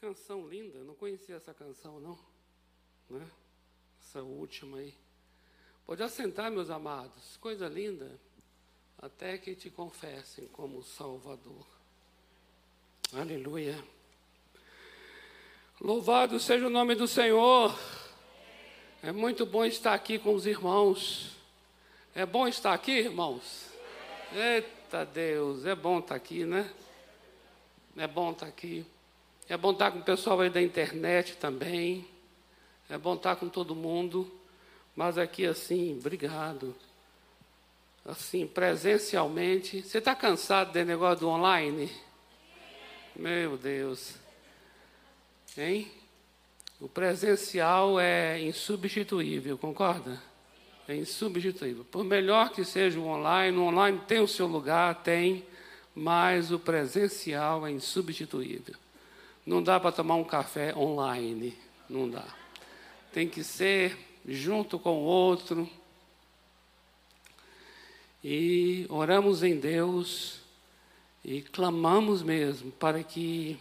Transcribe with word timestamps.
canção 0.00 0.48
linda, 0.48 0.78
não 0.78 0.94
conhecia 0.94 1.36
essa 1.36 1.52
canção 1.52 2.00
não, 2.00 2.18
né? 3.10 3.30
Essa 4.00 4.22
última 4.22 4.78
aí. 4.78 4.94
Pode 5.84 6.02
assentar, 6.02 6.50
meus 6.50 6.70
amados, 6.70 7.36
coisa 7.36 7.68
linda, 7.68 8.18
até 8.96 9.36
que 9.36 9.54
te 9.54 9.68
confessem 9.68 10.48
como 10.48 10.82
Salvador. 10.82 11.66
Aleluia. 13.12 13.78
Louvado 15.78 16.40
seja 16.40 16.66
o 16.66 16.70
nome 16.70 16.94
do 16.94 17.06
Senhor. 17.06 17.78
É 19.02 19.12
muito 19.12 19.44
bom 19.44 19.66
estar 19.66 19.92
aqui 19.92 20.18
com 20.18 20.34
os 20.34 20.46
irmãos. 20.46 21.36
É 22.14 22.24
bom 22.24 22.48
estar 22.48 22.72
aqui, 22.72 22.92
irmãos? 22.92 23.68
Eita 24.32 25.04
Deus, 25.04 25.66
é 25.66 25.74
bom 25.74 25.98
estar 25.98 26.14
aqui, 26.14 26.46
né? 26.46 26.72
É 27.98 28.06
bom 28.06 28.32
estar 28.32 28.46
aqui. 28.46 28.86
É 29.50 29.56
bom 29.56 29.72
estar 29.72 29.90
com 29.90 29.98
o 29.98 30.02
pessoal 30.04 30.40
aí 30.42 30.48
da 30.48 30.62
internet 30.62 31.36
também. 31.36 32.06
É 32.88 32.96
bom 32.96 33.16
estar 33.16 33.34
com 33.34 33.48
todo 33.48 33.74
mundo. 33.74 34.30
Mas 34.94 35.18
aqui 35.18 35.44
assim, 35.44 35.98
obrigado. 35.98 36.72
Assim, 38.04 38.46
presencialmente. 38.46 39.82
Você 39.82 39.98
está 39.98 40.14
cansado 40.14 40.70
desse 40.70 40.86
negócio 40.86 41.18
do 41.18 41.28
online? 41.28 41.90
Meu 43.16 43.56
Deus. 43.56 44.14
Hein? 45.58 45.90
O 46.80 46.88
presencial 46.88 47.98
é 47.98 48.40
insubstituível, 48.40 49.58
concorda? 49.58 50.22
É 50.86 50.94
insubstituível. 50.94 51.84
Por 51.84 52.04
melhor 52.04 52.50
que 52.50 52.64
seja 52.64 53.00
o 53.00 53.04
online, 53.04 53.56
o 53.56 53.62
online 53.62 54.00
tem 54.06 54.20
o 54.20 54.28
seu 54.28 54.46
lugar, 54.46 55.02
tem, 55.02 55.44
mas 55.92 56.52
o 56.52 56.58
presencial 56.60 57.66
é 57.66 57.72
insubstituível. 57.72 58.76
Não 59.44 59.62
dá 59.62 59.80
para 59.80 59.92
tomar 59.92 60.16
um 60.16 60.24
café 60.24 60.74
online, 60.76 61.56
não 61.88 62.08
dá. 62.08 62.26
Tem 63.12 63.28
que 63.28 63.42
ser 63.42 63.96
junto 64.26 64.78
com 64.78 64.98
o 64.98 65.04
outro. 65.04 65.68
E 68.22 68.86
oramos 68.88 69.42
em 69.42 69.58
Deus 69.58 70.40
e 71.24 71.40
clamamos 71.40 72.22
mesmo 72.22 72.70
para 72.72 73.02
que 73.02 73.58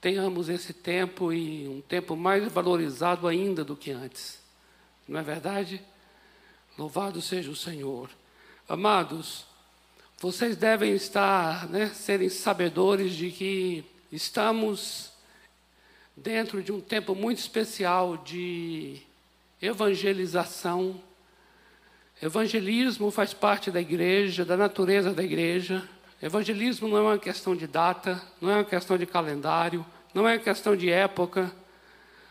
tenhamos 0.00 0.48
esse 0.48 0.72
tempo 0.72 1.32
e 1.32 1.68
um 1.68 1.80
tempo 1.80 2.16
mais 2.16 2.50
valorizado 2.52 3.26
ainda 3.26 3.64
do 3.64 3.76
que 3.76 3.90
antes. 3.90 4.38
Não 5.06 5.20
é 5.20 5.22
verdade? 5.22 5.80
Louvado 6.76 7.22
seja 7.22 7.50
o 7.50 7.56
Senhor. 7.56 8.10
Amados, 8.68 9.44
vocês 10.18 10.56
devem 10.56 10.94
estar, 10.94 11.68
né, 11.68 11.88
serem 11.88 12.28
sabedores 12.28 13.12
de 13.12 13.30
que 13.30 13.84
Estamos 14.14 15.10
dentro 16.16 16.62
de 16.62 16.70
um 16.70 16.80
tempo 16.80 17.16
muito 17.16 17.38
especial 17.38 18.16
de 18.16 19.02
evangelização. 19.60 21.02
Evangelismo 22.22 23.10
faz 23.10 23.34
parte 23.34 23.72
da 23.72 23.80
igreja, 23.80 24.44
da 24.44 24.56
natureza 24.56 25.12
da 25.12 25.20
igreja. 25.20 25.82
Evangelismo 26.22 26.86
não 26.86 26.98
é 26.98 27.00
uma 27.00 27.18
questão 27.18 27.56
de 27.56 27.66
data, 27.66 28.22
não 28.40 28.50
é 28.50 28.54
uma 28.54 28.64
questão 28.64 28.96
de 28.96 29.04
calendário, 29.04 29.84
não 30.14 30.28
é 30.28 30.34
uma 30.34 30.38
questão 30.38 30.76
de 30.76 30.88
época, 30.88 31.52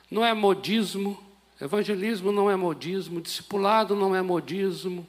não 0.10 0.24
é 0.24 0.34
modismo. 0.34 1.22
Evangelismo 1.60 2.32
não 2.32 2.50
é 2.50 2.56
modismo, 2.56 3.20
discipulado 3.20 3.94
não 3.94 4.16
é 4.16 4.22
modismo, 4.22 5.06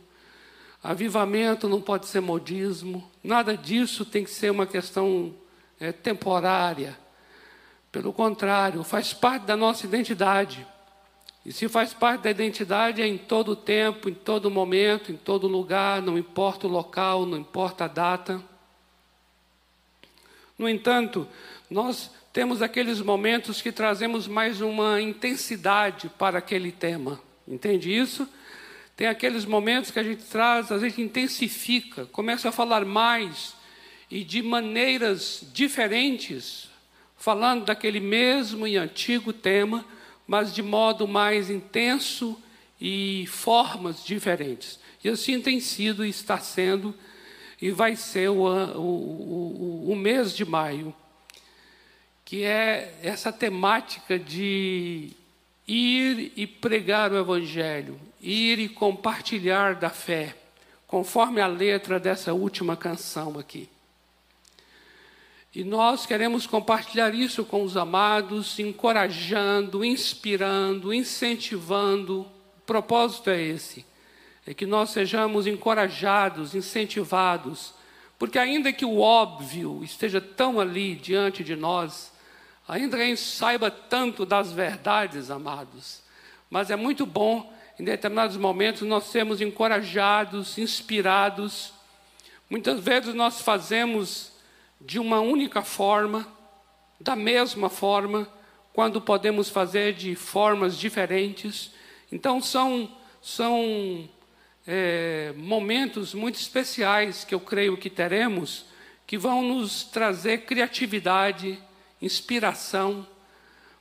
avivamento 0.83 1.69
não 1.69 1.80
pode 1.80 2.08
ser 2.08 2.19
modismo, 2.19 3.08
nada 3.22 3.56
disso 3.56 4.05
tem 4.05 4.25
que 4.25 4.30
ser 4.33 4.50
uma 4.50 4.67
questão 4.67 5.33
é, 5.84 5.92
temporária. 5.92 6.98
Pelo 7.92 8.12
contrário, 8.12 8.82
faz 8.82 9.12
parte 9.12 9.44
da 9.44 9.56
nossa 9.56 9.86
identidade. 9.86 10.66
E 11.44 11.52
se 11.52 11.68
faz 11.68 11.92
parte 11.92 12.22
da 12.22 12.30
identidade, 12.30 13.02
é 13.02 13.06
em 13.06 13.18
todo 13.18 13.54
tempo, 13.54 14.08
em 14.08 14.14
todo 14.14 14.50
momento, 14.50 15.12
em 15.12 15.16
todo 15.16 15.46
lugar, 15.46 16.00
não 16.00 16.17
importa 16.17 16.67
o 16.67 16.70
local, 16.70 17.27
não 17.27 17.36
importa 17.36 17.84
a 17.84 17.89
data. 17.89 18.42
No 20.58 20.68
entanto, 20.68 21.28
nós 21.68 22.11
temos 22.33 22.62
aqueles 22.62 23.01
momentos 23.01 23.61
que 23.61 23.70
trazemos 23.70 24.27
mais 24.27 24.61
uma 24.61 25.01
intensidade 25.01 26.08
para 26.18 26.39
aquele 26.39 26.72
tema. 26.72 27.20
Entende 27.46 27.95
isso? 27.95 28.27
Tem 28.96 29.06
aqueles 29.06 29.45
momentos 29.45 29.90
que 29.90 29.98
a 29.98 30.02
gente 30.02 30.22
traz, 30.24 30.72
a 30.72 30.78
gente 30.78 31.02
intensifica, 31.02 32.06
começa 32.06 32.48
a 32.48 32.52
falar 32.52 32.84
mais 32.84 33.55
e 34.10 34.22
de 34.22 34.42
maneiras 34.42 35.44
diferentes, 35.52 36.68
falando 37.16 37.64
daquele 37.64 38.00
mesmo 38.00 38.66
e 38.66 38.76
antigo 38.76 39.32
tema, 39.32 39.84
mas 40.26 40.54
de 40.54 40.62
modo 40.62 41.06
mais 41.06 41.50
intenso 41.50 42.40
e 42.80 43.26
formas 43.28 44.04
diferentes. 44.04 44.78
E 45.02 45.08
assim 45.08 45.40
tem 45.40 45.60
sido 45.60 46.04
e 46.04 46.08
está 46.08 46.38
sendo, 46.38 46.94
e 47.60 47.70
vai 47.70 47.96
ser 47.96 48.30
o, 48.30 48.44
o, 48.44 49.86
o, 49.86 49.90
o 49.92 49.96
mês 49.96 50.34
de 50.34 50.44
maio, 50.44 50.94
que 52.24 52.42
é 52.42 52.98
essa 53.02 53.32
temática 53.32 54.18
de 54.18 55.10
ir 55.66 56.32
e 56.36 56.46
pregar 56.46 57.12
o 57.12 57.18
Evangelho, 57.18 57.98
ir 58.20 58.58
e 58.58 58.68
compartilhar 58.68 59.74
da 59.74 59.90
fé, 59.90 60.34
conforme 60.86 61.40
a 61.40 61.46
letra 61.46 61.98
dessa 61.98 62.32
última 62.32 62.76
canção 62.76 63.38
aqui. 63.38 63.68
E 65.54 65.62
nós 65.62 66.04
queremos 66.04 66.48
compartilhar 66.48 67.14
isso 67.14 67.44
com 67.44 67.62
os 67.62 67.76
amados, 67.76 68.58
encorajando, 68.58 69.84
inspirando, 69.84 70.92
incentivando. 70.92 72.22
O 72.22 72.60
propósito 72.66 73.30
é 73.30 73.40
esse: 73.40 73.86
é 74.44 74.52
que 74.52 74.66
nós 74.66 74.90
sejamos 74.90 75.46
encorajados, 75.46 76.56
incentivados, 76.56 77.72
porque 78.18 78.36
ainda 78.36 78.72
que 78.72 78.84
o 78.84 78.98
óbvio 78.98 79.84
esteja 79.84 80.20
tão 80.20 80.58
ali 80.58 80.96
diante 80.96 81.44
de 81.44 81.54
nós, 81.54 82.12
ainda 82.66 82.96
que 82.96 83.02
a 83.04 83.06
gente 83.06 83.20
saiba 83.20 83.70
tanto 83.70 84.26
das 84.26 84.50
verdades, 84.50 85.30
amados, 85.30 86.02
mas 86.50 86.68
é 86.68 86.74
muito 86.74 87.06
bom 87.06 87.54
em 87.78 87.84
determinados 87.84 88.36
momentos 88.36 88.82
nós 88.82 89.04
sermos 89.04 89.40
encorajados, 89.40 90.58
inspirados. 90.58 91.72
Muitas 92.50 92.80
vezes 92.80 93.14
nós 93.14 93.40
fazemos 93.40 94.33
de 94.84 94.98
uma 94.98 95.20
única 95.20 95.62
forma, 95.62 96.28
da 97.00 97.17
mesma 97.17 97.70
forma, 97.70 98.28
quando 98.72 99.00
podemos 99.00 99.48
fazer 99.48 99.95
de 99.95 100.14
formas 100.14 100.77
diferentes. 100.77 101.72
Então, 102.12 102.42
são, 102.42 102.90
são 103.22 104.08
é, 104.67 105.33
momentos 105.36 106.12
muito 106.12 106.39
especiais 106.39 107.24
que 107.24 107.34
eu 107.34 107.40
creio 107.40 107.78
que 107.78 107.89
teremos, 107.89 108.67
que 109.06 109.17
vão 109.17 109.42
nos 109.42 109.84
trazer 109.84 110.45
criatividade, 110.45 111.58
inspiração, 112.01 113.06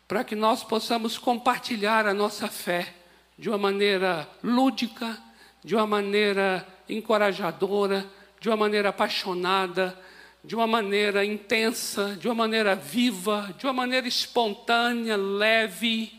para 0.07 0.23
que 0.23 0.35
nós 0.35 0.63
possamos 0.63 1.17
compartilhar 1.17 2.05
a 2.05 2.13
nossa 2.13 2.47
fé 2.47 2.93
de 3.37 3.49
uma 3.49 3.57
maneira 3.57 4.29
lúdica, 4.43 5.17
de 5.63 5.75
uma 5.75 5.87
maneira 5.87 6.65
encorajadora, 6.87 8.05
de 8.39 8.49
uma 8.49 8.57
maneira 8.57 8.89
apaixonada, 8.89 9.97
de 10.43 10.55
uma 10.55 10.67
maneira 10.67 11.23
intensa, 11.23 12.17
de 12.19 12.27
uma 12.27 12.35
maneira 12.35 12.75
viva, 12.75 13.55
de 13.57 13.65
uma 13.65 13.73
maneira 13.73 14.07
espontânea, 14.07 15.15
leve, 15.15 16.11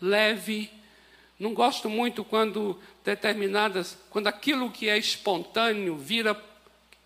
leve. 0.00 0.70
Não 1.38 1.54
gosto 1.54 1.88
muito 1.88 2.24
quando 2.24 2.78
determinadas, 3.04 3.96
quando 4.10 4.26
aquilo 4.26 4.70
que 4.70 4.88
é 4.88 4.98
espontâneo 4.98 5.96
vira 5.96 6.36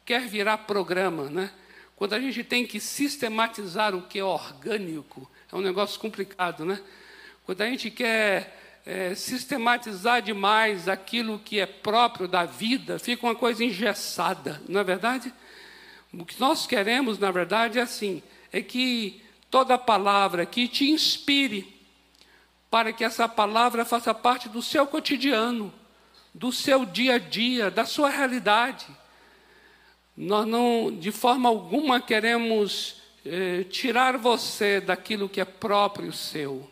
quer 0.07 0.27
virar 0.27 0.59
programa, 0.59 1.29
né? 1.29 1.51
Quando 1.95 2.15
a 2.15 2.21
gente 2.21 2.43
tem 2.43 2.65
que 2.65 2.81
sistematizar 2.81 3.95
o 3.95 4.03
que 4.03 4.19
é 4.19 4.25
orgânico, 4.25 5.31
é 5.53 5.57
um 5.57 5.61
negócio 5.61 6.01
complicado, 6.01 6.65
né? 6.65 6.81
Quando 7.45 7.61
a 7.61 7.67
gente 7.67 7.91
quer 7.91 8.81
é, 8.87 9.15
sistematizar 9.15 10.23
demais 10.23 10.89
aquilo 10.89 11.39
que 11.39 11.61
é 11.61 11.67
próprio 11.67 12.27
da 12.27 12.47
vida, 12.47 12.99
fica 12.99 13.27
uma 13.27 13.35
coisa 13.35 13.63
engessada, 13.63 14.63
não 14.67 14.81
é 14.81 14.85
verdade? 14.85 15.31
O 16.13 16.25
que 16.25 16.41
nós 16.41 16.67
queremos, 16.67 17.19
na 17.19 17.31
verdade, 17.31 17.79
é 17.79 17.83
assim: 17.83 18.23
é 18.53 18.63
que 18.63 19.23
toda 19.51 19.77
palavra 19.77 20.43
aqui 20.43 20.69
te 20.69 20.91
inspire, 20.91 21.77
para 22.71 22.93
que 22.93 23.05
essa 23.05 23.29
palavra 23.29 23.85
faça 23.85 24.15
parte 24.15 24.49
do 24.49 24.63
seu 24.63 24.87
cotidiano, 24.87 25.73
do 26.35 26.53
seu 26.53 26.85
dia 26.85 27.15
a 27.15 27.19
dia, 27.19 27.71
da 27.71 27.85
sua 27.85 28.11
realidade. 28.11 28.87
Nós 30.17 30.47
não, 30.47 30.91
de 30.91 31.13
forma 31.13 31.49
alguma, 31.49 32.01
queremos 32.01 33.01
eh, 33.25 33.65
tirar 33.71 34.17
você 34.19 34.81
daquilo 34.81 35.29
que 35.29 35.41
é 35.41 35.45
próprio 35.45 36.13
seu. 36.13 36.69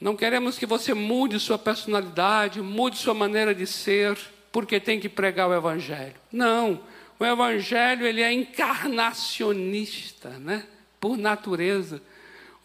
Não 0.00 0.16
queremos 0.16 0.58
que 0.58 0.66
você 0.66 0.92
mude 0.92 1.38
sua 1.38 1.58
personalidade, 1.58 2.60
mude 2.60 2.98
sua 2.98 3.14
maneira 3.14 3.54
de 3.54 3.66
ser, 3.66 4.18
porque 4.50 4.80
tem 4.80 4.98
que 4.98 5.08
pregar 5.08 5.48
o 5.48 5.54
Evangelho. 5.54 6.16
Não. 6.30 6.80
O 7.18 7.24
evangelho 7.24 8.06
ele 8.06 8.22
é 8.22 8.32
encarnacionista, 8.32 10.30
né? 10.30 10.66
Por 11.00 11.16
natureza. 11.16 12.00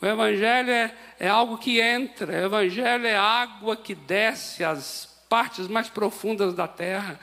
O 0.02 0.06
Evangelho 0.06 0.72
é, 0.72 0.96
é 1.20 1.28
algo 1.28 1.58
que 1.58 1.82
entra, 1.82 2.32
o 2.32 2.46
Evangelho 2.46 3.06
é 3.06 3.18
água 3.18 3.76
que 3.76 3.94
desce 3.94 4.64
às 4.64 5.10
partes 5.28 5.68
mais 5.68 5.90
profundas 5.90 6.54
da 6.54 6.68
terra. 6.68 7.20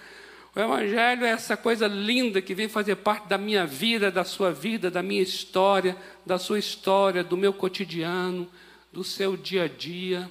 O 0.54 0.60
Evangelho 0.60 1.24
é 1.24 1.30
essa 1.30 1.56
coisa 1.56 1.86
linda 1.86 2.42
que 2.42 2.54
vem 2.54 2.68
fazer 2.68 2.96
parte 2.96 3.28
da 3.28 3.38
minha 3.38 3.66
vida, 3.66 4.10
da 4.10 4.24
sua 4.24 4.52
vida, 4.52 4.90
da 4.90 5.02
minha 5.02 5.22
história, 5.22 5.96
da 6.24 6.38
sua 6.38 6.58
história, 6.58 7.24
do 7.24 7.36
meu 7.36 7.52
cotidiano, 7.52 8.46
do 8.92 9.02
seu 9.02 9.38
dia 9.38 9.64
a 9.64 9.68
dia. 9.68 10.30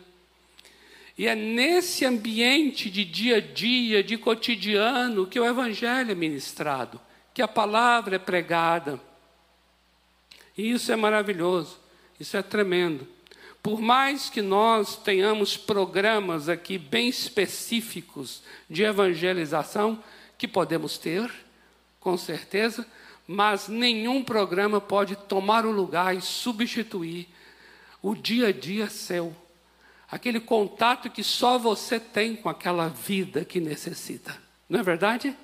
E 1.17 1.27
é 1.27 1.35
nesse 1.35 2.03
ambiente 2.03 2.89
de 2.89 3.05
dia 3.05 3.37
a 3.37 3.39
dia, 3.39 4.03
de 4.03 4.17
cotidiano, 4.17 5.25
que 5.25 5.39
o 5.39 5.45
Evangelho 5.45 6.11
é 6.11 6.15
ministrado, 6.15 6.99
que 7.33 7.41
a 7.41 7.47
palavra 7.47 8.17
é 8.17 8.19
pregada. 8.19 8.99
E 10.57 10.71
isso 10.71 10.91
é 10.91 10.95
maravilhoso, 10.95 11.79
isso 12.19 12.35
é 12.35 12.41
tremendo. 12.41 13.07
Por 13.63 13.81
mais 13.81 14.29
que 14.29 14.41
nós 14.41 14.97
tenhamos 14.97 15.57
programas 15.57 16.49
aqui 16.49 16.77
bem 16.77 17.07
específicos 17.07 18.43
de 18.69 18.83
evangelização, 18.83 20.03
que 20.37 20.47
podemos 20.47 20.97
ter, 20.97 21.31
com 21.99 22.17
certeza, 22.17 22.85
mas 23.25 23.69
nenhum 23.69 24.21
programa 24.21 24.81
pode 24.81 25.15
tomar 25.15 25.65
o 25.65 25.71
lugar 25.71 26.15
e 26.15 26.21
substituir 26.21 27.27
o 28.01 28.13
dia 28.13 28.49
a 28.49 28.51
dia 28.51 28.89
seu 28.89 29.35
aquele 30.09 30.39
contato 30.39 31.09
que 31.09 31.23
só 31.23 31.57
você 31.57 31.99
tem 31.99 32.35
com 32.35 32.49
aquela 32.49 32.87
vida 32.87 33.43
que 33.43 33.59
necessita. 33.59 34.35
Não 34.69 34.79
é 34.79 34.83
verdade? 34.83 35.35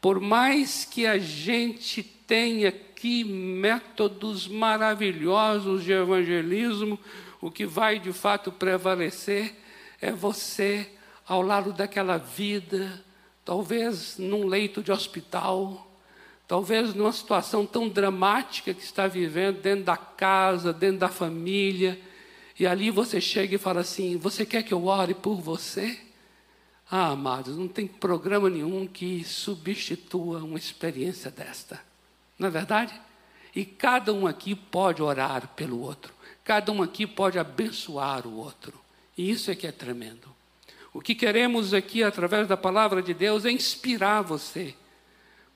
Por 0.00 0.20
mais 0.20 0.84
que 0.84 1.06
a 1.06 1.18
gente 1.18 2.02
tenha 2.02 2.68
aqui 2.68 3.24
métodos 3.24 4.46
maravilhosos 4.46 5.82
de 5.82 5.92
evangelismo, 5.92 6.98
o 7.40 7.50
que 7.50 7.66
vai 7.66 7.98
de 7.98 8.12
fato 8.12 8.52
prevalecer 8.52 9.54
é 10.00 10.12
você 10.12 10.88
ao 11.26 11.42
lado 11.42 11.72
daquela 11.72 12.16
vida, 12.16 13.04
talvez 13.44 14.18
num 14.18 14.46
leito 14.46 14.82
de 14.82 14.92
hospital, 14.92 15.90
talvez 16.46 16.94
numa 16.94 17.12
situação 17.12 17.66
tão 17.66 17.88
dramática 17.88 18.72
que 18.72 18.82
está 18.82 19.06
vivendo 19.06 19.60
dentro 19.60 19.84
da 19.84 19.96
casa, 19.96 20.72
dentro 20.72 20.98
da 20.98 21.08
família, 21.08 22.00
e 22.58 22.66
ali 22.66 22.90
você 22.90 23.20
chega 23.20 23.54
e 23.54 23.58
fala 23.58 23.80
assim: 23.80 24.16
Você 24.16 24.44
quer 24.44 24.62
que 24.62 24.74
eu 24.74 24.86
ore 24.86 25.14
por 25.14 25.40
você? 25.40 25.98
Ah, 26.90 27.08
amados, 27.08 27.56
não 27.56 27.68
tem 27.68 27.86
programa 27.86 28.48
nenhum 28.48 28.86
que 28.86 29.22
substitua 29.22 30.38
uma 30.38 30.58
experiência 30.58 31.30
desta. 31.30 31.80
Não 32.38 32.48
é 32.48 32.50
verdade? 32.50 32.98
E 33.54 33.64
cada 33.64 34.12
um 34.12 34.26
aqui 34.26 34.54
pode 34.54 35.02
orar 35.02 35.48
pelo 35.48 35.80
outro. 35.80 36.14
Cada 36.42 36.72
um 36.72 36.82
aqui 36.82 37.06
pode 37.06 37.38
abençoar 37.38 38.26
o 38.26 38.36
outro. 38.36 38.72
E 39.16 39.30
isso 39.30 39.50
é 39.50 39.54
que 39.54 39.66
é 39.66 39.72
tremendo. 39.72 40.28
O 40.92 41.00
que 41.00 41.14
queremos 41.14 41.74
aqui, 41.74 42.02
através 42.02 42.48
da 42.48 42.56
palavra 42.56 43.02
de 43.02 43.12
Deus, 43.12 43.44
é 43.44 43.50
inspirar 43.50 44.22
você 44.22 44.74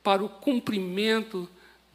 para 0.03 0.23
o 0.23 0.29
cumprimento 0.29 1.49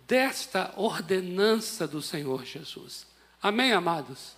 desta 0.07 0.73
ordenança 0.75 1.87
do 1.87 2.01
Senhor 2.01 2.43
Jesus. 2.43 3.05
Amém, 3.41 3.71
amados? 3.71 4.36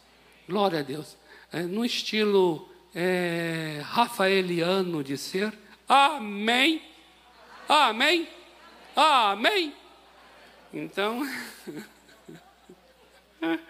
Glória 0.50 0.80
a 0.80 0.82
Deus. 0.82 1.16
É, 1.54 1.62
no 1.62 1.86
estilo 1.86 2.68
é, 2.96 3.82
rafaeliano 3.84 5.04
de 5.04 5.16
ser. 5.16 5.56
Amém. 5.88 6.82
Amém. 7.68 8.28
Amém. 8.96 9.76
Então, 10.74 11.22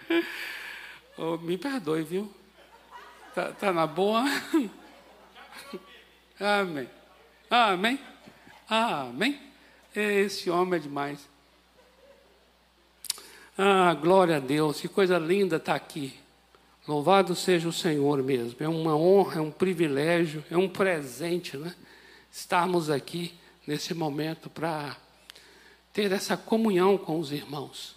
oh, 1.18 1.36
me 1.40 1.58
perdoe, 1.58 2.04
viu? 2.04 2.34
Tá, 3.36 3.52
tá 3.52 3.74
na 3.74 3.86
boa? 3.86 4.24
Amém. 6.40 6.90
Amém. 7.50 8.00
Amém. 8.70 9.38
Esse 9.94 10.50
homem 10.50 10.80
é 10.80 10.82
demais. 10.82 11.28
Ah, 13.58 13.94
glória 13.96 14.38
a 14.38 14.40
Deus, 14.40 14.80
que 14.80 14.88
coisa 14.88 15.20
linda 15.20 15.58
estar 15.58 15.74
tá 15.74 15.76
aqui. 15.76 16.18
Louvado 16.88 17.36
seja 17.36 17.68
o 17.68 17.74
Senhor 17.74 18.24
mesmo. 18.24 18.56
É 18.60 18.68
uma 18.68 18.96
honra, 18.96 19.40
é 19.40 19.42
um 19.42 19.52
privilégio, 19.52 20.44
é 20.50 20.58
um 20.58 20.68
presente, 20.68 21.58
né? 21.58 21.76
Estarmos 22.32 22.90
aqui 22.90 23.34
nesse 23.68 23.94
momento 23.94 24.50
para 24.50 24.98
ter 25.94 26.12
essa 26.12 26.36
comunhão 26.36 26.98
com 26.98 27.20
os 27.20 27.32
irmãos. 27.32 27.96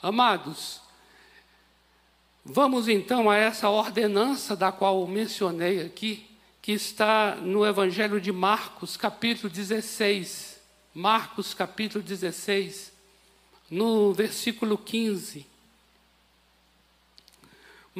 Amados, 0.00 0.80
vamos 2.44 2.88
então 2.88 3.28
a 3.28 3.36
essa 3.36 3.68
ordenança 3.68 4.56
da 4.56 4.72
qual 4.72 5.06
mencionei 5.06 5.82
aqui, 5.82 6.26
que 6.62 6.72
está 6.72 7.36
no 7.36 7.66
Evangelho 7.66 8.20
de 8.20 8.32
Marcos, 8.32 8.96
capítulo 8.96 9.52
16. 9.52 10.60
Marcos, 10.94 11.54
capítulo 11.54 12.02
16, 12.02 12.92
no 13.70 14.12
versículo 14.12 14.76
15. 14.76 15.46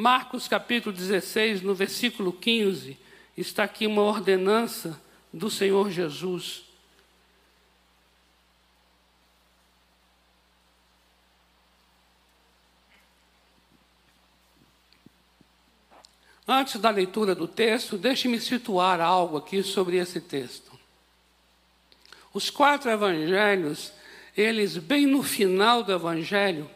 Marcos 0.01 0.49
capítulo 0.49 0.97
16, 0.97 1.61
no 1.61 1.75
versículo 1.75 2.33
15, 2.33 2.97
está 3.37 3.65
aqui 3.65 3.87
uma 3.87 4.01
ordenança 4.01 4.99
do 5.31 5.51
Senhor 5.51 5.91
Jesus. 5.91 6.65
Antes 16.49 16.81
da 16.81 16.89
leitura 16.89 17.35
do 17.35 17.47
texto, 17.47 17.99
deixe-me 17.99 18.41
situar 18.41 19.03
algo 19.03 19.37
aqui 19.37 19.63
sobre 19.63 19.99
esse 19.99 20.19
texto. 20.19 20.73
Os 22.33 22.49
quatro 22.49 22.91
evangelhos, 22.91 23.93
eles, 24.35 24.79
bem 24.79 25.05
no 25.05 25.23
final 25.23 25.83
do 25.83 25.93
evangelho, 25.93 26.71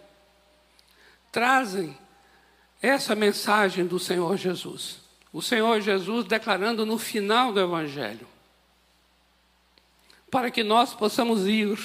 trazem 1.32 2.03
essa 2.80 3.14
mensagem 3.14 3.86
do 3.86 3.98
Senhor 3.98 4.36
Jesus. 4.36 4.98
O 5.32 5.42
Senhor 5.42 5.80
Jesus 5.80 6.26
declarando 6.26 6.86
no 6.86 6.98
final 6.98 7.52
do 7.52 7.60
Evangelho, 7.60 8.26
para 10.30 10.50
que 10.50 10.62
nós 10.62 10.94
possamos 10.94 11.46
ir. 11.46 11.78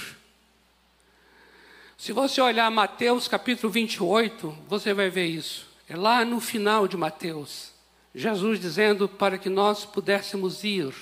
Se 1.97 2.11
você 2.11 2.39
olhar 2.41 2.69
Mateus 2.69 3.27
capítulo 3.27 3.71
28, 3.71 4.55
você 4.67 4.93
vai 4.93 5.09
ver 5.09 5.25
isso. 5.25 5.67
É 5.87 5.95
lá 5.95 6.23
no 6.23 6.39
final 6.39 6.87
de 6.87 6.95
Mateus, 6.95 7.71
Jesus 8.13 8.59
dizendo 8.59 9.09
para 9.09 9.37
que 9.37 9.49
nós 9.49 9.85
pudéssemos 9.85 10.63
ir 10.63 10.93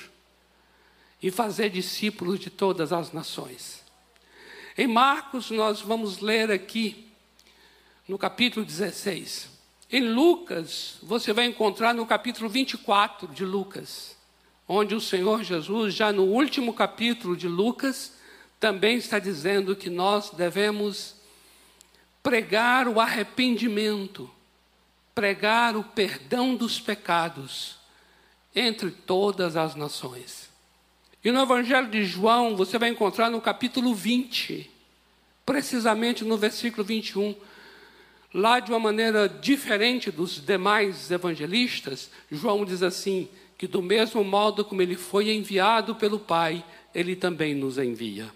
e 1.22 1.32
fazer 1.32 1.70
discípulos 1.70 2.40
de 2.40 2.50
todas 2.50 2.94
as 2.94 3.12
nações. 3.12 3.84
Em 4.78 4.88
Marcos, 4.88 5.50
nós 5.50 5.82
vamos 5.82 6.20
ler 6.20 6.52
aqui, 6.52 7.08
no 8.08 8.18
capítulo 8.18 8.66
16. 8.66 9.57
Em 9.90 10.02
Lucas, 10.02 10.98
você 11.02 11.32
vai 11.32 11.46
encontrar 11.46 11.94
no 11.94 12.06
capítulo 12.06 12.50
24 12.50 13.30
de 13.30 13.46
Lucas, 13.46 14.18
onde 14.68 14.94
o 14.94 15.00
Senhor 15.00 15.44
Jesus, 15.46 15.94
já 15.94 16.12
no 16.12 16.24
último 16.24 16.74
capítulo 16.74 17.38
de 17.38 17.48
Lucas, 17.48 18.12
também 18.60 18.98
está 18.98 19.18
dizendo 19.18 19.78
que 19.78 19.90
nós 19.90 20.32
devemos 20.32 21.16
pregar 22.22 22.90
o 22.90 23.00
arrependimento, 23.00 24.30
pregar 25.16 25.78
o 25.78 25.84
perdão 25.86 26.54
dos 26.54 26.82
pecados 26.82 27.78
entre 28.54 28.92
todas 28.92 29.56
as 29.56 29.74
nações. 29.74 30.50
E 31.24 31.32
no 31.32 31.42
Evangelho 31.42 31.90
de 31.90 32.04
João, 32.04 32.58
você 32.58 32.78
vai 32.78 32.90
encontrar 32.90 33.30
no 33.30 33.40
capítulo 33.40 33.96
20, 33.96 34.70
precisamente 35.46 36.26
no 36.26 36.38
versículo 36.38 36.84
21, 36.84 37.34
Lá, 38.34 38.60
de 38.60 38.72
uma 38.72 38.80
maneira 38.80 39.28
diferente 39.28 40.12
dos 40.12 40.40
demais 40.44 41.10
evangelistas, 41.10 42.10
João 42.32 42.66
diz 42.66 42.84
assim: 42.84 43.30
que 43.58 43.68
do 43.68 43.82
mesmo 43.82 44.24
modo 44.24 44.64
como 44.64 44.82
ele 44.82 44.96
foi 44.96 45.32
enviado 45.32 45.96
pelo 45.96 46.20
Pai, 46.20 46.64
ele 46.94 47.16
também 47.16 47.56
nos 47.56 47.78
envia. 47.78 48.32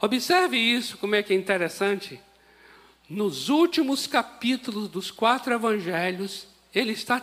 Observe 0.00 0.58
isso, 0.58 0.98
como 0.98 1.14
é 1.14 1.22
que 1.22 1.32
é 1.32 1.36
interessante. 1.36 2.20
Nos 3.08 3.48
últimos 3.48 4.06
capítulos 4.06 4.88
dos 4.88 5.10
quatro 5.10 5.54
evangelhos, 5.54 6.48
ele 6.74 6.92
está 6.92 7.20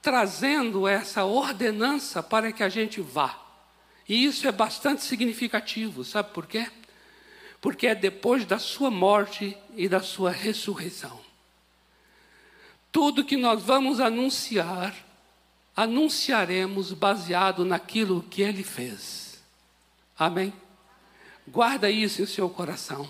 trazendo 0.00 0.88
essa 0.88 1.24
ordenança 1.24 2.22
para 2.22 2.50
que 2.50 2.62
a 2.62 2.68
gente 2.68 3.00
vá. 3.00 3.38
E 4.08 4.24
isso 4.24 4.48
é 4.48 4.52
bastante 4.52 5.04
significativo, 5.04 6.02
sabe 6.02 6.32
por 6.32 6.46
quê? 6.46 6.66
Porque 7.60 7.86
é 7.86 7.94
depois 7.94 8.44
da 8.44 8.58
sua 8.58 8.90
morte 8.90 9.56
e 9.76 9.88
da 9.88 10.00
sua 10.00 10.30
ressurreição. 10.30 11.20
Tudo 12.92 13.24
que 13.24 13.36
nós 13.36 13.62
vamos 13.62 14.00
anunciar, 14.00 14.94
anunciaremos 15.76 16.92
baseado 16.92 17.64
naquilo 17.64 18.22
que 18.22 18.42
ele 18.42 18.62
fez. 18.62 19.42
Amém? 20.18 20.52
Guarda 21.46 21.90
isso 21.90 22.22
em 22.22 22.26
seu 22.26 22.48
coração. 22.48 23.08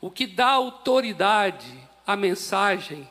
O 0.00 0.10
que 0.10 0.26
dá 0.26 0.50
autoridade 0.50 1.88
a 2.06 2.16
mensagem 2.16 3.08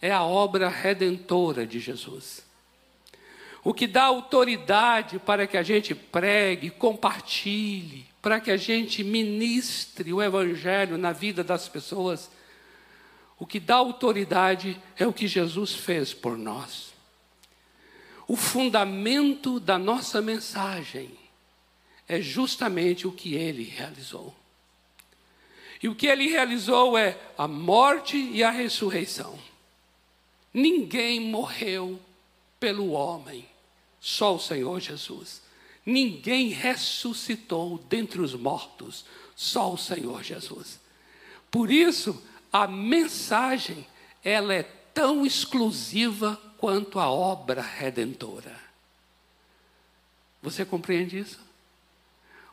é 0.00 0.10
a 0.10 0.22
obra 0.22 0.68
redentora 0.68 1.66
de 1.66 1.80
Jesus. 1.80 2.44
O 3.64 3.74
que 3.74 3.86
dá 3.86 4.04
autoridade 4.04 5.18
para 5.18 5.46
que 5.46 5.56
a 5.56 5.62
gente 5.62 5.94
pregue, 5.94 6.70
compartilhe, 6.70 8.06
para 8.20 8.40
que 8.40 8.50
a 8.50 8.56
gente 8.56 9.04
ministre 9.04 10.12
o 10.12 10.22
Evangelho 10.22 10.98
na 10.98 11.12
vida 11.12 11.44
das 11.44 11.68
pessoas, 11.68 12.30
o 13.38 13.46
que 13.46 13.60
dá 13.60 13.76
autoridade 13.76 14.80
é 14.96 15.06
o 15.06 15.12
que 15.12 15.28
Jesus 15.28 15.74
fez 15.74 16.14
por 16.14 16.36
nós. 16.36 16.94
O 18.26 18.34
fundamento 18.34 19.60
da 19.60 19.78
nossa 19.78 20.20
mensagem 20.20 21.10
é 22.08 22.20
justamente 22.20 23.06
o 23.06 23.12
que 23.12 23.34
ele 23.34 23.62
realizou. 23.64 24.34
E 25.82 25.88
o 25.88 25.94
que 25.94 26.06
ele 26.06 26.28
realizou 26.28 26.96
é 26.96 27.18
a 27.36 27.46
morte 27.46 28.16
e 28.16 28.42
a 28.42 28.50
ressurreição. 28.50 29.38
Ninguém 30.52 31.20
morreu 31.20 32.00
pelo 32.58 32.92
homem, 32.92 33.46
só 34.00 34.34
o 34.34 34.40
Senhor 34.40 34.80
Jesus. 34.80 35.42
Ninguém 35.86 36.48
ressuscitou 36.48 37.78
dentre 37.88 38.20
os 38.20 38.34
mortos, 38.34 39.04
só 39.36 39.72
o 39.72 39.78
Senhor 39.78 40.24
Jesus. 40.24 40.80
Por 41.48 41.70
isso, 41.70 42.20
a 42.52 42.66
mensagem, 42.66 43.86
ela 44.24 44.52
é 44.52 44.64
tão 44.92 45.24
exclusiva 45.24 46.40
quanto 46.58 46.98
a 46.98 47.08
obra 47.08 47.62
redentora. 47.62 48.58
Você 50.42 50.64
compreende 50.64 51.18
isso? 51.18 51.38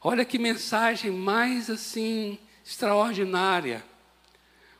Olha 0.01 0.25
que 0.25 0.37
mensagem 0.37 1.09
mais 1.09 1.69
assim 1.69 2.37
extraordinária, 2.63 3.83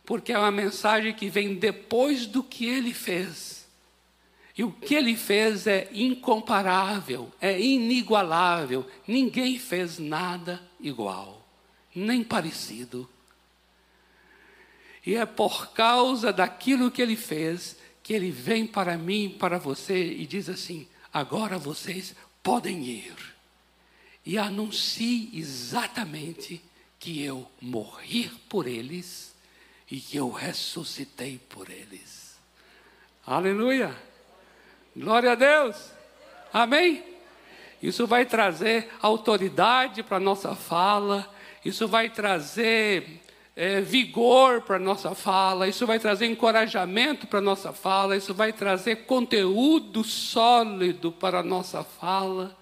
porque 0.05 0.31
é 0.33 0.37
uma 0.37 0.51
mensagem 0.51 1.13
que 1.13 1.29
vem 1.29 1.55
depois 1.55 2.25
do 2.25 2.43
que 2.43 2.65
ele 2.65 2.93
fez. 2.93 3.62
E 4.55 4.63
o 4.63 4.71
que 4.71 4.93
ele 4.93 5.15
fez 5.17 5.65
é 5.65 5.89
incomparável, 5.91 7.31
é 7.41 7.59
inigualável. 7.59 8.85
Ninguém 9.07 9.57
fez 9.57 9.97
nada 9.97 10.61
igual, 10.79 11.43
nem 11.95 12.23
parecido. 12.23 13.09
E 15.05 15.15
é 15.15 15.25
por 15.25 15.73
causa 15.73 16.31
daquilo 16.31 16.91
que 16.91 17.01
ele 17.01 17.15
fez 17.15 17.77
que 18.03 18.13
ele 18.13 18.29
vem 18.29 18.67
para 18.67 18.97
mim, 18.97 19.35
para 19.39 19.57
você 19.57 20.13
e 20.13 20.25
diz 20.25 20.49
assim: 20.49 20.87
agora 21.11 21.57
vocês 21.57 22.15
podem 22.43 22.83
ir. 22.83 23.15
E 24.25 24.37
anuncie 24.37 25.31
exatamente 25.33 26.61
que 26.99 27.21
eu 27.23 27.49
morri 27.59 28.29
por 28.47 28.67
eles 28.67 29.33
e 29.89 29.99
que 29.99 30.15
eu 30.15 30.29
ressuscitei 30.29 31.37
por 31.37 31.69
eles. 31.69 32.37
Aleluia! 33.25 34.12
Glória 34.95 35.31
a 35.31 35.35
Deus! 35.35 35.91
Amém? 36.51 37.03
Isso 37.81 38.07
vai 38.07 38.25
trazer 38.25 38.89
autoridade 39.01 40.03
para 40.03 40.17
a 40.17 40.19
nossa 40.19 40.55
fala, 40.55 41.27
isso 41.65 41.87
vai 41.87 42.09
trazer 42.09 43.21
é, 43.55 43.81
vigor 43.81 44.61
para 44.61 44.77
a 44.77 44.79
nossa 44.79 45.13
fala, 45.13 45.67
isso 45.67 45.85
vai 45.85 45.99
trazer 45.99 46.27
encorajamento 46.27 47.27
para 47.27 47.39
a 47.39 47.41
nossa 47.41 47.73
fala, 47.73 48.15
isso 48.15 48.33
vai 48.33 48.53
trazer 48.53 49.05
conteúdo 49.05 50.03
sólido 50.03 51.11
para 51.11 51.39
a 51.39 51.43
nossa 51.43 51.83
fala. 51.83 52.55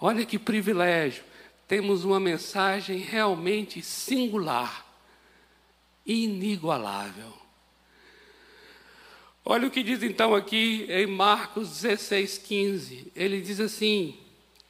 Olha 0.00 0.26
que 0.26 0.38
privilégio 0.38 1.24
temos 1.66 2.04
uma 2.04 2.20
mensagem 2.20 2.98
realmente 2.98 3.80
singular, 3.80 4.84
inigualável. 6.04 7.41
Olha 9.44 9.66
o 9.66 9.70
que 9.70 9.82
diz 9.82 10.02
então 10.02 10.34
aqui 10.34 10.86
em 10.88 11.06
Marcos 11.06 11.80
16, 11.82 12.38
15. 12.38 13.12
Ele 13.14 13.40
diz 13.40 13.58
assim: 13.58 14.16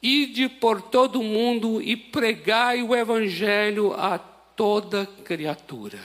Ide 0.01 0.49
por 0.49 0.81
todo 0.81 1.19
o 1.19 1.23
mundo 1.23 1.81
e 1.81 1.95
pregai 1.95 2.81
o 2.81 2.95
evangelho 2.95 3.93
a 3.93 4.17
toda 4.17 5.05
criatura. 5.23 5.99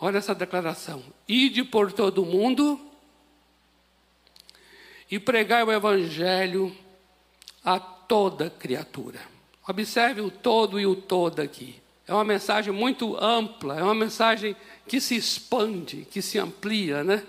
Olha 0.00 0.18
essa 0.18 0.34
declaração: 0.34 1.02
Ide 1.28 1.62
por 1.62 1.92
todo 1.92 2.22
o 2.22 2.26
mundo 2.26 2.80
e 5.10 5.18
pregai 5.18 5.62
o 5.62 5.72
evangelho 5.72 6.74
a 7.62 7.78
toda 7.78 8.48
criatura. 8.48 9.20
Observe 9.66 10.22
o 10.22 10.30
todo 10.30 10.80
e 10.80 10.86
o 10.86 10.96
todo 10.96 11.40
aqui. 11.40 11.76
É 12.08 12.14
uma 12.14 12.24
mensagem 12.24 12.72
muito 12.72 13.22
ampla, 13.22 13.78
é 13.78 13.82
uma 13.82 13.94
mensagem 13.94 14.56
que 14.86 14.98
se 14.98 15.14
expande, 15.14 16.08
que 16.10 16.22
se 16.22 16.38
amplia, 16.38 17.04
né? 17.04 17.22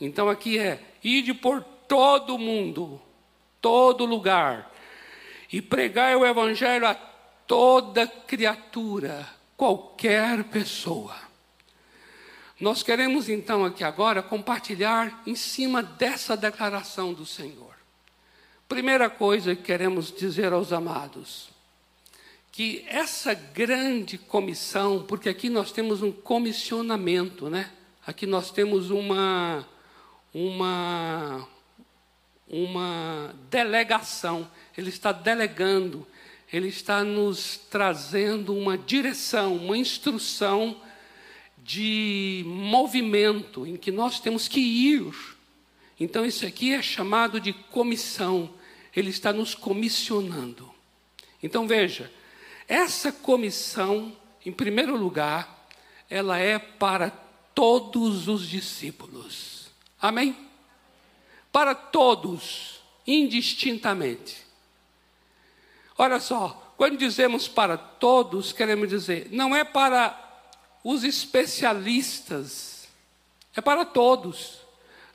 Então 0.00 0.28
aqui 0.28 0.56
é: 0.56 0.80
ide 1.02 1.34
por 1.34 1.62
todo 1.88 2.38
mundo, 2.38 3.02
todo 3.60 4.06
lugar, 4.06 4.72
e 5.52 5.60
pregai 5.60 6.14
o 6.14 6.24
evangelho 6.24 6.86
a 6.86 6.94
toda 6.94 8.06
criatura, 8.06 9.28
qualquer 9.56 10.44
pessoa. 10.44 11.16
Nós 12.60 12.84
queremos 12.84 13.28
então 13.28 13.64
aqui 13.64 13.82
agora 13.82 14.22
compartilhar 14.22 15.22
em 15.26 15.34
cima 15.34 15.82
dessa 15.82 16.36
declaração 16.36 17.12
do 17.12 17.26
Senhor. 17.26 17.74
Primeira 18.68 19.10
coisa 19.10 19.56
que 19.56 19.62
queremos 19.62 20.12
dizer 20.12 20.52
aos 20.52 20.72
amados, 20.72 21.50
que 22.52 22.84
essa 22.88 23.34
grande 23.34 24.18
comissão, 24.18 25.04
porque 25.06 25.28
aqui 25.28 25.48
nós 25.48 25.72
temos 25.72 26.02
um 26.02 26.10
comissionamento, 26.10 27.48
né? 27.48 27.70
Aqui 28.06 28.26
nós 28.26 28.50
temos 28.50 28.90
uma 28.90 29.66
uma 30.34 31.48
uma 32.48 33.34
delegação. 33.48 34.50
Ele 34.76 34.88
está 34.88 35.12
delegando, 35.12 36.06
ele 36.52 36.68
está 36.68 37.04
nos 37.04 37.56
trazendo 37.56 38.54
uma 38.54 38.76
direção, 38.76 39.56
uma 39.56 39.76
instrução 39.76 40.80
de 41.58 42.42
movimento 42.46 43.66
em 43.66 43.76
que 43.76 43.92
nós 43.92 44.18
temos 44.18 44.48
que 44.48 44.60
ir. 44.60 45.14
Então 45.98 46.24
isso 46.24 46.44
aqui 46.46 46.72
é 46.72 46.82
chamado 46.82 47.40
de 47.40 47.52
comissão 47.52 48.50
ele 48.94 49.10
está 49.10 49.32
nos 49.32 49.54
comissionando. 49.54 50.70
Então 51.42 51.66
veja, 51.66 52.10
essa 52.70 53.10
comissão, 53.10 54.16
em 54.46 54.52
primeiro 54.52 54.96
lugar, 54.96 55.66
ela 56.08 56.38
é 56.38 56.56
para 56.56 57.10
todos 57.52 58.28
os 58.28 58.48
discípulos. 58.48 59.66
Amém? 60.00 60.36
Para 61.50 61.74
todos, 61.74 62.80
indistintamente. 63.04 64.46
Olha 65.98 66.20
só, 66.20 66.74
quando 66.76 66.96
dizemos 66.96 67.48
para 67.48 67.76
todos, 67.76 68.52
queremos 68.52 68.88
dizer, 68.88 69.26
não 69.32 69.54
é 69.54 69.64
para 69.64 70.16
os 70.84 71.02
especialistas, 71.02 72.88
é 73.56 73.60
para 73.60 73.84
todos. 73.84 74.60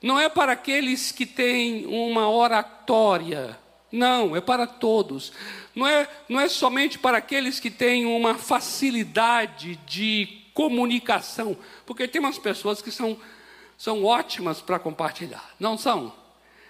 Não 0.01 0.19
é 0.19 0.27
para 0.27 0.51
aqueles 0.51 1.13
que 1.13 1.25
têm 1.25 1.85
uma 1.85 2.29
oratória, 2.29 3.57
não, 3.95 4.35
é 4.35 4.41
para 4.41 4.67
todos. 4.67 5.31
Não 5.73 5.87
é, 5.87 6.07
não 6.27 6.39
é 6.39 6.47
somente 6.49 6.99
para 6.99 7.17
aqueles 7.17 7.59
que 7.59 7.71
têm 7.71 8.05
uma 8.05 8.35
facilidade 8.35 9.77
de 9.87 10.41
comunicação, 10.53 11.57
porque 11.85 12.07
tem 12.07 12.19
umas 12.19 12.37
pessoas 12.37 12.81
que 12.81 12.91
são, 12.91 13.17
são 13.77 14.03
ótimas 14.03 14.61
para 14.61 14.79
compartilhar, 14.79 15.53
não 15.59 15.77
são? 15.77 16.13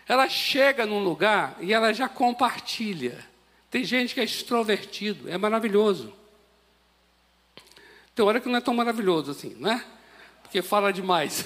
Ela 0.07 0.29
chega 0.29 0.85
num 0.85 1.03
lugar 1.03 1.55
e 1.59 1.73
ela 1.73 1.93
já 1.93 2.07
compartilha. 2.07 3.25
Tem 3.69 3.83
gente 3.83 4.13
que 4.13 4.19
é 4.19 4.23
extrovertido, 4.23 5.29
é 5.29 5.37
maravilhoso. 5.37 6.13
Tem 8.13 8.23
hora 8.23 8.39
que 8.39 8.47
não 8.47 8.57
é 8.57 8.61
tão 8.61 8.73
maravilhoso 8.73 9.31
assim, 9.31 9.55
não 9.59 9.71
é? 9.71 9.85
Porque 10.41 10.61
fala 10.61 10.93
demais. 10.93 11.45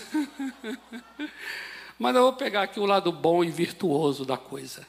Mas 1.97 2.15
eu 2.15 2.21
vou 2.21 2.33
pegar 2.33 2.63
aqui 2.63 2.79
o 2.79 2.85
lado 2.85 3.11
bom 3.11 3.43
e 3.43 3.49
virtuoso 3.49 4.23
da 4.23 4.37
coisa. 4.37 4.85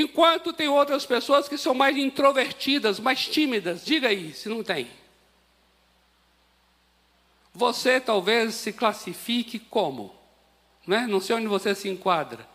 Enquanto 0.00 0.52
tem 0.52 0.68
outras 0.68 1.04
pessoas 1.04 1.48
que 1.48 1.58
são 1.58 1.74
mais 1.74 1.96
introvertidas, 1.96 3.00
mais 3.00 3.26
tímidas. 3.26 3.84
Diga 3.84 4.06
aí, 4.06 4.32
se 4.32 4.48
não 4.48 4.62
tem. 4.62 4.86
Você 7.52 7.98
talvez 7.98 8.54
se 8.54 8.72
classifique 8.72 9.58
como? 9.58 10.14
Né? 10.86 11.04
Não 11.08 11.20
sei 11.20 11.34
onde 11.34 11.48
você 11.48 11.74
se 11.74 11.88
enquadra. 11.88 12.48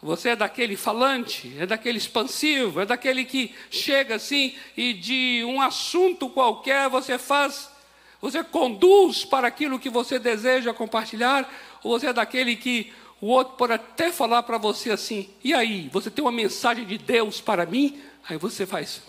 Você 0.00 0.30
é 0.30 0.36
daquele 0.36 0.78
falante, 0.78 1.54
é 1.58 1.66
daquele 1.66 1.98
expansivo, 1.98 2.80
é 2.80 2.86
daquele 2.86 3.26
que 3.26 3.54
chega 3.70 4.14
assim 4.14 4.56
e 4.74 4.94
de 4.94 5.44
um 5.44 5.60
assunto 5.60 6.30
qualquer 6.30 6.88
você 6.88 7.18
faz, 7.18 7.70
você 8.18 8.42
conduz 8.42 9.26
para 9.26 9.46
aquilo 9.46 9.78
que 9.78 9.90
você 9.90 10.18
deseja 10.18 10.72
compartilhar, 10.72 11.52
ou 11.84 11.98
você 11.98 12.06
é 12.06 12.12
daquele 12.14 12.56
que 12.56 12.90
o 13.20 13.26
outro 13.28 13.56
pode 13.56 13.72
até 13.72 14.12
falar 14.12 14.44
para 14.44 14.58
você 14.58 14.90
assim: 14.90 15.28
e 15.42 15.52
aí, 15.52 15.88
você 15.88 16.10
tem 16.10 16.24
uma 16.24 16.30
mensagem 16.30 16.86
de 16.86 16.96
Deus 16.96 17.40
para 17.40 17.66
mim? 17.66 18.00
Aí 18.28 18.36
você 18.36 18.64
faz. 18.64 19.02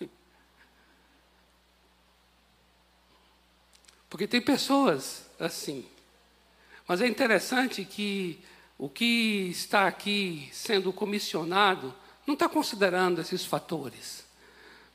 Porque 4.08 4.26
tem 4.26 4.40
pessoas 4.40 5.26
assim. 5.38 5.84
Mas 6.88 7.02
é 7.02 7.06
interessante 7.06 7.84
que 7.84 8.42
o 8.78 8.88
que 8.88 9.48
está 9.50 9.86
aqui 9.86 10.48
sendo 10.52 10.90
comissionado 10.90 11.94
não 12.26 12.32
está 12.32 12.48
considerando 12.48 13.20
esses 13.20 13.44
fatores. 13.44 14.29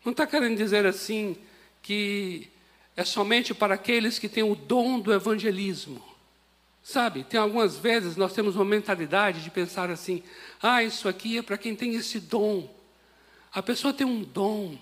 Não 0.06 0.12
está 0.12 0.28
querendo 0.28 0.56
dizer 0.56 0.86
assim 0.86 1.36
que 1.82 2.48
é 2.96 3.04
somente 3.04 3.54
para 3.54 3.74
aqueles 3.74 4.20
que 4.20 4.30
têm 4.30 4.44
o 4.44 4.56
dom 4.56 5.00
do 5.00 5.12
evangelismo. 5.12 6.02
Sabe, 6.84 7.24
tem 7.24 7.40
algumas 7.40 7.78
vezes 7.78 8.16
nós 8.16 8.32
temos 8.32 8.56
uma 8.56 8.64
mentalidade 8.64 9.42
de 9.42 9.50
pensar 9.50 9.90
assim: 9.90 10.22
ah, 10.62 10.84
isso 10.84 11.10
aqui 11.10 11.40
é 11.40 11.42
para 11.42 11.58
quem 11.58 11.76
tem 11.76 11.96
esse 11.96 12.20
dom. 12.20 12.70
A 13.52 13.64
pessoa 13.64 13.92
tem 13.92 14.06
um 14.06 14.22
dom. 14.22 14.78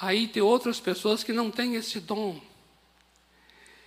Aí 0.00 0.26
tem 0.26 0.42
outras 0.42 0.80
pessoas 0.80 1.22
que 1.22 1.32
não 1.32 1.50
têm 1.50 1.74
esse 1.74 2.00
dom. 2.00 2.40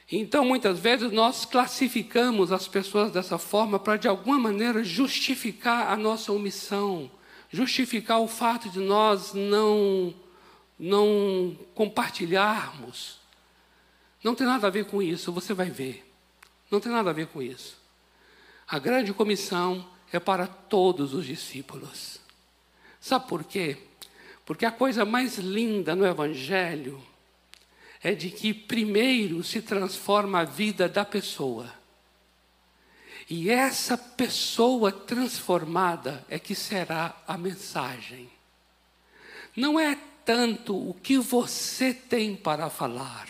Então, 0.10 0.46
muitas 0.46 0.80
vezes, 0.80 1.12
nós 1.12 1.44
classificamos 1.44 2.52
as 2.52 2.68
pessoas 2.68 3.12
dessa 3.12 3.38
forma 3.38 3.78
para, 3.78 3.98
de 3.98 4.08
alguma 4.08 4.38
maneira, 4.38 4.84
justificar 4.84 5.92
a 5.92 5.98
nossa 5.98 6.32
omissão, 6.32 7.12
justificar 7.50 8.20
o 8.20 8.28
fato 8.28 8.70
de 8.70 8.80
nós 8.80 9.34
não, 9.34 10.14
não 10.78 11.58
compartilharmos. 11.74 13.20
Não 14.24 14.36
tem 14.36 14.46
nada 14.46 14.68
a 14.68 14.72
ver 14.72 14.86
com 14.86 15.02
isso, 15.02 15.32
você 15.32 15.54
vai 15.54 15.70
ver. 15.70 16.04
Não 16.70 16.80
tem 16.80 16.92
nada 16.92 17.10
a 17.10 17.14
ver 17.14 17.28
com 17.28 17.42
isso. 17.42 17.78
A 18.68 18.80
grande 18.80 19.14
comissão 19.14 19.88
é 20.12 20.20
para 20.20 20.48
todos 20.48 21.14
os 21.14 21.26
discípulos. 21.26 22.20
Sabe 23.00 23.28
por 23.28 23.44
quê? 23.44 23.78
Porque 24.46 24.66
a 24.66 24.72
coisa 24.72 25.06
mais 25.06 25.38
linda 25.38 25.96
no 25.96 26.06
Evangelho 26.06 27.02
é 28.02 28.14
de 28.14 28.30
que 28.30 28.54
primeiro 28.54 29.44
se 29.44 29.62
transforma 29.62 30.42
a 30.42 30.46
vida 30.46 30.88
da 30.88 31.04
pessoa. 31.06 31.77
E 33.30 33.50
essa 33.50 33.98
pessoa 33.98 34.92
transformada 34.92 36.26
é 36.30 36.40
que 36.40 36.56
será 36.56 37.16
a 37.28 37.38
mensagem. 37.38 38.30
Não 39.56 39.80
é 39.80 39.98
tanto 40.24 40.76
o 40.76 40.94
que 40.94 41.18
você 41.18 41.94
tem 41.94 42.36
para 42.36 42.70
falar, 42.70 43.28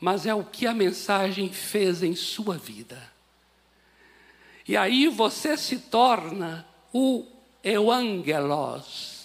mas 0.00 0.26
é 0.26 0.34
o 0.34 0.44
que 0.44 0.66
a 0.66 0.72
mensagem 0.72 1.52
fez 1.52 2.02
em 2.02 2.14
sua 2.14 2.56
vida. 2.56 3.10
E 4.66 4.76
aí 4.76 5.08
você 5.08 5.56
se 5.56 5.78
torna 5.78 6.66
o 6.92 7.26
euangelos 7.62 9.20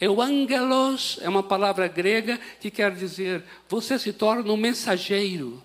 Euangelos 0.00 1.18
é 1.22 1.28
uma 1.28 1.42
palavra 1.42 1.86
grega 1.86 2.38
que 2.60 2.70
quer 2.70 2.94
dizer 2.94 3.42
você 3.68 3.98
se 3.98 4.12
torna 4.12 4.52
um 4.52 4.56
mensageiro. 4.56 5.62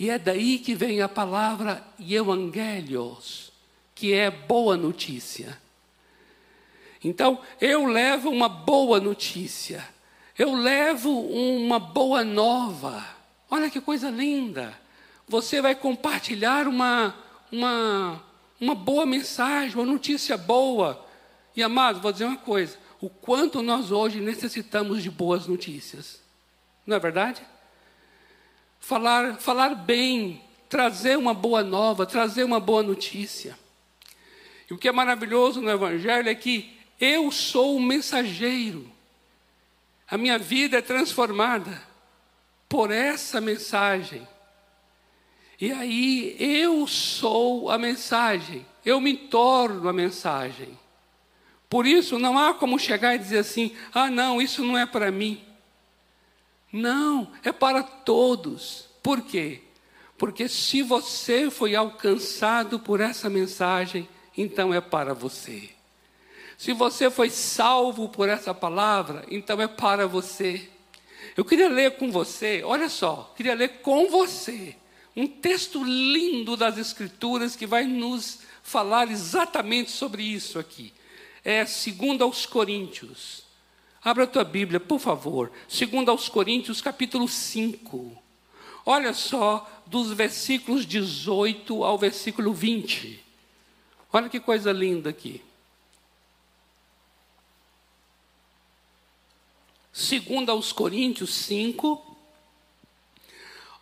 E 0.00 0.08
é 0.08 0.18
daí 0.18 0.58
que 0.58 0.74
vem 0.74 1.02
a 1.02 1.08
palavra 1.10 1.84
Evangelios, 2.00 3.52
que 3.94 4.14
é 4.14 4.30
boa 4.30 4.74
notícia. 4.74 5.60
Então, 7.04 7.38
eu 7.60 7.84
levo 7.84 8.30
uma 8.30 8.48
boa 8.48 8.98
notícia. 8.98 9.86
Eu 10.38 10.54
levo 10.54 11.10
uma 11.10 11.78
boa 11.78 12.24
nova. 12.24 13.06
Olha 13.50 13.68
que 13.68 13.78
coisa 13.78 14.08
linda. 14.08 14.72
Você 15.28 15.60
vai 15.60 15.74
compartilhar 15.74 16.66
uma, 16.66 17.14
uma, 17.52 18.24
uma 18.58 18.74
boa 18.74 19.04
mensagem, 19.04 19.76
uma 19.76 19.84
notícia 19.84 20.38
boa. 20.38 21.06
E 21.54 21.62
amado, 21.62 22.00
vou 22.00 22.10
dizer 22.10 22.24
uma 22.24 22.38
coisa: 22.38 22.78
o 23.02 23.10
quanto 23.10 23.60
nós 23.60 23.92
hoje 23.92 24.18
necessitamos 24.18 25.02
de 25.02 25.10
boas 25.10 25.46
notícias. 25.46 26.22
Não 26.86 26.96
é 26.96 26.98
verdade? 26.98 27.42
Falar, 28.80 29.36
falar 29.36 29.74
bem, 29.74 30.42
trazer 30.68 31.16
uma 31.16 31.34
boa 31.34 31.62
nova, 31.62 32.06
trazer 32.06 32.42
uma 32.42 32.58
boa 32.58 32.82
notícia. 32.82 33.56
E 34.68 34.74
o 34.74 34.78
que 34.78 34.88
é 34.88 34.92
maravilhoso 34.92 35.60
no 35.60 35.70
Evangelho 35.70 36.28
é 36.28 36.34
que 36.34 36.76
eu 37.00 37.30
sou 37.30 37.76
o 37.76 37.82
mensageiro. 37.82 38.90
A 40.08 40.18
minha 40.18 40.38
vida 40.38 40.78
é 40.78 40.82
transformada 40.82 41.80
por 42.68 42.90
essa 42.90 43.40
mensagem. 43.40 44.26
E 45.60 45.70
aí 45.72 46.36
eu 46.38 46.86
sou 46.86 47.70
a 47.70 47.76
mensagem, 47.76 48.66
eu 48.84 49.00
me 49.00 49.14
torno 49.14 49.88
a 49.88 49.92
mensagem. 49.92 50.78
Por 51.68 51.86
isso, 51.86 52.18
não 52.18 52.38
há 52.38 52.54
como 52.54 52.78
chegar 52.78 53.14
e 53.14 53.18
dizer 53.18 53.38
assim: 53.38 53.76
ah, 53.92 54.10
não, 54.10 54.40
isso 54.40 54.64
não 54.64 54.76
é 54.76 54.86
para 54.86 55.12
mim. 55.12 55.40
Não, 56.72 57.30
é 57.42 57.52
para 57.52 57.82
todos. 57.82 58.86
Por 59.02 59.22
quê? 59.22 59.62
Porque 60.16 60.48
se 60.48 60.82
você 60.82 61.50
foi 61.50 61.74
alcançado 61.74 62.78
por 62.78 63.00
essa 63.00 63.30
mensagem, 63.30 64.08
então 64.36 64.72
é 64.72 64.80
para 64.80 65.14
você. 65.14 65.70
Se 66.58 66.72
você 66.72 67.10
foi 67.10 67.30
salvo 67.30 68.08
por 68.08 68.28
essa 68.28 68.52
palavra, 68.52 69.24
então 69.30 69.60
é 69.60 69.66
para 69.66 70.06
você. 70.06 70.68
Eu 71.36 71.44
queria 71.44 71.68
ler 71.68 71.96
com 71.96 72.10
você, 72.10 72.62
olha 72.64 72.88
só, 72.88 73.32
queria 73.36 73.54
ler 73.54 73.80
com 73.80 74.08
você 74.08 74.76
um 75.16 75.26
texto 75.26 75.82
lindo 75.82 76.56
das 76.56 76.78
Escrituras 76.78 77.56
que 77.56 77.66
vai 77.66 77.84
nos 77.84 78.40
falar 78.62 79.10
exatamente 79.10 79.90
sobre 79.90 80.22
isso 80.22 80.58
aqui 80.58 80.92
é 81.44 81.64
segundo 81.64 82.22
aos 82.22 82.46
Coríntios. 82.46 83.42
Abra 84.02 84.24
a 84.24 84.26
tua 84.26 84.44
Bíblia, 84.44 84.80
por 84.80 84.98
favor. 84.98 85.52
Segundo 85.68 86.10
aos 86.10 86.28
Coríntios, 86.28 86.80
capítulo 86.80 87.28
5. 87.28 88.16
Olha 88.86 89.12
só, 89.12 89.70
dos 89.86 90.12
versículos 90.12 90.86
18 90.86 91.84
ao 91.84 91.98
versículo 91.98 92.54
20. 92.54 93.22
Olha 94.10 94.30
que 94.30 94.40
coisa 94.40 94.72
linda 94.72 95.10
aqui. 95.10 95.42
Segundo 99.92 100.48
aos 100.48 100.72
Coríntios 100.72 101.34
5. 101.34 102.02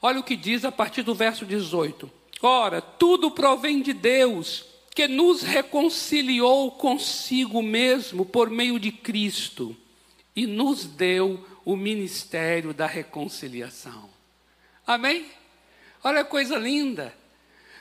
Olha 0.03 0.19
o 0.19 0.25
que 0.25 0.35
diz 0.35 0.65
a 0.65 0.73
partir 0.73 1.03
do 1.03 1.15
verso 1.15 1.47
18. 1.47 2.11
Ora, 2.43 2.83
tudo 2.83 3.31
provém 3.31 3.81
de 3.81 3.93
Deus 3.93 4.65
que 4.97 5.07
nos 5.07 5.43
reconciliou 5.43 6.73
consigo 6.73 7.63
mesmo 7.63 8.27
por 8.27 8.51
meio 8.51 8.81
de 8.81 8.91
Cristo 8.91 9.77
e 10.39 10.47
nos 10.47 10.85
deu 10.85 11.45
o 11.65 11.75
ministério 11.75 12.73
da 12.73 12.87
reconciliação. 12.87 14.09
Amém? 14.87 15.27
Olha 16.05 16.23
que 16.23 16.31
coisa 16.31 16.57
linda. 16.57 17.13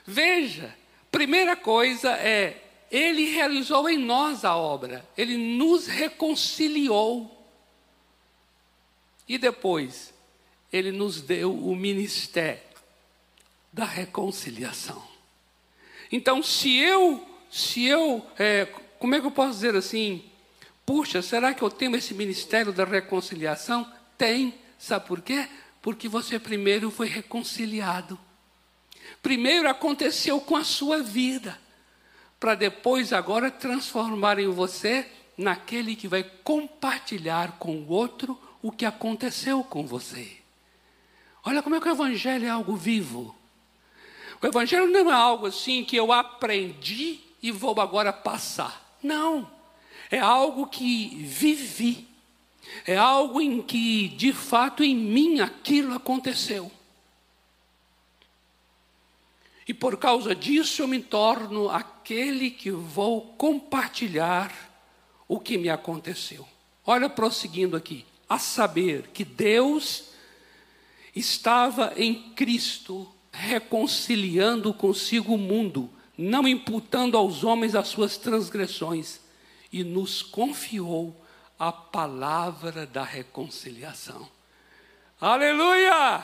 Veja, 0.03 0.75
primeira 1.11 1.55
coisa 1.55 2.13
é, 2.13 2.59
ele 2.89 3.25
realizou 3.25 3.87
em 3.87 3.99
nós 3.99 4.43
a 4.43 4.57
obra, 4.57 5.07
ele 5.15 5.37
nos 5.37 5.85
reconciliou. 5.85 7.47
E 9.29 9.37
depois, 9.37 10.11
ele 10.73 10.91
nos 10.91 11.21
deu 11.21 11.53
o 11.53 11.75
ministério 11.75 12.63
da 13.71 13.85
reconciliação. 13.85 15.07
Então, 16.11 16.41
se 16.41 16.75
eu, 16.75 17.23
se 17.51 17.85
eu, 17.85 18.25
é, 18.39 18.65
como 18.97 19.13
é 19.13 19.19
que 19.19 19.27
eu 19.27 19.31
posso 19.31 19.51
dizer 19.53 19.75
assim? 19.75 20.23
Puxa, 20.87 21.21
será 21.21 21.53
que 21.53 21.61
eu 21.61 21.69
tenho 21.69 21.97
esse 21.97 22.13
ministério 22.13 22.71
da 22.71 22.85
reconciliação? 22.85 23.85
Tem. 24.17 24.55
Sabe 24.79 25.05
por 25.05 25.19
quê? 25.19 25.45
Porque 25.81 26.07
você 26.07 26.39
primeiro 26.39 26.89
foi 26.89 27.07
reconciliado. 27.07 28.17
Primeiro 29.21 29.69
aconteceu 29.69 30.39
com 30.39 30.55
a 30.55 30.63
sua 30.63 31.03
vida, 31.03 31.59
para 32.39 32.55
depois 32.55 33.11
agora 33.11 33.51
transformar 33.51 34.39
em 34.39 34.47
você 34.47 35.05
naquele 35.37 35.93
que 35.93 36.07
vai 36.07 36.23
compartilhar 36.23 37.57
com 37.59 37.75
o 37.75 37.89
outro 37.89 38.39
o 38.61 38.71
que 38.71 38.85
aconteceu 38.85 39.65
com 39.65 39.85
você. 39.85 40.37
Olha 41.43 41.61
como 41.61 41.75
é 41.75 41.81
que 41.81 41.89
o 41.89 41.91
evangelho 41.91 42.45
é 42.45 42.49
algo 42.49 42.77
vivo. 42.77 43.35
O 44.41 44.47
Evangelho 44.47 44.87
não 44.87 45.11
é 45.11 45.13
algo 45.13 45.47
assim 45.47 45.83
que 45.83 45.97
eu 45.97 46.13
aprendi 46.13 47.19
e 47.43 47.51
vou 47.51 47.77
agora 47.81 48.13
passar. 48.13 48.95
Não. 49.03 49.56
É 50.09 50.19
algo 50.19 50.67
que 50.67 51.15
vivi. 51.23 52.07
É 52.85 52.97
algo 52.97 53.41
em 53.41 53.61
que, 53.61 54.09
de 54.09 54.33
fato, 54.33 54.83
em 54.83 54.95
mim 54.95 55.39
aquilo 55.39 55.93
aconteceu. 55.93 56.71
E 59.67 59.73
por 59.73 59.97
causa 59.97 60.33
disso 60.33 60.81
eu 60.81 60.87
me 60.87 61.01
torno 61.01 61.69
aquele 61.69 62.49
que 62.49 62.71
vou 62.71 63.21
compartilhar 63.37 64.53
o 65.27 65.39
que 65.39 65.57
me 65.57 65.69
aconteceu. 65.69 66.47
Olha, 66.85 67.09
prosseguindo 67.09 67.75
aqui, 67.75 68.05
a 68.29 68.39
saber 68.39 69.09
que 69.13 69.25
Deus 69.25 70.05
estava 71.13 71.93
em 71.97 72.31
Cristo 72.31 73.11
reconciliando 73.31 74.73
consigo 74.73 75.35
o 75.35 75.37
mundo, 75.37 75.89
não 76.17 76.47
imputando 76.47 77.17
aos 77.17 77.43
homens 77.43 77.75
as 77.75 77.89
suas 77.89 78.17
transgressões, 78.17 79.19
e 79.71 79.83
nos 79.83 80.21
confiou 80.21 81.15
a 81.57 81.71
palavra 81.71 82.85
da 82.85 83.03
reconciliação. 83.03 84.27
Aleluia! 85.19 86.23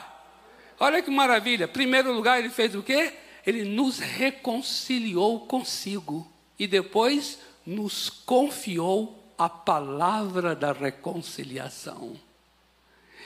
Olha 0.80 1.02
que 1.02 1.10
maravilha. 1.10 1.68
Primeiro 1.68 2.14
lugar, 2.14 2.40
ele 2.40 2.50
fez 2.50 2.76
o 2.76 2.84
quê? 2.84 3.14
Ele 3.46 3.64
nos 3.64 4.00
reconciliou 4.00 5.42
consigo 5.42 6.30
e 6.58 6.68
depois 6.68 7.40
nos 7.66 8.10
confiou 8.10 9.34
a 9.38 9.50
palavra 9.50 10.56
da 10.56 10.72
reconciliação. 10.72 12.16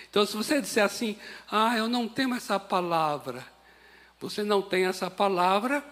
Então, 0.09 0.25
se 0.25 0.35
você 0.35 0.61
disser 0.61 0.83
assim, 0.83 1.17
ah, 1.51 1.77
eu 1.77 1.87
não 1.87 2.07
tenho 2.07 2.33
essa 2.33 2.59
palavra, 2.59 3.45
você 4.19 4.43
não 4.43 4.61
tem 4.61 4.85
essa 4.85 5.11
palavra 5.11 5.83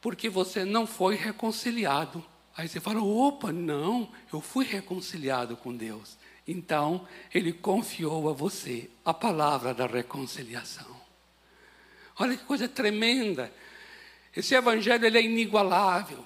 porque 0.00 0.28
você 0.28 0.64
não 0.64 0.86
foi 0.86 1.14
reconciliado. 1.16 2.24
Aí 2.56 2.68
você 2.68 2.80
fala, 2.80 3.02
opa, 3.02 3.52
não, 3.52 4.10
eu 4.32 4.40
fui 4.40 4.64
reconciliado 4.64 5.56
com 5.56 5.76
Deus. 5.76 6.16
Então, 6.48 7.06
Ele 7.34 7.52
confiou 7.52 8.30
a 8.30 8.32
você 8.32 8.88
a 9.04 9.12
palavra 9.12 9.74
da 9.74 9.86
reconciliação. 9.86 10.96
Olha 12.18 12.36
que 12.36 12.44
coisa 12.44 12.66
tremenda. 12.66 13.52
Esse 14.34 14.54
evangelho 14.54 15.04
ele 15.04 15.18
é 15.18 15.22
inigualável. 15.22 16.24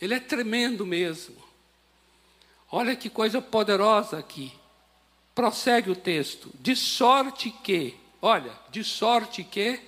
Ele 0.00 0.14
é 0.14 0.20
tremendo 0.20 0.84
mesmo. 0.84 1.36
Olha 2.70 2.94
que 2.94 3.08
coisa 3.08 3.40
poderosa 3.40 4.18
aqui. 4.18 4.52
Prossegue 5.34 5.90
o 5.90 5.96
texto. 5.96 6.50
De 6.60 6.76
sorte 6.76 7.50
que, 7.50 7.96
olha, 8.20 8.52
de 8.70 8.84
sorte 8.84 9.42
que 9.42 9.80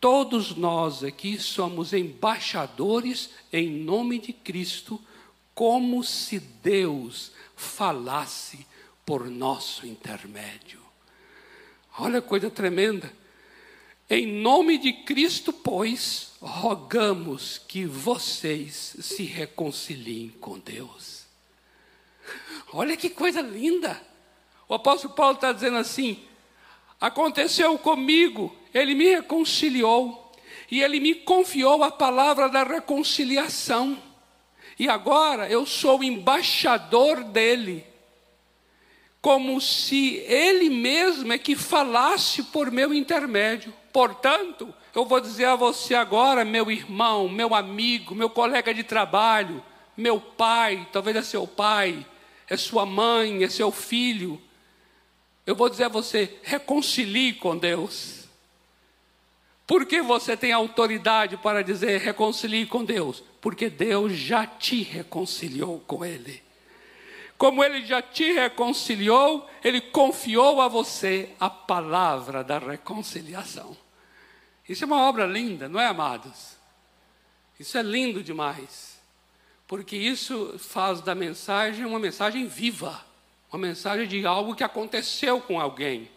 todos 0.00 0.56
nós 0.56 1.04
aqui 1.04 1.38
somos 1.38 1.92
embaixadores 1.92 3.30
em 3.52 3.68
nome 3.68 4.18
de 4.18 4.32
Cristo, 4.32 5.00
como 5.54 6.02
se 6.02 6.40
Deus 6.40 7.32
falasse 7.54 8.66
por 9.04 9.28
nosso 9.28 9.86
intermédio. 9.86 10.80
Olha 11.98 12.22
que 12.22 12.28
coisa 12.28 12.50
tremenda. 12.50 13.12
Em 14.08 14.26
nome 14.26 14.78
de 14.78 14.92
Cristo, 14.92 15.52
pois, 15.52 16.32
rogamos 16.40 17.58
que 17.58 17.84
vocês 17.84 18.96
se 19.00 19.24
reconciliem 19.24 20.30
com 20.40 20.58
Deus. 20.58 21.26
Olha 22.72 22.96
que 22.96 23.10
coisa 23.10 23.40
linda. 23.40 24.00
O 24.66 24.74
apóstolo 24.74 25.14
Paulo 25.14 25.34
está 25.34 25.52
dizendo 25.52 25.76
assim: 25.76 26.24
aconteceu 27.00 27.76
comigo, 27.78 28.56
ele 28.72 28.94
me 28.94 29.14
reconciliou, 29.14 30.32
e 30.70 30.82
ele 30.82 31.00
me 31.00 31.14
confiou 31.14 31.82
a 31.82 31.90
palavra 31.90 32.48
da 32.48 32.62
reconciliação, 32.62 34.00
e 34.78 34.88
agora 34.88 35.48
eu 35.48 35.66
sou 35.66 36.02
embaixador 36.02 37.22
dele, 37.24 37.84
como 39.20 39.60
se 39.60 40.16
ele 40.26 40.70
mesmo 40.70 41.32
é 41.32 41.38
que 41.38 41.54
falasse 41.54 42.44
por 42.44 42.70
meu 42.70 42.94
intermédio. 42.94 43.74
Portanto, 43.92 44.72
eu 44.94 45.04
vou 45.04 45.20
dizer 45.20 45.44
a 45.44 45.56
você 45.56 45.94
agora, 45.94 46.44
meu 46.44 46.70
irmão, 46.70 47.28
meu 47.28 47.54
amigo, 47.54 48.14
meu 48.14 48.30
colega 48.30 48.72
de 48.72 48.82
trabalho, 48.82 49.62
meu 49.96 50.18
pai, 50.20 50.88
talvez 50.90 51.16
é 51.16 51.22
seu 51.22 51.46
pai, 51.46 52.06
é 52.48 52.56
sua 52.56 52.86
mãe, 52.86 53.44
é 53.44 53.48
seu 53.48 53.70
filho. 53.70 54.40
Eu 55.46 55.54
vou 55.54 55.68
dizer 55.68 55.84
a 55.84 55.88
você: 55.88 56.38
reconcilie 56.42 57.34
com 57.34 57.56
Deus. 57.56 58.19
Por 59.70 59.86
que 59.86 60.02
você 60.02 60.36
tem 60.36 60.50
autoridade 60.50 61.36
para 61.36 61.62
dizer 61.62 62.00
reconcilie 62.00 62.66
com 62.66 62.84
Deus? 62.84 63.22
Porque 63.40 63.70
Deus 63.70 64.14
já 64.14 64.44
te 64.44 64.82
reconciliou 64.82 65.78
com 65.86 66.04
Ele. 66.04 66.42
Como 67.38 67.62
Ele 67.62 67.86
já 67.86 68.02
te 68.02 68.32
reconciliou, 68.32 69.48
Ele 69.62 69.80
confiou 69.80 70.60
a 70.60 70.66
você 70.66 71.30
a 71.38 71.48
palavra 71.48 72.42
da 72.42 72.58
reconciliação. 72.58 73.76
Isso 74.68 74.82
é 74.82 74.88
uma 74.88 75.08
obra 75.08 75.24
linda, 75.24 75.68
não 75.68 75.80
é, 75.80 75.86
amados? 75.86 76.56
Isso 77.56 77.78
é 77.78 77.82
lindo 77.82 78.24
demais, 78.24 79.00
porque 79.68 79.96
isso 79.96 80.58
faz 80.58 81.00
da 81.00 81.14
mensagem 81.14 81.84
uma 81.84 82.00
mensagem 82.00 82.48
viva, 82.48 83.06
uma 83.52 83.68
mensagem 83.68 84.08
de 84.08 84.26
algo 84.26 84.56
que 84.56 84.64
aconteceu 84.64 85.40
com 85.40 85.60
alguém, 85.60 86.10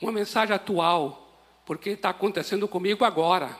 uma 0.00 0.12
mensagem 0.12 0.54
atual, 0.54 1.32
porque 1.64 1.90
está 1.90 2.10
acontecendo 2.10 2.68
comigo 2.68 3.04
agora. 3.04 3.56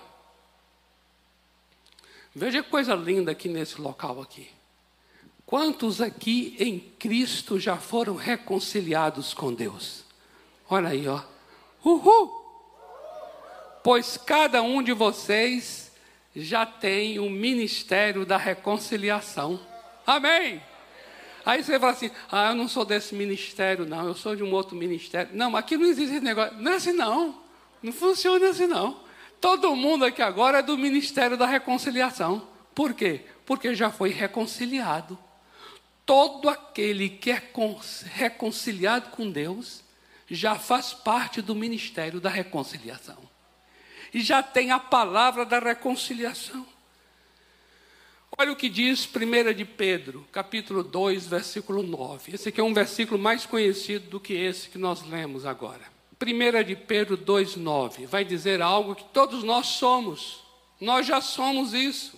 Veja 2.35 2.63
que 2.63 2.71
coisa 2.71 2.95
linda 2.95 3.33
aqui 3.33 3.49
nesse 3.49 3.81
local 3.81 4.21
aqui. 4.21 4.49
Quantos 5.45 6.01
aqui 6.01 6.57
em 6.59 6.79
Cristo 6.79 7.59
já 7.59 7.77
foram 7.77 8.15
reconciliados 8.15 9.33
com 9.33 9.53
Deus? 9.53 10.05
Olha 10.69 10.91
aí, 10.91 11.09
ó. 11.09 11.23
Uhul! 11.83 12.39
Pois 13.83 14.19
cada 14.19 14.63
um 14.63 14.83
de 14.83 14.93
vocês 14.93 15.91
já 16.37 16.67
tem 16.67 17.19
o 17.19 17.25
um 17.25 17.31
ministério 17.31 18.27
da 18.27 18.37
reconciliação. 18.37 19.59
Amém? 20.07 20.63
Aí 21.45 21.63
você 21.63 21.79
fala 21.79 21.93
assim: 21.93 22.11
ah, 22.31 22.51
eu 22.51 22.55
não 22.55 22.69
sou 22.69 22.85
desse 22.85 23.15
ministério, 23.15 23.87
não, 23.87 24.07
eu 24.07 24.15
sou 24.15 24.37
de 24.37 24.43
um 24.43 24.53
outro 24.53 24.77
ministério. 24.77 25.31
Não, 25.35 25.57
aqui 25.57 25.77
não 25.77 25.87
existe 25.87 26.17
esse 26.17 26.25
negócio. 26.25 26.57
Não 26.59 26.73
é 26.73 26.77
assim, 26.77 26.93
não. 26.93 27.43
Não 27.83 27.93
funciona 27.93 28.49
assim, 28.49 28.67
não. 28.67 29.01
Todo 29.41 29.75
mundo 29.77 30.05
aqui 30.05 30.21
agora 30.21 30.59
é 30.59 30.63
do 30.63 30.77
ministério 30.77 31.37
da 31.37 31.47
reconciliação. 31.47 32.47
Por 32.75 32.93
quê? 32.95 33.23
Porque 33.47 33.75
já 33.75 33.91
foi 33.91 34.11
reconciliado. 34.11 35.19
Todo 36.05 36.49
aquele 36.49 37.09
que 37.09 37.31
é 37.31 37.43
reconciliado 38.15 39.11
com 39.11 39.31
Deus 39.31 39.85
já 40.29 40.57
faz 40.57 40.93
parte 40.93 41.41
do 41.41 41.55
ministério 41.55 42.21
da 42.21 42.29
reconciliação. 42.29 43.19
E 44.13 44.21
já 44.21 44.43
tem 44.43 44.71
a 44.71 44.79
palavra 44.79 45.45
da 45.45 45.59
reconciliação. 45.59 46.67
Olha 48.41 48.53
o 48.53 48.57
que 48.57 48.69
diz 48.69 49.05
1 49.05 49.53
de 49.53 49.65
Pedro, 49.65 50.25
capítulo 50.31 50.85
2, 50.85 51.27
versículo 51.27 51.83
9. 51.83 52.37
Esse 52.37 52.51
aqui 52.51 52.61
é 52.61 52.65
um 52.65 52.73
versículo 52.73 53.21
mais 53.21 53.45
conhecido 53.45 54.09
do 54.11 54.21
que 54.21 54.33
esse 54.33 54.69
que 54.69 54.79
nós 54.79 55.03
lemos 55.03 55.45
agora. 55.45 55.83
1 56.25 56.63
de 56.63 56.77
Pedro 56.77 57.17
2, 57.17 57.57
9 57.57 58.07
vai 58.07 58.25
dizer 58.25 58.63
algo 58.63 58.95
que 58.95 59.03
todos 59.07 59.43
nós 59.43 59.67
somos. 59.67 60.45
Nós 60.81 61.05
já 61.05 61.21
somos 61.21 61.75
isso. 61.75 62.17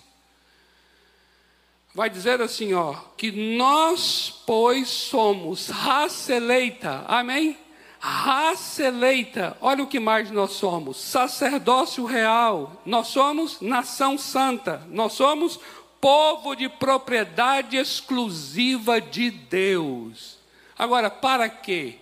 Vai 1.95 2.11
dizer 2.11 2.43
assim, 2.43 2.75
ó, 2.75 2.93
que 3.17 3.33
nós, 3.33 4.43
pois, 4.47 4.89
somos 4.89 5.71
raça 5.71 6.35
eleita. 6.35 7.03
Amém? 7.09 7.57
raça 8.03 8.85
eleita, 8.85 9.59
olha 9.61 9.85
o 9.85 9.87
que 9.87 10.01
mais 10.01 10.31
nós 10.31 10.53
somos: 10.53 10.97
sacerdócio 10.97 12.05
real, 12.07 12.81
nós 12.87 13.09
somos 13.09 13.61
nação 13.61 14.17
santa, 14.17 14.83
nós 14.89 15.13
somos 15.13 15.61
povo 16.01 16.55
de 16.55 16.69
propriedade 16.69 17.77
exclusiva 17.77 19.01
de 19.01 19.31
Deus. 19.31 20.39
Agora, 20.79 21.11
para 21.11 21.49
quê? 21.49 21.97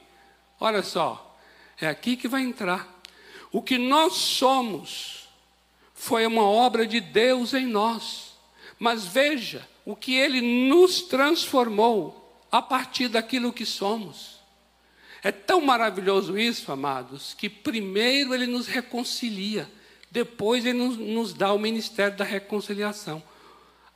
Olha 0.61 0.83
só, 0.83 1.37
é 1.81 1.87
aqui 1.87 2.17
que 2.17 2.29
vai 2.29 2.43
entrar. 2.43 3.01
O 3.51 3.63
que 3.63 3.79
nós 3.79 4.15
somos 4.15 5.29
foi 5.95 6.27
uma 6.27 6.45
obra 6.45 6.87
de 6.87 7.01
Deus 7.01 7.55
em 7.55 7.67
nós. 7.67 8.29
Mas 8.79 9.05
veja 9.05 9.67
o 9.85 9.97
que 9.97 10.15
ele 10.15 10.41
nos 10.69 11.03
transformou 11.03 12.41
a 12.53 12.63
partir 12.63 13.09
daquilo 13.09 13.53
que 13.53 13.67
somos. 13.67 14.39
É 15.23 15.33
tão 15.33 15.61
maravilhoso 15.61 16.39
isso, 16.39 16.71
amados, 16.71 17.35
que 17.35 17.49
primeiro 17.49 18.33
ele 18.33 18.47
nos 18.47 18.69
reconcilia, 18.69 19.69
depois 20.11 20.65
ele 20.65 20.79
nos, 20.79 20.97
nos 20.97 21.35
dá 21.35 21.53
o 21.53 21.59
ministério 21.59 22.17
da 22.17 22.25
reconciliação. 22.25 23.23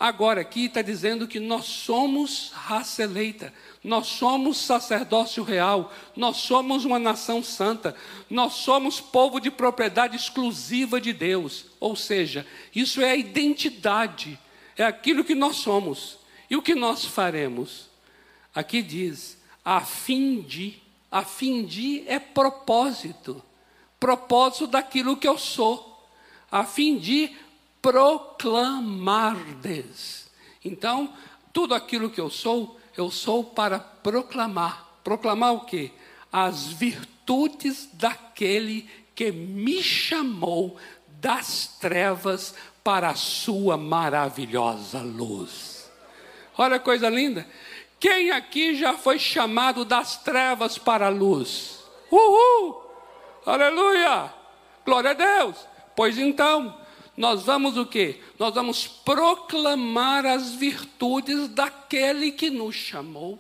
Agora 0.03 0.41
aqui 0.41 0.65
está 0.65 0.83
dizendo 0.83 1.29
que 1.29 1.39
nós 1.39 1.65
somos 1.65 2.51
raça 2.53 3.05
eleita, 3.05 3.55
nós 3.85 4.09
somos 4.09 4.59
sacerdócio 4.59 5.45
real, 5.45 5.93
nós 6.17 6.39
somos 6.39 6.85
uma 6.85 6.99
nação 6.99 7.41
santa, 7.41 7.95
nós 8.29 8.55
somos 8.55 9.01
povo 9.01 9.39
de 9.39 9.49
propriedade 9.49 10.17
exclusiva 10.17 11.01
de 11.01 11.13
Deus. 11.13 11.67
Ou 11.79 11.95
seja, 11.95 12.45
isso 12.75 13.01
é 13.01 13.13
a 13.13 13.17
identidade, 13.17 14.37
é 14.77 14.83
aquilo 14.83 15.23
que 15.23 15.37
nós 15.37 15.59
somos. 15.59 16.19
E 16.51 16.57
o 16.57 16.63
que 16.63 16.75
nós 16.75 17.05
faremos? 17.05 17.89
Aqui 18.53 18.83
diz, 18.83 19.39
a 19.65 19.83
fim 19.83 20.41
de 20.41 20.83
a 21.13 21.23
fim 21.23 21.65
de 21.65 22.03
é 22.09 22.19
propósito, 22.19 23.41
propósito 24.01 24.67
daquilo 24.67 25.17
que 25.17 25.29
eu 25.29 25.39
sou, 25.39 26.05
a 26.51 26.65
fim 26.65 26.99
de 26.99 27.31
proclamardes. 27.83 30.31
Então, 30.65 31.13
tudo 31.53 31.75
aquilo 31.75 32.09
que 32.09 32.21
eu 32.21 32.31
sou, 32.31 32.79
eu 32.97 33.11
sou 33.11 33.45
para 33.45 33.81
proclamar. 33.81 34.87
Proclamar 35.03 35.55
o 35.55 35.65
quê? 35.67 35.91
As 36.33 36.69
virtudes 36.69 37.91
daquele 37.93 38.89
que 39.15 39.31
me 39.33 39.83
chamou 39.83 40.77
das 41.21 41.67
trevas 41.81 42.55
para 42.83 43.11
a 43.11 43.15
sua 43.15 43.77
maravilhosa 43.77 45.01
luz. 45.01 45.91
Olha 46.57 46.77
a 46.77 46.81
coisa 46.81 47.09
linda 47.09 47.47
Quem 47.99 48.31
aqui 48.31 48.75
já 48.75 48.95
foi 48.95 49.19
chamado 49.19 49.85
das 49.85 50.17
trevas 50.19 50.79
para 50.79 51.07
a 51.07 51.11
luz? 51.11 51.85
Uhul! 52.11 52.83
Aleluia! 53.47 54.33
Glória 54.85 55.11
a 55.11 55.15
Deus! 55.15 55.57
Pois 55.95 56.19
então, 56.19 56.77
nós 57.23 57.45
vamos 57.45 57.77
o 57.77 57.87
quê? 57.87 58.19
Nós 58.37 58.53
vamos 58.53 58.89
proclamar 58.89 60.27
as 60.27 60.55
virtudes 60.55 61.47
daquele 61.47 62.33
que 62.33 62.51
nos 62.51 62.75
chamou. 62.75 63.39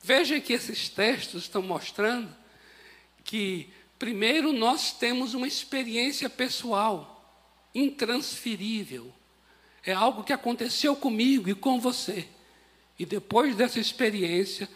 Veja 0.00 0.38
que 0.38 0.52
esses 0.52 0.88
textos 0.88 1.42
estão 1.42 1.60
mostrando 1.60 2.32
que, 3.24 3.68
primeiro, 3.98 4.52
nós 4.52 4.92
temos 4.92 5.34
uma 5.34 5.48
experiência 5.48 6.30
pessoal, 6.30 7.28
intransferível. 7.74 9.12
É 9.84 9.92
algo 9.92 10.22
que 10.22 10.32
aconteceu 10.32 10.94
comigo 10.94 11.50
e 11.50 11.56
com 11.56 11.80
você. 11.80 12.28
E 12.96 13.04
depois 13.04 13.56
dessa 13.56 13.80
experiência, 13.80 14.68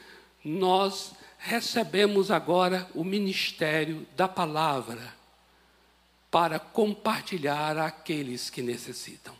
nós 0.44 1.12
recebemos 1.38 2.28
agora 2.28 2.90
o 2.92 3.04
ministério 3.04 4.04
da 4.16 4.26
palavra 4.26 5.21
para 6.32 6.58
compartilhar 6.58 7.76
àqueles 7.76 8.48
que 8.48 8.62
necessitam. 8.62 9.34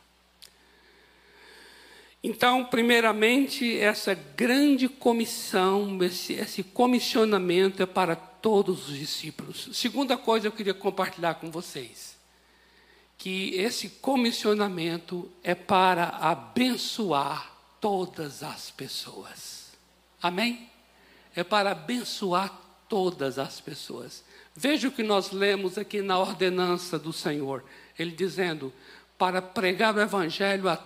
Então, 2.22 2.66
primeiramente, 2.66 3.78
essa 3.78 4.12
grande 4.12 4.90
comissão, 4.90 5.98
esse, 6.02 6.34
esse, 6.34 6.62
comissionamento 6.62 7.82
é 7.82 7.86
para 7.86 8.14
todos 8.14 8.90
os 8.90 8.98
discípulos. 8.98 9.70
Segunda 9.72 10.18
coisa 10.18 10.46
eu 10.46 10.52
queria 10.52 10.74
compartilhar 10.74 11.36
com 11.36 11.50
vocês, 11.50 12.14
que 13.16 13.54
esse 13.54 13.88
comissionamento 13.88 15.32
é 15.42 15.54
para 15.54 16.08
abençoar 16.08 17.56
todas 17.80 18.42
as 18.42 18.70
pessoas. 18.70 19.72
Amém? 20.22 20.68
É 21.34 21.42
para 21.42 21.70
abençoar 21.72 22.54
todas 22.86 23.38
as 23.38 23.62
pessoas. 23.62 24.22
Veja 24.54 24.88
o 24.88 24.92
que 24.92 25.02
nós 25.02 25.32
lemos 25.32 25.78
aqui 25.78 26.02
na 26.02 26.18
ordenança 26.18 26.98
do 26.98 27.12
Senhor. 27.12 27.64
Ele 27.98 28.10
dizendo: 28.10 28.72
para 29.16 29.40
pregar 29.40 29.94
o 29.94 30.00
evangelho 30.00 30.68
a 30.68 30.76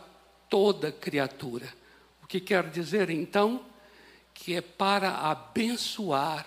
toda 0.49 0.93
criatura. 0.93 1.73
O 2.23 2.27
que 2.27 2.41
quer 2.41 2.69
dizer 2.71 3.11
então? 3.11 3.65
Que 4.35 4.55
é 4.57 4.61
para 4.61 5.11
abençoar 5.31 6.47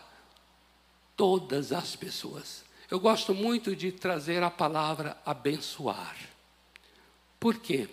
todas 1.16 1.72
as 1.72 1.96
pessoas. 1.96 2.64
Eu 2.90 3.00
gosto 3.00 3.34
muito 3.34 3.76
de 3.76 3.92
trazer 3.92 4.42
a 4.42 4.50
palavra 4.50 5.18
abençoar. 5.26 6.16
Por 7.40 7.58
quê? 7.58 7.88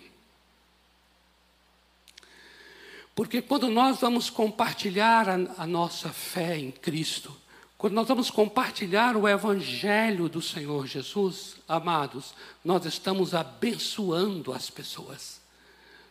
Porque 3.15 3.41
quando 3.41 3.67
nós 3.67 3.99
vamos 3.99 4.29
compartilhar 4.29 5.27
a, 5.27 5.33
a 5.57 5.65
nossa 5.65 6.09
fé 6.09 6.57
em 6.57 6.71
Cristo, 6.71 7.35
quando 7.77 7.93
nós 7.93 8.07
vamos 8.07 8.31
compartilhar 8.31 9.15
o 9.15 9.27
Evangelho 9.27 10.27
do 10.27 10.41
Senhor 10.41 10.87
Jesus, 10.87 11.57
amados, 11.67 12.33
nós 12.65 12.85
estamos 12.85 13.35
abençoando 13.35 14.51
as 14.51 14.69
pessoas. 14.69 15.39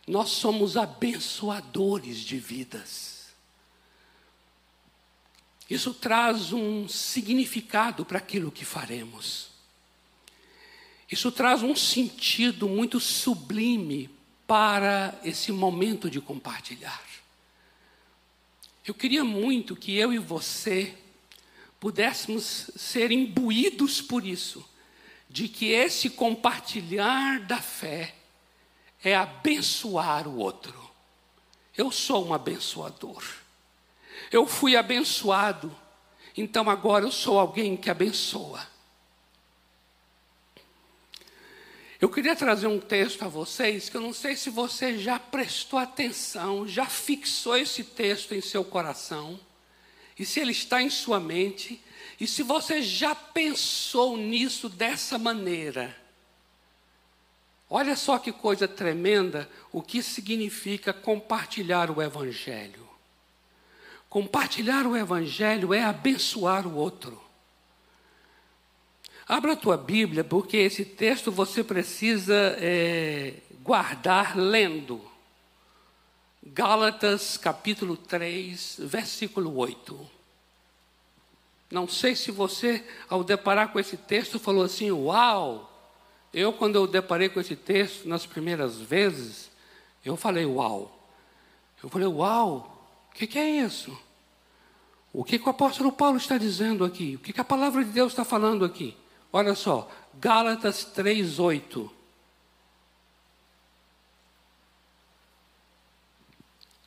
Nós 0.07 0.29
somos 0.29 0.77
abençoadores 0.77 2.19
de 2.19 2.37
vidas. 2.39 3.27
Isso 5.69 5.93
traz 5.93 6.53
um 6.53 6.87
significado 6.87 8.05
para 8.05 8.19
aquilo 8.19 8.49
que 8.49 8.63
faremos. 8.63 9.49
Isso 11.11 11.29
traz 11.33 11.63
um 11.63 11.75
sentido 11.75 12.69
muito 12.69 12.97
sublime 13.01 14.09
para 14.45 15.19
esse 15.21 15.51
momento 15.51 16.09
de 16.09 16.21
compartilhar. 16.21 17.03
Eu 18.85 18.93
queria 18.93 19.25
muito 19.25 19.75
que 19.75 19.93
eu 19.97 20.13
e 20.13 20.17
você 20.17 20.95
pudéssemos 21.79 22.71
ser 22.75 23.11
imbuídos 23.11 24.01
por 24.01 24.25
isso, 24.25 24.67
de 25.29 25.47
que 25.47 25.67
esse 25.67 26.09
compartilhar 26.09 27.39
da 27.41 27.61
fé 27.61 28.15
é 29.03 29.15
abençoar 29.15 30.27
o 30.27 30.37
outro. 30.37 30.75
Eu 31.75 31.91
sou 31.91 32.27
um 32.27 32.33
abençoador. 32.33 33.23
Eu 34.31 34.47
fui 34.47 34.75
abençoado, 34.75 35.75
então 36.35 36.69
agora 36.69 37.05
eu 37.05 37.11
sou 37.11 37.39
alguém 37.39 37.77
que 37.77 37.89
abençoa. 37.89 38.65
Eu 41.99 42.09
queria 42.09 42.35
trazer 42.35 42.67
um 42.67 42.79
texto 42.79 43.23
a 43.23 43.27
vocês 43.27 43.89
que 43.89 43.97
eu 43.97 44.01
não 44.01 44.13
sei 44.13 44.35
se 44.35 44.49
você 44.49 44.97
já 44.97 45.19
prestou 45.19 45.79
atenção, 45.79 46.67
já 46.67 46.85
fixou 46.85 47.57
esse 47.57 47.83
texto 47.83 48.33
em 48.33 48.41
seu 48.41 48.63
coração 48.63 49.39
e 50.17 50.25
se 50.25 50.39
ele 50.39 50.51
está 50.51 50.81
em 50.81 50.89
sua 50.89 51.19
mente, 51.19 51.81
e 52.19 52.25
se 52.25 52.41
você 52.41 52.81
já 52.81 53.13
pensou 53.13 54.17
nisso 54.17 54.67
dessa 54.67 55.17
maneira. 55.17 55.95
Olha 57.69 57.95
só 57.95 58.17
que 58.17 58.31
coisa 58.31 58.67
tremenda 58.67 59.49
o 59.71 59.81
que 59.81 60.01
significa 60.01 60.93
compartilhar 60.93 61.91
o 61.91 62.01
Evangelho. 62.01 62.87
Compartilhar 64.09 64.87
o 64.87 64.95
Evangelho 64.95 65.73
é 65.73 65.83
abençoar 65.83 66.65
o 66.65 66.75
outro. 66.75 67.21
Abra 69.27 69.51
a 69.53 69.57
tua 69.57 69.75
Bíblia, 69.75 70.23
porque 70.23 70.55
esse 70.55 70.85
texto 70.85 71.29
você 71.31 71.61
precisa 71.61 72.55
é, 72.59 73.33
guardar 73.61 74.37
lendo. 74.37 75.05
Gálatas 76.53 77.35
capítulo 77.35 77.97
3, 77.97 78.77
versículo 78.79 79.57
8. 79.57 79.99
Não 81.69 81.87
sei 81.87 82.15
se 82.15 82.31
você, 82.31 82.85
ao 83.09 83.23
deparar 83.23 83.73
com 83.73 83.79
esse 83.79 83.97
texto, 83.97 84.39
falou 84.39 84.63
assim: 84.63 84.89
Uau! 84.89 85.73
Eu, 86.33 86.53
quando 86.53 86.75
eu 86.75 86.87
deparei 86.87 87.27
com 87.27 87.41
esse 87.41 87.55
texto 87.55 88.07
nas 88.07 88.25
primeiras 88.25 88.77
vezes, 88.77 89.49
eu 90.05 90.15
falei: 90.15 90.45
Uau! 90.45 90.97
Eu 91.83 91.89
falei: 91.89 92.07
Uau! 92.07 92.73
O 93.11 93.15
que, 93.15 93.27
que, 93.27 93.39
é 93.39 93.49
isso? 93.49 93.97
O 95.11 95.23
que, 95.23 95.39
que 95.39 95.47
o 95.47 95.51
apóstolo 95.51 95.91
Paulo 95.91 96.17
está 96.17 96.37
dizendo 96.37 96.85
aqui? 96.85 97.15
O 97.15 97.19
que, 97.19 97.33
que 97.33 97.41
a 97.41 97.45
palavra 97.45 97.83
de 97.83 97.91
Deus 97.91 98.13
está 98.13 98.23
falando 98.23 98.63
aqui? 98.63 98.95
Olha 99.33 99.53
só, 99.53 99.89
Gálatas 100.13 100.85
3, 100.85 101.39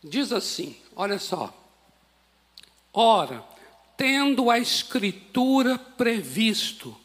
Diz 0.03 0.33
assim: 0.33 0.75
olha 0.97 1.19
só. 1.19 1.55
Ora, 2.93 3.45
tendo 3.97 4.51
a 4.51 4.59
Escritura 4.59 5.79
previsto 5.79 6.97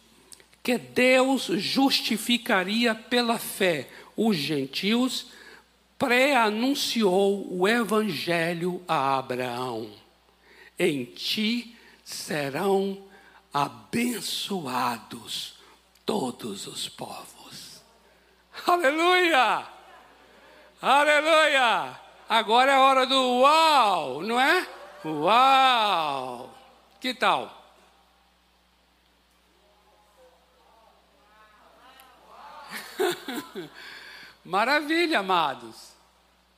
que 0.63 0.77
Deus 0.77 1.43
justificaria 1.43 2.95
pela 2.95 3.37
fé 3.37 3.89
os 4.15 4.37
gentios, 4.37 5.27
pré-anunciou 5.99 7.45
o 7.51 7.67
Evangelho 7.67 8.81
a 8.87 9.17
Abraão: 9.17 9.91
Em 10.79 11.05
ti 11.05 11.75
serão 12.03 12.97
abençoados 13.53 15.53
todos 16.05 16.65
os 16.65 16.89
povos. 16.89 17.83
Aleluia! 18.65 19.67
Aleluia! 20.81 22.04
Agora 22.27 22.71
é 22.71 22.75
a 22.75 22.81
hora 22.81 23.05
do 23.05 23.39
uau, 23.41 24.21
não 24.23 24.39
é? 24.39 24.67
Uau! 25.05 26.51
Que 26.99 27.13
tal? 27.13 27.63
Maravilha, 34.43 35.19
amados. 35.19 35.93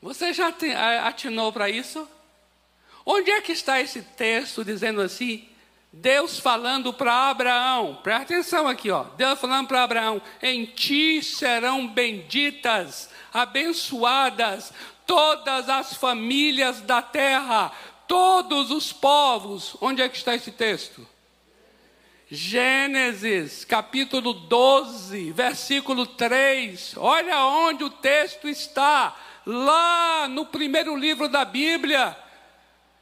Você 0.01 0.31
já 0.31 0.53
atinou 1.03 1.51
para 1.51 1.69
isso? 1.69 2.07
Onde 3.05 3.29
é 3.29 3.41
que 3.41 3.51
está 3.51 3.81
esse 3.81 4.01
texto 4.01 4.63
dizendo 4.63 5.01
assim? 5.01 5.49
Deus 5.91 6.39
falando 6.39 6.93
para 6.93 7.29
Abraão, 7.29 7.99
presta 8.03 8.23
atenção 8.35 8.67
aqui, 8.67 8.91
ó. 8.91 9.03
Deus 9.17 9.39
falando 9.39 9.67
para 9.67 9.83
Abraão: 9.83 10.21
em 10.41 10.65
ti 10.65 11.23
serão 11.23 11.87
benditas, 11.87 13.09
abençoadas 13.33 14.73
todas 15.07 15.69
as 15.69 15.93
famílias 15.93 16.81
da 16.81 17.01
terra, 17.01 17.71
todos 18.07 18.69
os 18.69 18.91
povos. 18.91 19.75
Onde 19.79 20.01
é 20.01 20.09
que 20.09 20.17
está 20.17 20.35
esse 20.35 20.51
texto? 20.51 21.07
Gênesis, 22.29 23.63
capítulo 23.63 24.33
12, 24.33 25.31
versículo 25.31 26.05
3. 26.05 26.95
Olha 26.97 27.45
onde 27.45 27.85
o 27.85 27.89
texto 27.89 28.49
está. 28.49 29.15
Lá 29.45 30.27
no 30.27 30.45
primeiro 30.45 30.93
livro 30.93 31.29
da 31.29 31.45
Bíblia. 31.45 32.17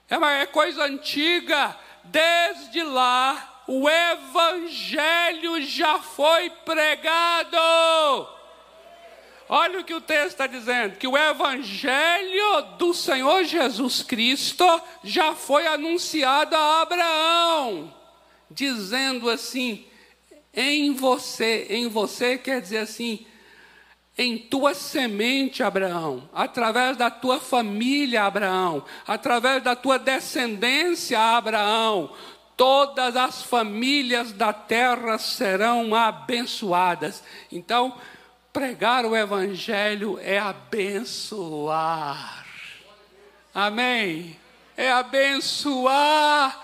É 0.07 0.15
uma 0.15 0.31
é 0.31 0.45
coisa 0.45 0.83
antiga. 0.83 1.75
Desde 2.03 2.83
lá, 2.83 3.63
o 3.67 3.89
Evangelho 3.89 5.59
já 5.63 5.97
foi 5.97 6.51
pregado. 6.63 7.57
Olha 9.47 9.79
o 9.79 9.83
que 9.83 9.93
o 9.93 10.01
texto 10.01 10.31
está 10.31 10.47
dizendo: 10.47 10.97
que 10.97 11.07
o 11.07 11.17
evangelho 11.17 12.61
do 12.77 12.93
Senhor 12.93 13.43
Jesus 13.43 14.01
Cristo 14.01 14.65
já 15.03 15.33
foi 15.35 15.67
anunciado 15.67 16.55
a 16.55 16.81
Abraão, 16.81 17.93
dizendo 18.49 19.29
assim: 19.29 19.85
em 20.53 20.93
você, 20.93 21.67
em 21.69 21.87
você 21.87 22.37
quer 22.37 22.61
dizer 22.61 22.79
assim, 22.79 23.25
em 24.17 24.37
tua 24.37 24.73
semente, 24.73 25.61
Abraão, 25.61 26.29
através 26.33 26.95
da 26.95 27.11
tua 27.11 27.39
família, 27.39 28.23
Abraão, 28.23 28.83
através 29.05 29.61
da 29.61 29.75
tua 29.75 29.99
descendência, 29.99 31.19
Abraão, 31.19 32.11
todas 32.55 33.15
as 33.15 33.43
famílias 33.43 34.31
da 34.31 34.53
terra 34.53 35.17
serão 35.17 35.93
abençoadas. 35.93 37.21
Então, 37.51 37.93
pregar 38.55 39.05
o 39.05 39.13
Evangelho 39.13 40.17
é 40.21 40.39
abençoar. 40.39 40.85
Amém? 43.53 44.39
É 44.77 44.89
abençoar. 44.93 46.63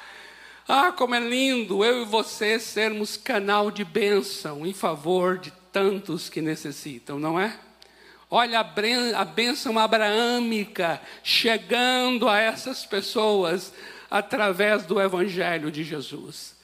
Ah, 0.66 0.94
como 0.94 1.16
é 1.16 1.20
lindo 1.20 1.84
eu 1.84 2.04
e 2.04 2.06
você 2.06 2.58
sermos 2.62 3.18
canal 3.18 3.70
de 3.70 3.84
bênção 3.84 4.66
em 4.66 4.72
favor 4.74 5.38
de 5.38 5.52
tantos 5.70 6.30
que 6.30 6.42
necessitam, 6.42 7.20
não 7.20 7.38
é? 7.38 7.60
Olha 8.30 8.62
a 8.62 9.26
bênção 9.26 9.78
abraâmica 9.78 11.02
chegando 11.22 12.30
a 12.30 12.40
essas 12.40 12.86
pessoas 12.86 13.74
através 14.10 14.86
do 14.86 15.02
Evangelho 15.02 15.70
de 15.70 15.84
Jesus. 15.84 16.56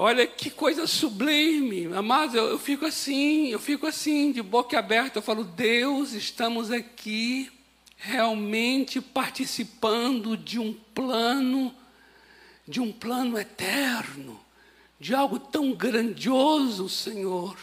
Olha 0.00 0.28
que 0.28 0.48
coisa 0.48 0.86
sublime, 0.86 1.92
amados, 1.92 2.36
eu, 2.36 2.46
eu 2.50 2.58
fico 2.60 2.86
assim, 2.86 3.48
eu 3.48 3.58
fico 3.58 3.84
assim, 3.84 4.30
de 4.30 4.40
boca 4.40 4.78
aberta, 4.78 5.18
eu 5.18 5.22
falo, 5.22 5.42
Deus, 5.42 6.12
estamos 6.12 6.70
aqui 6.70 7.50
realmente 7.96 9.00
participando 9.00 10.36
de 10.36 10.56
um 10.56 10.72
plano, 10.72 11.74
de 12.64 12.80
um 12.80 12.92
plano 12.92 13.36
eterno, 13.36 14.40
de 15.00 15.16
algo 15.16 15.36
tão 15.36 15.72
grandioso, 15.72 16.88
Senhor. 16.88 17.58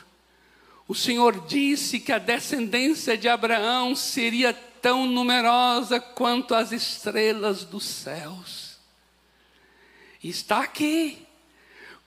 O 0.89 0.93
Senhor 0.93 1.47
disse 1.47 2.01
que 2.01 2.11
a 2.11 2.17
descendência 2.17 3.17
de 3.17 3.29
Abraão 3.29 3.95
seria 3.95 4.53
tão 4.81 5.05
numerosa 5.05 6.01
quanto 6.01 6.53
as 6.53 6.73
estrelas 6.73 7.63
dos 7.63 7.85
céus. 7.85 8.77
E 10.21 10.27
está 10.27 10.59
aqui. 10.59 11.24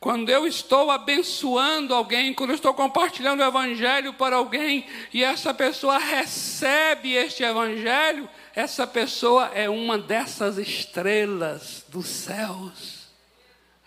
Quando 0.01 0.31
eu 0.31 0.47
estou 0.47 0.93
abençoando 0.93 1.93
alguém, 1.93 2.33
quando 2.33 2.51
eu 2.51 2.57
estou 2.57 2.73
compartilhando 2.73 3.41
o 3.41 3.45
Evangelho 3.45 4.15
para 4.15 4.37
alguém 4.37 4.87
e 5.13 5.25
essa 5.25 5.53
pessoa 5.53 5.99
recebe 5.99 7.15
este 7.15 7.43
Evangelho, 7.43 8.29
essa 8.55 8.87
pessoa 8.87 9.47
é 9.47 9.69
uma 9.69 9.99
dessas 9.99 10.57
estrelas 10.57 11.85
dos 11.89 12.07
céus. 12.07 13.09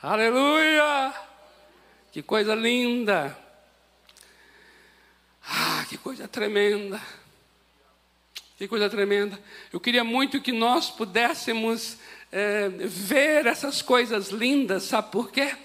Aleluia! 0.03 1.13
Que 2.11 2.21
coisa 2.21 2.55
linda! 2.55 3.37
Ah, 5.47 5.85
que 5.87 5.97
coisa 5.97 6.27
tremenda! 6.27 7.01
Que 8.57 8.67
coisa 8.67 8.89
tremenda! 8.89 9.39
Eu 9.71 9.79
queria 9.79 10.03
muito 10.03 10.41
que 10.41 10.51
nós 10.51 10.89
pudéssemos 10.89 11.97
é, 12.29 12.67
ver 12.67 13.45
essas 13.45 13.81
coisas 13.81 14.27
lindas, 14.27 14.83
sabe 14.83 15.09
por 15.09 15.31
quê? 15.31 15.55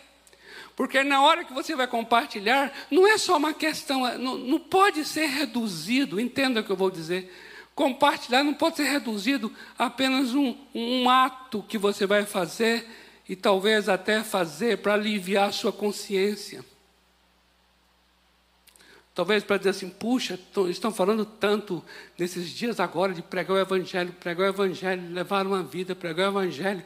Porque 0.77 1.03
na 1.03 1.23
hora 1.23 1.43
que 1.43 1.55
você 1.55 1.75
vai 1.75 1.87
compartilhar, 1.87 2.71
não 2.91 3.09
é 3.09 3.17
só 3.17 3.39
uma 3.39 3.55
questão, 3.55 4.07
é, 4.07 4.19
não, 4.19 4.37
não 4.37 4.61
pode 4.61 5.07
ser 5.07 5.27
reduzido, 5.27 6.21
entenda 6.21 6.61
o 6.61 6.65
que 6.65 6.71
eu 6.71 6.77
vou 6.77 6.91
dizer. 6.91 7.35
Compartilhar 7.75 8.45
não 8.45 8.53
pode 8.53 8.77
ser 8.77 8.85
reduzido 8.85 9.51
a 9.79 9.87
apenas 9.87 10.35
um, 10.35 10.55
um 10.75 11.09
ato 11.09 11.65
que 11.67 11.79
você 11.79 12.07
vai 12.07 12.27
fazer 12.27 12.87
e 13.27 13.35
talvez 13.35 13.89
até 13.89 14.23
fazer 14.23 14.79
para 14.79 14.93
aliviar 14.93 15.49
a 15.49 15.53
sua 15.53 15.73
consciência. 15.73 16.63
Talvez 19.15 19.43
para 19.43 19.57
dizer 19.57 19.71
assim, 19.71 19.89
puxa, 19.89 20.39
estão 20.69 20.93
falando 20.93 21.25
tanto 21.25 21.83
nesses 22.19 22.51
dias 22.51 22.79
agora 22.79 23.15
de 23.15 23.23
pregar 23.23 23.57
o 23.57 23.59
Evangelho, 23.59 24.13
pregar 24.21 24.47
o 24.47 24.51
Evangelho, 24.51 25.11
levar 25.11 25.47
uma 25.47 25.63
vida, 25.63 25.97
pregar 25.97 26.27
o 26.27 26.33
Evangelho. 26.33 26.85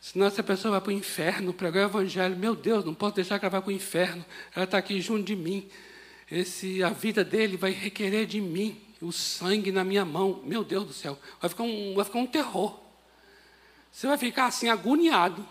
Senão 0.00 0.26
essa 0.26 0.42
pessoa 0.42 0.72
vai 0.72 0.80
para 0.80 0.88
o 0.88 0.92
inferno, 0.92 1.52
pregar 1.52 1.84
o 1.84 1.90
evangelho. 1.90 2.34
Meu 2.34 2.56
Deus, 2.56 2.84
não 2.84 2.94
posso 2.94 3.16
deixar 3.16 3.38
que 3.38 3.44
ela 3.44 3.50
vá 3.50 3.60
para 3.60 3.68
o 3.68 3.72
inferno. 3.72 4.24
Ela 4.56 4.64
está 4.64 4.78
aqui 4.78 4.98
junto 5.00 5.24
de 5.24 5.36
mim. 5.36 5.68
Esse, 6.30 6.82
a 6.82 6.88
vida 6.88 7.22
dele 7.22 7.56
vai 7.56 7.70
requerer 7.70 8.24
de 8.26 8.40
mim 8.40 8.80
o 9.02 9.12
sangue 9.12 9.70
na 9.70 9.84
minha 9.84 10.04
mão. 10.04 10.42
Meu 10.44 10.64
Deus 10.64 10.86
do 10.86 10.92
céu, 10.94 11.18
vai 11.38 11.50
ficar 11.50 11.64
um, 11.64 11.94
vai 11.94 12.04
ficar 12.04 12.18
um 12.18 12.26
terror. 12.26 12.80
Você 13.92 14.06
vai 14.06 14.16
ficar 14.16 14.46
assim 14.46 14.68
agoniado. 14.68 15.46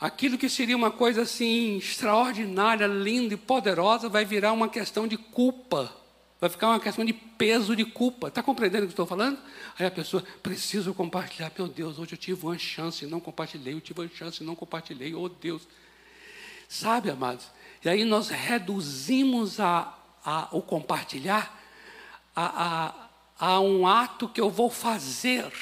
Aquilo 0.00 0.38
que 0.38 0.48
seria 0.48 0.76
uma 0.76 0.92
coisa 0.92 1.22
assim 1.22 1.78
extraordinária, 1.78 2.86
linda 2.86 3.34
e 3.34 3.36
poderosa, 3.36 4.08
vai 4.08 4.24
virar 4.24 4.52
uma 4.52 4.68
questão 4.68 5.08
de 5.08 5.16
culpa. 5.16 5.92
Vai 6.40 6.48
ficar 6.48 6.68
uma 6.68 6.78
questão 6.78 7.04
de 7.04 7.12
peso 7.12 7.74
de 7.74 7.84
culpa. 7.84 8.28
Está 8.28 8.42
compreendendo 8.42 8.84
o 8.84 8.86
que 8.86 8.92
estou 8.92 9.06
falando? 9.06 9.38
Aí 9.76 9.84
a 9.84 9.90
pessoa, 9.90 10.22
preciso 10.42 10.94
compartilhar. 10.94 11.50
Meu 11.58 11.66
Deus, 11.66 11.98
hoje 11.98 12.12
eu 12.12 12.18
tive 12.18 12.46
uma 12.46 12.58
chance 12.58 13.04
e 13.04 13.08
não 13.08 13.18
compartilhei. 13.18 13.74
Eu 13.74 13.80
tive 13.80 14.00
uma 14.00 14.08
chance 14.08 14.42
e 14.42 14.46
não 14.46 14.54
compartilhei. 14.54 15.14
Oh 15.14 15.28
Deus. 15.28 15.66
Sabe, 16.68 17.10
amados? 17.10 17.50
E 17.84 17.88
aí 17.88 18.04
nós 18.04 18.28
reduzimos 18.28 19.58
a, 19.58 19.96
a, 20.24 20.48
o 20.52 20.62
compartilhar 20.62 21.58
a, 22.36 23.08
a, 23.40 23.46
a 23.54 23.60
um 23.60 23.84
ato 23.86 24.28
que 24.28 24.40
eu 24.40 24.48
vou 24.48 24.70
fazer. 24.70 25.52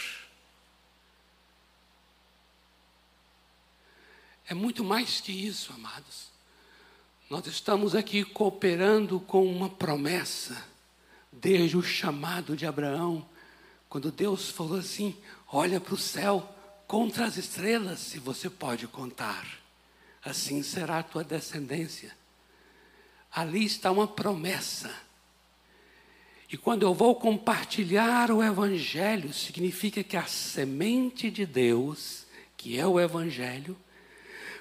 É 4.46 4.52
muito 4.52 4.84
mais 4.84 5.22
que 5.22 5.32
isso, 5.32 5.72
amados. 5.72 6.35
Nós 7.28 7.44
estamos 7.48 7.96
aqui 7.96 8.22
cooperando 8.22 9.18
com 9.18 9.44
uma 9.44 9.68
promessa, 9.68 10.64
desde 11.32 11.76
o 11.76 11.82
chamado 11.82 12.56
de 12.56 12.64
Abraão, 12.64 13.28
quando 13.88 14.12
Deus 14.12 14.48
falou 14.48 14.78
assim: 14.78 15.16
olha 15.52 15.80
para 15.80 15.94
o 15.94 15.98
céu, 15.98 16.48
contra 16.86 17.26
as 17.26 17.36
estrelas, 17.36 17.98
se 17.98 18.20
você 18.20 18.48
pode 18.48 18.86
contar, 18.86 19.44
assim 20.24 20.62
será 20.62 21.00
a 21.00 21.02
tua 21.02 21.24
descendência. 21.24 22.16
Ali 23.32 23.64
está 23.64 23.90
uma 23.90 24.06
promessa. 24.06 24.94
E 26.48 26.56
quando 26.56 26.84
eu 26.84 26.94
vou 26.94 27.16
compartilhar 27.16 28.30
o 28.30 28.40
Evangelho, 28.40 29.32
significa 29.32 30.04
que 30.04 30.16
a 30.16 30.26
semente 30.26 31.28
de 31.28 31.44
Deus, 31.44 32.24
que 32.56 32.78
é 32.78 32.86
o 32.86 33.00
Evangelho, 33.00 33.76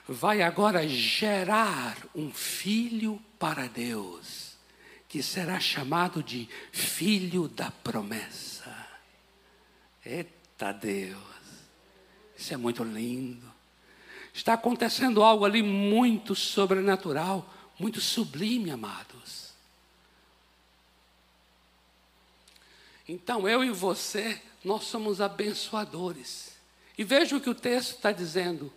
vai 0.07 0.41
agora 0.41 0.87
gerar 0.87 1.97
um 2.13 2.31
filho 2.31 3.21
para 3.39 3.67
Deus, 3.67 4.55
que 5.07 5.23
será 5.23 5.59
chamado 5.59 6.21
de 6.21 6.47
filho 6.71 7.47
da 7.47 7.71
promessa. 7.71 8.73
Eita 10.05 10.71
Deus, 10.71 11.19
isso 12.37 12.53
é 12.53 12.57
muito 12.57 12.83
lindo. 12.83 13.53
Está 14.33 14.53
acontecendo 14.53 15.23
algo 15.23 15.45
ali 15.45 15.63
muito 15.63 16.35
sobrenatural, 16.35 17.51
muito 17.79 18.01
sublime, 18.01 18.69
amados. 18.69 19.53
Então 23.07 23.47
eu 23.47 23.63
e 23.63 23.69
você, 23.69 24.41
nós 24.63 24.83
somos 24.83 25.21
abençoadores. 25.21 26.53
E 26.97 27.03
veja 27.03 27.35
o 27.35 27.41
que 27.41 27.49
o 27.49 27.55
texto 27.55 27.95
está 27.95 28.11
dizendo. 28.11 28.71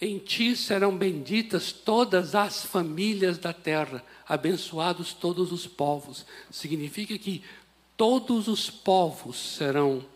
Em 0.00 0.18
ti 0.18 0.54
serão 0.54 0.96
benditas 0.96 1.72
todas 1.72 2.34
as 2.34 2.64
famílias 2.64 3.36
da 3.36 3.52
terra, 3.52 4.04
abençoados 4.28 5.12
todos 5.12 5.50
os 5.50 5.66
povos. 5.66 6.24
Significa 6.50 7.18
que 7.18 7.42
todos 7.96 8.46
os 8.46 8.70
povos 8.70 9.56
serão 9.56 10.06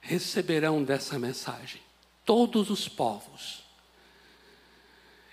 receberão 0.00 0.82
dessa 0.82 1.18
mensagem. 1.18 1.80
Todos 2.24 2.70
os 2.70 2.88
povos. 2.88 3.64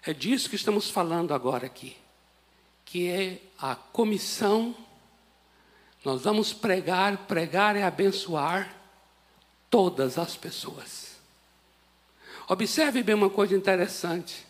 É 0.03 0.13
disso 0.13 0.49
que 0.49 0.55
estamos 0.55 0.89
falando 0.89 1.33
agora 1.33 1.67
aqui, 1.67 1.95
que 2.83 3.07
é 3.07 3.41
a 3.59 3.75
comissão. 3.75 4.75
Nós 6.03 6.23
vamos 6.23 6.51
pregar, 6.51 7.27
pregar 7.27 7.75
é 7.75 7.83
abençoar 7.83 8.75
todas 9.69 10.17
as 10.17 10.35
pessoas. 10.35 11.06
Observe 12.47 13.03
bem 13.03 13.13
uma 13.13 13.29
coisa 13.29 13.55
interessante. 13.55 14.45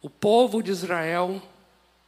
O 0.00 0.08
povo 0.08 0.62
de 0.62 0.70
Israel, 0.70 1.42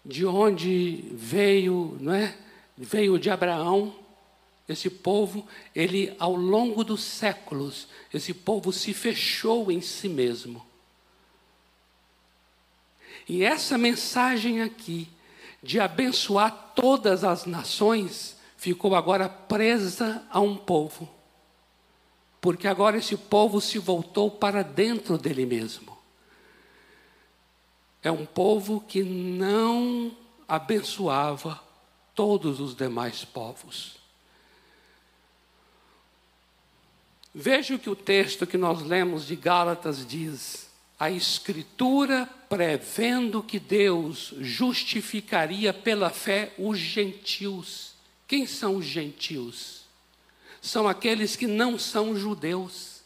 de 0.05 0.25
onde 0.25 1.05
veio, 1.13 1.97
não 2.01 2.15
é? 2.15 2.37
Veio 2.79 3.19
de 3.19 3.29
Abraão, 3.29 3.95
esse 4.69 4.89
povo, 4.89 5.47
ele 5.75 6.15
ao 6.19 6.35
longo 6.35 6.85
dos 6.85 7.03
séculos, 7.03 7.89
esse 8.15 8.33
povo 8.33 8.73
se 8.73 8.95
fechou 8.95 9.71
em 9.71 9.81
si 9.81 10.09
mesmo. 10.09 10.65
E 13.29 13.43
essa 13.43 13.77
mensagem 13.77 14.63
aqui 14.63 15.09
de 15.63 15.79
abençoar 15.79 16.73
todas 16.75 17.25
as 17.25 17.47
nações, 17.47 18.37
ficou 18.57 18.95
agora 18.95 19.29
presa 19.29 20.25
a 20.31 20.41
um 20.41 20.57
povo. 20.57 21.09
Porque 22.43 22.67
agora 22.67 22.99
esse 22.99 23.17
povo 23.17 23.61
se 23.61 23.79
voltou 23.79 24.29
para 24.29 24.65
dentro 24.65 25.17
dele 25.17 25.47
mesmo. 25.47 25.97
É 28.03 28.11
um 28.11 28.27
povo 28.27 28.81
que 28.81 29.05
não 29.05 30.11
abençoava 30.49 31.63
todos 32.17 32.59
os 32.59 32.75
demais 32.75 33.25
povos. 33.25 33.97
Veja 37.33 37.77
o 37.77 37.79
que 37.79 37.89
o 37.89 37.95
texto 37.95 38.45
que 38.45 38.59
nós 38.59 38.83
lemos 38.83 39.25
de 39.25 39.37
Gálatas 39.37 40.05
diz. 40.05 40.69
A 40.99 41.13
Escritura 41.13 42.29
prevendo 42.49 43.41
que 43.41 43.61
Deus 43.61 44.35
justificaria 44.41 45.73
pela 45.73 46.11
fé 46.11 46.53
os 46.59 46.77
gentios. 46.77 47.95
Quem 48.27 48.49
são 48.49 48.79
os 48.79 48.85
gentios? 48.85 49.82
São 50.63 50.89
aqueles 50.89 51.37
que 51.37 51.47
não 51.47 51.79
são 51.79 52.17
judeus. 52.17 53.03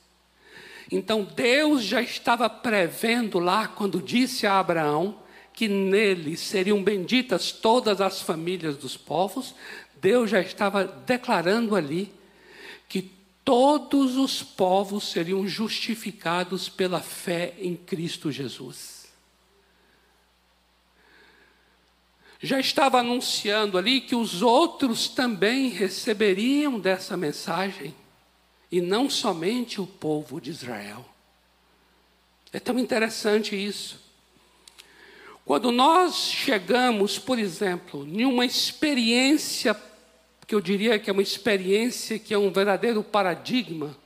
Então 0.93 1.25
Deus 1.25 1.83
já 1.83 2.01
estava 2.01 2.49
prevendo 2.49 3.41
lá, 3.41 3.67
quando 3.67 4.01
disse 4.01 4.47
a 4.47 4.61
Abraão 4.61 5.19
que 5.53 5.67
nele 5.67 6.37
seriam 6.37 6.83
benditas 6.83 7.51
todas 7.51 8.01
as 8.01 8.21
famílias 8.21 8.77
dos 8.77 8.97
povos, 8.97 9.55
Deus 10.01 10.31
já 10.31 10.41
estava 10.41 10.85
declarando 10.85 11.75
ali 11.75 12.13
que 12.89 13.11
todos 13.43 14.17
os 14.17 14.43
povos 14.43 15.11
seriam 15.11 15.49
justificados 15.49 16.69
pela 16.69 17.01
fé 17.01 17.55
em 17.59 17.75
Cristo 17.75 18.31
Jesus. 18.31 18.96
Já 22.41 22.61
estava 22.61 23.01
anunciando 23.01 23.79
ali 23.79 24.01
que 24.01 24.15
os 24.15 24.43
outros 24.43 25.09
também 25.09 25.69
receberiam 25.69 26.79
dessa 26.79 27.17
mensagem, 27.17 27.95
e 28.71 28.81
não 28.81 29.09
somente 29.09 29.81
o 29.81 29.87
povo 29.87 30.41
de 30.41 30.51
Israel. 30.51 31.05
É 32.53 32.61
tão 32.61 32.79
interessante 32.79 33.55
isso. 33.55 34.05
Quando 35.45 35.71
nós 35.71 36.17
chegamos, 36.17 37.19
por 37.19 37.39
exemplo, 37.39 38.05
em 38.05 38.25
uma 38.25 38.45
experiência 38.45 39.77
que 40.47 40.55
eu 40.55 40.61
diria 40.61 40.99
que 40.99 41.11
é 41.11 41.13
uma 41.13 41.23
experiência 41.23 42.19
que 42.19 42.35
é 42.35 42.39
um 42.39 42.51
verdadeiro 42.51 43.03
paradigma 43.03 43.97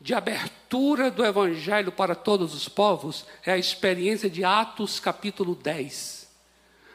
de 0.00 0.14
abertura 0.14 1.10
do 1.10 1.24
Evangelho 1.24 1.92
para 1.92 2.14
todos 2.14 2.54
os 2.54 2.68
povos, 2.68 3.26
é 3.44 3.52
a 3.52 3.58
experiência 3.58 4.30
de 4.30 4.42
Atos 4.44 4.98
capítulo 4.98 5.54
10. 5.54 6.19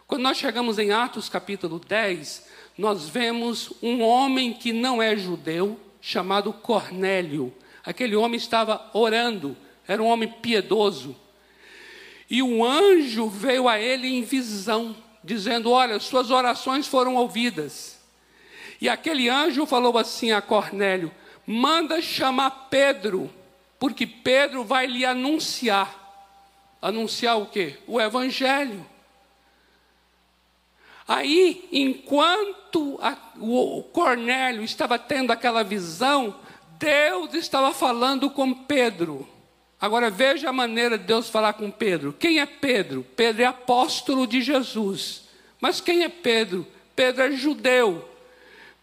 Quando 0.08 0.22
nós 0.22 0.38
chegamos 0.38 0.78
em 0.78 0.92
Atos 0.92 1.30
capítulo 1.30 1.80
10, 1.80 2.46
nós 2.78 3.10
vemos 3.10 3.74
um 3.82 4.02
homem 4.02 4.54
que 4.54 4.72
não 4.72 5.02
é 5.02 5.16
judeu, 5.16 5.80
chamado 6.00 6.54
Cornélio. 6.54 7.54
Aquele 7.84 8.16
homem 8.16 8.38
estava 8.38 8.90
orando, 8.94 9.56
era 9.88 10.02
um 10.02 10.08
homem 10.08 10.30
piedoso. 10.30 11.16
E 12.30 12.42
um 12.42 12.64
anjo 12.64 13.28
veio 13.28 13.68
a 13.68 13.80
ele 13.80 14.08
em 14.08 14.24
visão, 14.24 14.96
dizendo: 15.24 15.72
Olha, 15.72 16.00
suas 16.00 16.32
orações 16.32 16.88
foram 16.88 17.16
ouvidas 17.16 17.96
e 18.80 18.90
aquele 18.90 19.30
anjo 19.30 19.66
falou 19.66 19.98
assim 19.98 20.32
a 20.32 20.42
Cornélio: 20.42 21.12
manda 21.46 22.02
chamar 22.02 22.68
Pedro, 22.70 23.32
porque 23.80 24.06
Pedro 24.06 24.64
vai 24.64 24.86
lhe 24.86 25.06
anunciar. 25.06 26.04
Anunciar 26.82 27.40
o 27.40 27.48
quê? 27.48 27.78
O 27.88 28.00
Evangelho. 28.00 28.86
Aí, 31.08 31.68
enquanto 31.72 33.00
a, 33.02 33.16
o 33.40 33.84
Cornélio 33.94 34.64
estava 34.64 34.98
tendo 34.98 35.32
aquela 35.32 35.64
visão, 35.64 36.36
Deus 36.80 37.34
estava 37.34 37.74
falando 37.74 38.30
com 38.30 38.54
Pedro. 38.54 39.28
Agora 39.80 40.10
veja 40.10 40.50
a 40.50 40.54
maneira 40.54 40.98
de 40.98 41.04
Deus 41.04 41.30
falar 41.30 41.54
com 41.54 41.70
Pedro. 41.70 42.14
Quem 42.18 42.40
é 42.40 42.46
Pedro? 42.46 43.06
Pedro 43.16 43.44
é 43.44 43.46
apóstolo 43.46 44.26
de 44.26 44.42
Jesus. 44.42 45.26
Mas 45.62 45.80
quem 45.80 46.04
é 46.04 46.10
Pedro? 46.10 46.66
Pedro 46.96 47.24
é 47.24 47.32
judeu. 47.32 48.10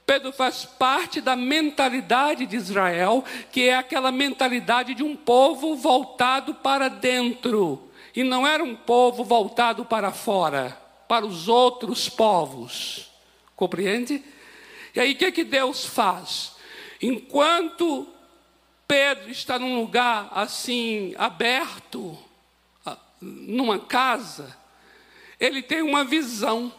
Pedro 0.05 0.33
faz 0.33 0.65
parte 0.65 1.21
da 1.21 1.35
mentalidade 1.35 2.45
de 2.45 2.57
Israel, 2.57 3.25
que 3.51 3.69
é 3.69 3.77
aquela 3.77 4.13
mentalidade 4.13 4.95
de 4.95 5.03
um 5.03 5.17
povo 5.17 5.77
voltado 5.77 6.55
para 6.55 6.89
dentro, 6.89 7.89
e 8.15 8.25
não 8.25 8.47
era 8.47 8.63
um 8.63 8.75
povo 8.75 9.25
voltado 9.25 9.85
para 9.85 10.11
fora, 10.11 10.77
para 11.09 11.27
os 11.27 11.49
outros 11.49 12.09
povos. 12.09 13.11
Compreende? 13.57 14.23
E 14.95 15.01
aí 15.01 15.13
o 15.13 15.17
que, 15.17 15.33
que 15.33 15.45
Deus 15.45 15.85
faz? 15.85 16.53
Enquanto 17.01 18.09
Pedro 18.87 19.31
está 19.31 19.59
num 19.59 19.81
lugar 19.81 20.29
assim, 20.33 21.15
aberto, 21.17 22.17
numa 23.21 23.79
casa, 23.79 24.57
ele 25.39 25.63
tem 25.63 25.83
uma 25.83 26.05
visão. 26.05 26.73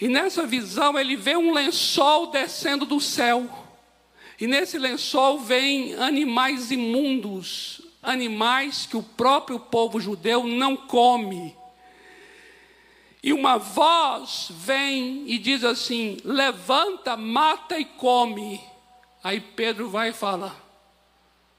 E 0.00 0.08
nessa 0.08 0.46
visão 0.46 0.98
ele 0.98 1.16
vê 1.16 1.36
um 1.36 1.52
lençol 1.52 2.28
descendo 2.28 2.84
do 2.84 3.00
céu. 3.00 3.48
E 4.40 4.46
nesse 4.46 4.78
lençol 4.78 5.38
vem 5.38 5.94
animais 5.94 6.70
imundos, 6.70 7.80
animais 8.02 8.86
que 8.86 8.96
o 8.96 9.02
próprio 9.02 9.60
povo 9.60 10.00
judeu 10.00 10.44
não 10.44 10.76
come. 10.76 11.56
E 13.24 13.32
uma 13.32 13.56
voz 13.56 14.48
vem 14.50 15.24
e 15.26 15.38
diz 15.38 15.64
assim: 15.64 16.18
levanta, 16.22 17.16
mata 17.16 17.78
e 17.78 17.86
come. 17.86 18.60
Aí 19.22 19.40
Pedro 19.40 19.88
vai 19.88 20.10
e 20.10 20.12
fala: 20.12 20.54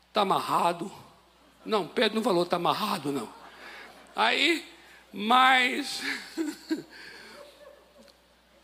está 0.07 0.21
amarrado. 0.21 0.91
Não, 1.65 1.87
Pedro 1.87 2.17
não 2.17 2.23
falou 2.23 2.43
está 2.43 2.57
amarrado, 2.57 3.11
não. 3.11 3.27
Aí, 4.15 4.63
mas 5.11 6.03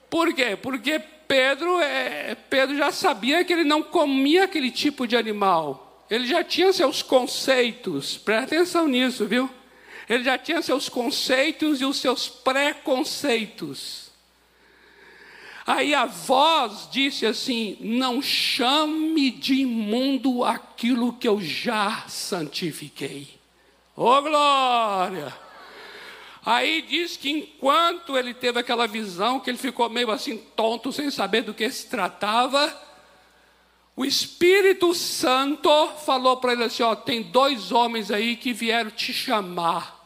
Por 0.07 0.31
quê? 0.31 0.55
Porque 0.55 0.99
Pedro, 1.27 1.79
é, 1.79 2.35
Pedro 2.35 2.77
já 2.77 2.91
sabia 2.91 3.43
que 3.43 3.51
ele 3.51 3.63
não 3.63 3.81
comia 3.81 4.43
aquele 4.43 4.69
tipo 4.69 5.07
de 5.07 5.17
animal. 5.17 6.05
Ele 6.07 6.27
já 6.27 6.43
tinha 6.43 6.71
seus 6.71 7.01
conceitos. 7.01 8.15
Presta 8.15 8.57
atenção 8.57 8.87
nisso, 8.87 9.25
viu? 9.25 9.49
Ele 10.11 10.25
já 10.25 10.37
tinha 10.37 10.61
seus 10.61 10.89
conceitos 10.89 11.79
e 11.79 11.85
os 11.85 11.95
seus 11.95 12.27
preconceitos. 12.27 14.11
Aí 15.65 15.95
a 15.95 16.05
voz 16.05 16.89
disse 16.91 17.25
assim: 17.25 17.77
Não 17.79 18.21
chame 18.21 19.31
de 19.31 19.61
imundo 19.61 20.43
aquilo 20.43 21.13
que 21.13 21.25
eu 21.25 21.39
já 21.39 22.03
santifiquei. 22.09 23.39
Ô 23.95 24.03
oh, 24.03 24.21
glória! 24.21 25.33
Aí 26.45 26.81
diz 26.81 27.15
que 27.15 27.29
enquanto 27.29 28.17
ele 28.17 28.33
teve 28.33 28.59
aquela 28.59 28.87
visão, 28.87 29.39
que 29.39 29.49
ele 29.49 29.57
ficou 29.57 29.89
meio 29.89 30.11
assim 30.11 30.37
tonto, 30.57 30.91
sem 30.91 31.09
saber 31.09 31.43
do 31.43 31.53
que 31.53 31.71
se 31.71 31.87
tratava, 31.87 32.77
o 33.95 34.03
Espírito 34.03 34.93
Santo 34.93 35.69
falou 36.05 36.35
para 36.35 36.51
ele 36.51 36.65
assim: 36.65 36.83
ó, 36.83 36.95
tem 36.95 37.21
dois 37.21 37.71
homens 37.71 38.11
aí 38.11 38.35
que 38.35 38.51
vieram 38.51 38.91
te 38.91 39.13
chamar. 39.13 40.00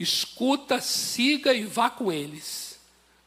Escuta, 0.00 0.80
siga 0.80 1.52
e 1.52 1.62
vá 1.62 1.90
com 1.90 2.10
eles. 2.10 2.80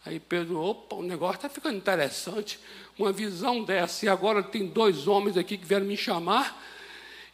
Aí 0.04 0.20
Pedro, 0.20 0.60
opa, 0.60 0.96
o 0.96 1.04
negócio 1.04 1.36
está 1.36 1.48
ficando 1.48 1.78
interessante. 1.78 2.60
Uma 2.98 3.12
visão 3.12 3.64
dessa, 3.64 4.08
e 4.08 4.10
agora 4.10 4.42
tem 4.42 4.66
dois 4.66 5.08
homens 5.08 5.38
aqui 5.38 5.56
que 5.56 5.68
vieram 5.68 5.86
me 5.86 5.96
chamar. 5.96 6.60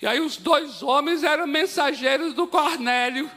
E 0.01 0.05
aí 0.05 0.19
os 0.19 0.35
dois 0.35 0.83
homens 0.83 1.23
eram 1.23 1.47
mensageiros 1.47 2.33
do 2.33 2.47
Cornélio. 2.47 3.31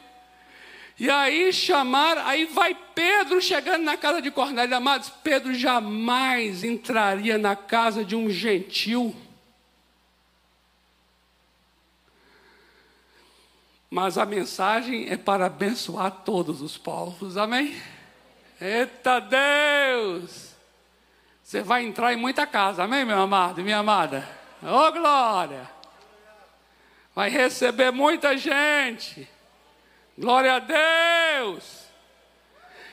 E 0.98 1.08
aí 1.08 1.52
chamar, 1.52 2.18
aí 2.18 2.46
vai 2.46 2.76
Pedro 2.94 3.40
chegando 3.40 3.84
na 3.84 3.96
casa 3.96 4.20
de 4.20 4.30
Cornélio, 4.30 4.76
amados, 4.76 5.08
Pedro 5.22 5.54
jamais 5.54 6.64
entraria 6.64 7.38
na 7.38 7.54
casa 7.54 8.04
de 8.04 8.16
um 8.16 8.28
gentil. 8.28 9.14
Mas 13.92 14.16
a 14.16 14.24
mensagem 14.24 15.10
é 15.10 15.18
para 15.18 15.44
abençoar 15.44 16.10
todos 16.24 16.62
os 16.62 16.78
povos, 16.78 17.36
amém? 17.36 17.78
Eita 18.58 19.20
Deus! 19.20 20.54
Você 21.42 21.60
vai 21.60 21.84
entrar 21.84 22.10
em 22.14 22.16
muita 22.16 22.46
casa, 22.46 22.84
amém, 22.84 23.04
meu 23.04 23.20
amado 23.20 23.60
e 23.60 23.62
minha 23.62 23.76
amada? 23.76 24.26
Ô 24.62 24.66
oh, 24.66 24.92
glória! 24.92 25.70
Vai 27.14 27.28
receber 27.28 27.90
muita 27.90 28.34
gente. 28.34 29.28
Glória 30.16 30.54
a 30.54 30.58
Deus! 30.58 31.82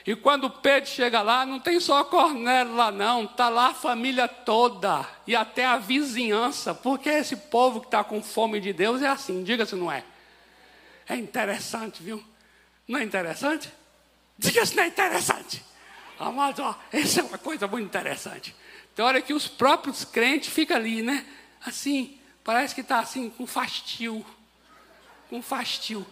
E 0.05 0.17
quando 0.17 0.49
Pedro 0.49 0.89
chega 0.89 1.21
lá, 1.21 1.45
não 1.45 1.61
tem 1.61 1.79
só 1.79 2.03
Cornélio 2.03 2.75
lá, 2.75 2.91
não, 2.91 3.23
está 3.23 3.47
lá 3.47 3.67
a 3.67 3.73
família 3.73 4.27
toda 4.27 5.07
e 5.25 5.33
até 5.33 5.65
a 5.65 5.77
vizinhança, 5.77 6.75
porque 6.75 7.07
esse 7.07 7.37
povo 7.37 7.79
que 7.79 7.87
está 7.87 8.03
com 8.03 8.21
fome 8.21 8.59
de 8.59 8.73
Deus 8.73 9.01
é 9.01 9.07
assim, 9.07 9.45
diga 9.45 9.65
se 9.65 9.77
não 9.77 9.89
é. 9.89 10.03
É 11.09 11.15
interessante, 11.15 12.03
viu? 12.03 12.23
Não 12.87 12.99
é 12.99 13.03
interessante? 13.03 13.73
Diga 14.37 14.63
se 14.65 14.75
não 14.75 14.83
é 14.83 14.87
interessante. 14.87 15.65
Amados, 16.19 16.59
ó, 16.59 16.77
essa 16.91 17.21
é 17.21 17.23
uma 17.23 17.37
coisa 17.37 17.67
muito 17.67 17.85
interessante. 17.87 18.55
Tem 18.95 19.03
hora 19.03 19.21
que 19.21 19.33
os 19.33 19.47
próprios 19.47 20.05
crentes 20.05 20.49
ficam 20.49 20.77
ali, 20.77 21.01
né? 21.01 21.25
Assim, 21.65 22.19
parece 22.43 22.75
que 22.75 22.81
está 22.81 22.99
assim, 22.99 23.29
com 23.29 23.47
fastio. 23.47 24.23
Com 25.29 25.41
fastio. 25.41 26.05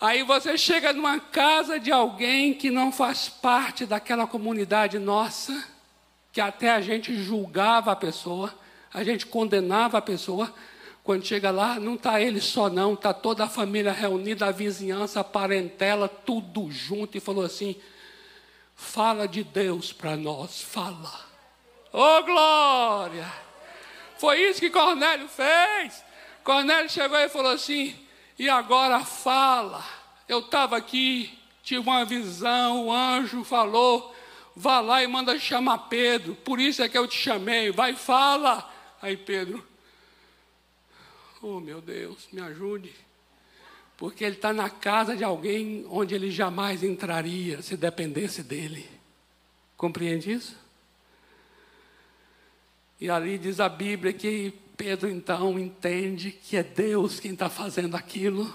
Aí 0.00 0.24
você 0.24 0.58
chega 0.58 0.92
numa 0.92 1.20
casa 1.20 1.78
de 1.78 1.92
alguém 1.92 2.54
que 2.54 2.70
não 2.70 2.90
faz 2.90 3.28
parte 3.28 3.86
daquela 3.86 4.26
comunidade 4.26 4.98
nossa, 4.98 5.64
que 6.32 6.40
até 6.40 6.70
a 6.70 6.80
gente 6.80 7.14
julgava 7.14 7.92
a 7.92 7.96
pessoa, 7.96 8.52
a 8.92 9.04
gente 9.04 9.24
condenava 9.26 9.98
a 9.98 10.02
pessoa. 10.02 10.52
Quando 11.02 11.26
chega 11.26 11.50
lá, 11.50 11.80
não 11.80 11.94
está 11.94 12.20
ele 12.20 12.40
só, 12.40 12.70
não, 12.70 12.94
está 12.94 13.12
toda 13.12 13.44
a 13.44 13.48
família 13.48 13.92
reunida, 13.92 14.46
a 14.46 14.52
vizinhança, 14.52 15.20
a 15.20 15.24
parentela, 15.24 16.08
tudo 16.08 16.70
junto, 16.70 17.16
e 17.16 17.20
falou 17.20 17.44
assim: 17.44 17.74
fala 18.76 19.26
de 19.26 19.42
Deus 19.42 19.92
para 19.92 20.16
nós, 20.16 20.62
fala. 20.62 21.32
Oh, 21.92 22.22
glória! 22.22 23.30
Foi 24.16 24.40
isso 24.40 24.60
que 24.60 24.70
Cornélio 24.70 25.28
fez. 25.28 26.04
Cornélio 26.44 26.88
chegou 26.88 27.18
e 27.18 27.28
falou 27.28 27.52
assim: 27.52 27.96
e 28.38 28.48
agora 28.48 29.04
fala. 29.04 29.84
Eu 30.28 30.38
estava 30.38 30.76
aqui, 30.76 31.36
tive 31.62 31.80
uma 31.80 32.04
visão, 32.04 32.86
o 32.86 32.92
anjo 32.92 33.44
falou, 33.44 34.14
vá 34.56 34.80
lá 34.80 35.02
e 35.02 35.06
manda 35.06 35.38
chamar 35.38 35.78
Pedro. 35.88 36.34
Por 36.36 36.60
isso 36.60 36.82
é 36.82 36.88
que 36.88 36.96
eu 36.96 37.06
te 37.06 37.16
chamei, 37.16 37.70
vai 37.70 37.94
fala. 37.94 38.70
Aí 39.00 39.16
Pedro, 39.16 39.66
oh 41.42 41.60
meu 41.60 41.80
Deus, 41.80 42.28
me 42.32 42.40
ajude. 42.40 42.92
Porque 43.98 44.24
ele 44.24 44.36
está 44.36 44.52
na 44.52 44.70
casa 44.70 45.16
de 45.16 45.22
alguém 45.22 45.84
onde 45.90 46.14
ele 46.14 46.30
jamais 46.30 46.82
entraria 46.82 47.60
se 47.60 47.76
dependesse 47.76 48.42
dele. 48.42 48.88
Compreende 49.76 50.32
isso? 50.32 50.56
E 53.00 53.10
ali 53.10 53.36
diz 53.36 53.60
a 53.60 53.68
Bíblia 53.68 54.12
que 54.12 54.54
Pedro 54.76 55.08
então 55.08 55.58
entende 55.58 56.30
que 56.30 56.56
é 56.56 56.62
Deus 56.62 57.20
quem 57.20 57.32
está 57.32 57.48
fazendo 57.48 57.96
aquilo. 57.96 58.52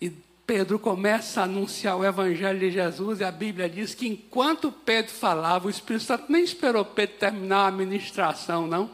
E 0.00 0.10
Pedro 0.46 0.78
começa 0.78 1.40
a 1.40 1.44
anunciar 1.44 1.96
o 1.96 2.04
Evangelho 2.04 2.58
de 2.58 2.70
Jesus, 2.70 3.20
e 3.20 3.24
a 3.24 3.30
Bíblia 3.30 3.68
diz 3.68 3.94
que 3.94 4.08
enquanto 4.08 4.72
Pedro 4.72 5.12
falava, 5.12 5.66
o 5.66 5.70
Espírito 5.70 6.04
Santo 6.04 6.30
nem 6.30 6.42
esperou 6.42 6.84
Pedro 6.84 7.16
terminar 7.18 7.68
a 7.68 7.70
ministração, 7.70 8.66
não. 8.66 8.90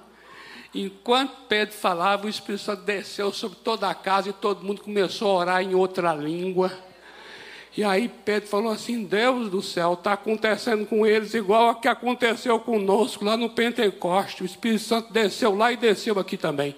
Enquanto 0.79 1.35
Pedro 1.49 1.75
falava, 1.75 2.27
o 2.27 2.29
Espírito 2.29 2.65
Santo 2.65 2.83
desceu 2.83 3.33
sobre 3.33 3.57
toda 3.65 3.89
a 3.89 3.95
casa 3.95 4.29
e 4.29 4.33
todo 4.35 4.63
mundo 4.63 4.83
começou 4.83 5.31
a 5.31 5.35
orar 5.41 5.63
em 5.63 5.75
outra 5.75 6.15
língua. 6.15 6.71
E 7.75 7.83
aí 7.83 8.11
Pedro 8.27 8.47
falou 8.47 8.71
assim: 8.71 9.05
Deus 9.05 9.49
do 9.49 9.63
céu, 9.63 9.95
está 9.95 10.13
acontecendo 10.13 10.85
com 10.85 11.07
eles 11.07 11.33
igual 11.33 11.71
a 11.71 11.75
que 11.77 11.89
aconteceu 11.89 12.61
conosco 12.61 13.25
lá 13.25 13.39
no 13.39 13.49
Pentecoste. 13.49 14.43
O 14.43 14.47
Espírito 14.47 14.83
Santo 14.83 15.11
desceu 15.15 15.57
lá 15.57 15.73
e 15.73 15.79
desceu 15.79 16.19
aqui 16.19 16.37
também. 16.37 16.77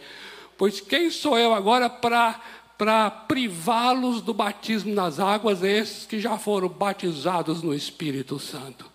Pois 0.57 0.81
quem 0.81 1.11
sou 1.11 1.37
eu 1.37 1.53
agora 1.53 1.91
para 1.91 2.41
para 2.79 3.11
privá-los 3.11 4.21
do 4.21 4.33
batismo 4.33 4.95
nas 4.95 5.19
águas, 5.19 5.65
esses 5.65 6.07
que 6.07 6.21
já 6.21 6.39
foram 6.39 6.69
batizados 6.69 7.61
no 7.61 7.75
Espírito 7.75 8.39
Santo? 8.39 8.89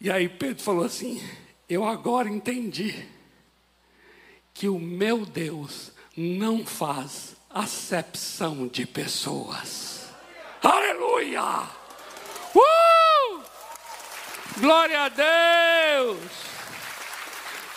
E 0.00 0.08
aí 0.08 0.28
Pedro 0.28 0.62
falou 0.62 0.84
assim: 0.84 1.20
Eu 1.68 1.84
agora 1.84 2.28
entendi 2.28 3.18
que 4.60 4.68
o 4.68 4.78
meu 4.78 5.24
Deus 5.24 5.90
não 6.14 6.66
faz 6.66 7.34
acepção 7.48 8.68
de 8.68 8.84
pessoas. 8.84 10.10
Aleluia! 10.62 11.62
Uh! 12.54 13.40
Glória 14.58 15.04
a 15.04 15.08
Deus! 15.08 16.18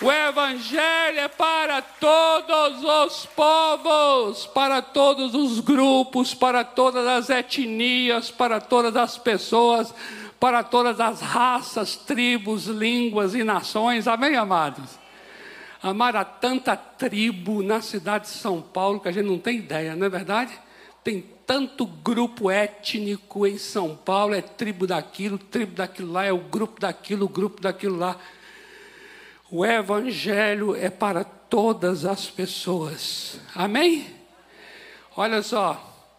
O 0.02 0.12
Evangelho 0.12 1.20
é 1.22 1.30
para 1.30 1.82
todos 1.82 2.84
os 2.84 3.26
povos, 3.28 4.46
para 4.48 4.82
todos 4.82 5.34
os 5.34 5.62
grupos, 5.62 6.34
para 6.34 6.66
todas 6.66 7.08
as 7.08 7.30
etnias, 7.30 8.30
para 8.30 8.60
todas 8.60 8.98
as 8.98 9.18
pessoas, 9.18 9.96
para 10.38 10.62
todas 10.62 11.00
as 11.00 11.22
raças, 11.22 11.96
tribos, 11.96 12.66
línguas 12.66 13.34
e 13.34 13.42
nações. 13.42 14.06
Amém, 14.06 14.36
amados? 14.36 15.02
Amar 15.84 16.16
a 16.16 16.24
tanta 16.24 16.78
tribo 16.78 17.62
na 17.62 17.82
cidade 17.82 18.24
de 18.24 18.30
São 18.30 18.62
Paulo 18.62 19.02
que 19.02 19.10
a 19.10 19.12
gente 19.12 19.26
não 19.26 19.38
tem 19.38 19.58
ideia, 19.58 19.98
não 19.98 20.06
é 20.06 20.10
verdade? 20.10 20.58
Tem 21.04 21.22
tanto 21.46 21.86
grupo 21.86 22.50
étnico 22.50 23.46
em 23.46 23.58
São 23.58 23.94
Paulo, 23.94 24.34
é 24.34 24.42
tribo 24.42 24.88
daquilo, 24.88 25.38
tribo 25.38 25.74
daquilo 25.76 26.14
lá, 26.14 26.24
é 26.24 26.32
o 26.32 26.38
grupo 26.38 26.80
daquilo, 26.80 27.26
o 27.26 27.30
grupo 27.30 27.62
daquilo 27.62 27.98
lá. 27.98 28.18
O 29.52 29.66
Evangelho 29.66 30.74
é 30.74 30.90
para 30.90 31.26
todas 31.26 32.06
as 32.06 32.30
pessoas. 32.30 33.38
Amém? 33.54 34.08
Olha 35.18 35.42
só, 35.42 36.10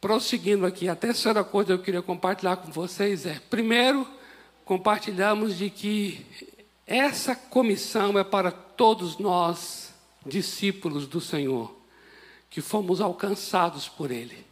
prosseguindo 0.00 0.64
aqui, 0.64 0.88
a 0.88 0.96
terceira 0.96 1.44
coisa 1.44 1.66
que 1.66 1.72
eu 1.74 1.84
queria 1.84 2.02
compartilhar 2.02 2.56
com 2.56 2.72
vocês 2.72 3.26
é: 3.26 3.38
primeiro, 3.50 4.08
compartilhamos 4.64 5.58
de 5.58 5.68
que 5.68 6.26
essa 6.86 7.36
comissão 7.36 8.18
é 8.18 8.24
para 8.24 8.50
todos 8.78 9.18
nós, 9.18 9.92
discípulos 10.24 11.08
do 11.08 11.20
Senhor, 11.20 11.74
que 12.48 12.60
fomos 12.60 13.00
alcançados 13.00 13.88
por 13.88 14.12
Ele. 14.12 14.46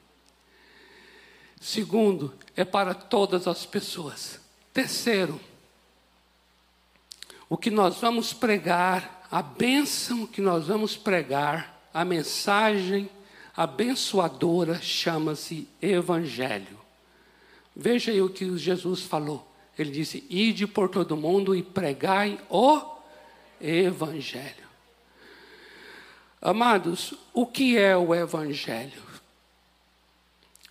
Segundo, 1.61 2.35
é 2.57 2.65
para 2.65 2.93
todas 2.93 3.47
as 3.47 3.65
pessoas. 3.65 4.41
Terceiro, 4.75 5.41
o 7.49 7.57
que 7.57 7.71
nós 7.71 7.99
vamos 8.01 8.33
pregar, 8.33 9.27
a 9.31 9.41
bênção 9.41 10.27
que 10.27 10.41
nós 10.41 10.67
vamos 10.67 10.97
pregar, 10.97 11.89
a 11.95 12.05
mensagem 12.05 13.09
abençoadora 13.57 14.83
chama-se 14.83 15.69
Evangelho. 15.81 16.79
Veja 17.75 18.11
aí 18.11 18.21
o 18.21 18.29
que 18.29 18.59
Jesus 18.59 19.03
falou. 19.03 19.51
Ele 19.79 19.91
disse: 19.91 20.27
Ide 20.29 20.67
por 20.67 20.89
todo 20.89 21.17
mundo 21.17 21.55
e 21.55 21.63
pregai 21.63 22.41
o 22.51 22.96
Evangelho. 23.61 24.67
Amados, 26.41 27.15
o 27.33 27.47
que 27.47 27.77
é 27.77 27.97
o 27.97 28.15
Evangelho? 28.15 29.03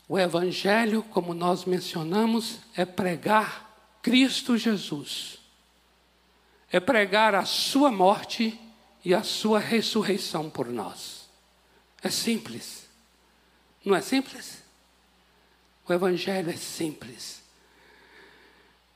O 0.07 0.19
Evangelho, 0.19 1.01
como 1.03 1.33
nós 1.33 1.65
mencionamos, 1.65 2.59
é 2.75 2.85
pregar 2.85 3.65
Cristo 4.01 4.55
Jesus, 4.55 5.39
é 6.71 6.79
pregar 6.79 7.33
a 7.33 7.43
Sua 7.43 7.91
morte 7.91 8.59
e 9.03 9.13
a 9.13 9.23
Sua 9.23 9.59
ressurreição 9.59 10.49
por 10.49 10.67
nós. 10.67 11.27
É 12.03 12.09
simples, 12.09 12.87
não 13.83 13.95
é 13.95 14.01
simples? 14.01 14.63
O 15.87 15.93
Evangelho 15.93 16.51
é 16.51 16.55
simples. 16.55 17.41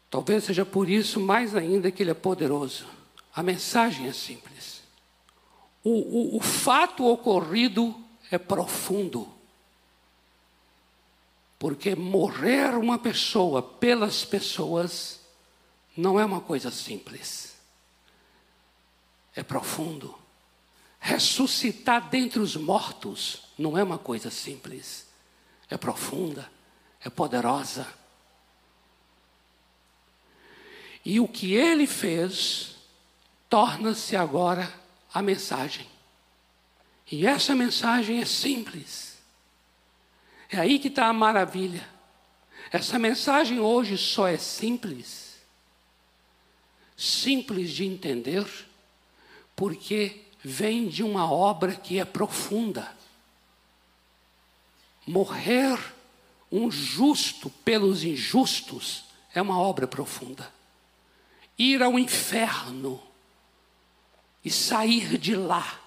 Talvez 0.10 0.44
seja 0.44 0.66
por 0.66 0.90
isso 0.90 1.20
mais 1.20 1.56
ainda 1.56 1.92
que 1.92 2.02
ele 2.02 2.12
é 2.12 2.16
poderoso. 2.16 2.99
A 3.40 3.44
mensagem 3.44 4.06
é 4.06 4.12
simples. 4.12 4.82
O, 5.82 5.92
o, 5.92 6.38
o 6.38 6.42
fato 6.42 7.06
ocorrido 7.06 7.96
é 8.30 8.38
profundo. 8.38 9.34
Porque 11.58 11.96
morrer 11.96 12.76
uma 12.76 13.00
pessoa 13.00 13.62
pelas 13.62 14.26
pessoas 14.26 15.22
não 15.96 16.20
é 16.20 16.26
uma 16.26 16.42
coisa 16.42 16.70
simples. 16.70 17.56
É 19.34 19.42
profundo. 19.42 20.20
Ressuscitar 21.00 22.10
dentre 22.10 22.42
os 22.42 22.58
mortos 22.58 23.44
não 23.58 23.78
é 23.78 23.84
uma 23.84 23.98
coisa 23.98 24.30
simples. 24.30 25.08
É 25.70 25.78
profunda, 25.78 26.52
é 27.00 27.10
poderosa. 27.10 27.88
E 31.06 31.22
o 31.22 31.28
que 31.28 31.54
ele 31.54 31.88
fez 31.88 32.78
torna-se 33.50 34.16
agora 34.16 34.72
a 35.14 35.22
mensagem. 35.22 35.88
E 37.12 37.26
essa 37.26 37.56
mensagem 37.56 38.22
é 38.22 38.26
simples. 38.26 39.18
É 40.50 40.58
aí 40.58 40.78
que 40.78 40.88
está 40.88 41.08
a 41.08 41.14
maravilha. 41.14 41.88
Essa 42.72 43.00
mensagem 43.00 43.60
hoje 43.60 43.98
só 43.98 44.28
é 44.28 44.38
simples, 44.38 45.38
simples 46.96 47.72
de 47.72 47.84
entender, 47.86 48.48
porque 49.56 50.22
vem 50.44 50.88
de 50.88 51.02
uma 51.02 51.32
obra 51.32 51.76
que 51.76 52.00
é 52.00 52.06
profunda. 52.06 52.96
Morrer 55.08 55.80
um 56.52 56.70
justo 56.70 57.50
pelos 57.50 58.04
injustos 58.04 59.06
é 59.34 59.42
uma 59.42 59.60
obra 59.60 59.88
profunda 59.88 60.60
ir 61.60 61.84
ao 61.84 62.00
inferno 62.00 63.04
e 64.44 64.50
sair 64.50 65.18
de 65.18 65.36
lá, 65.36 65.80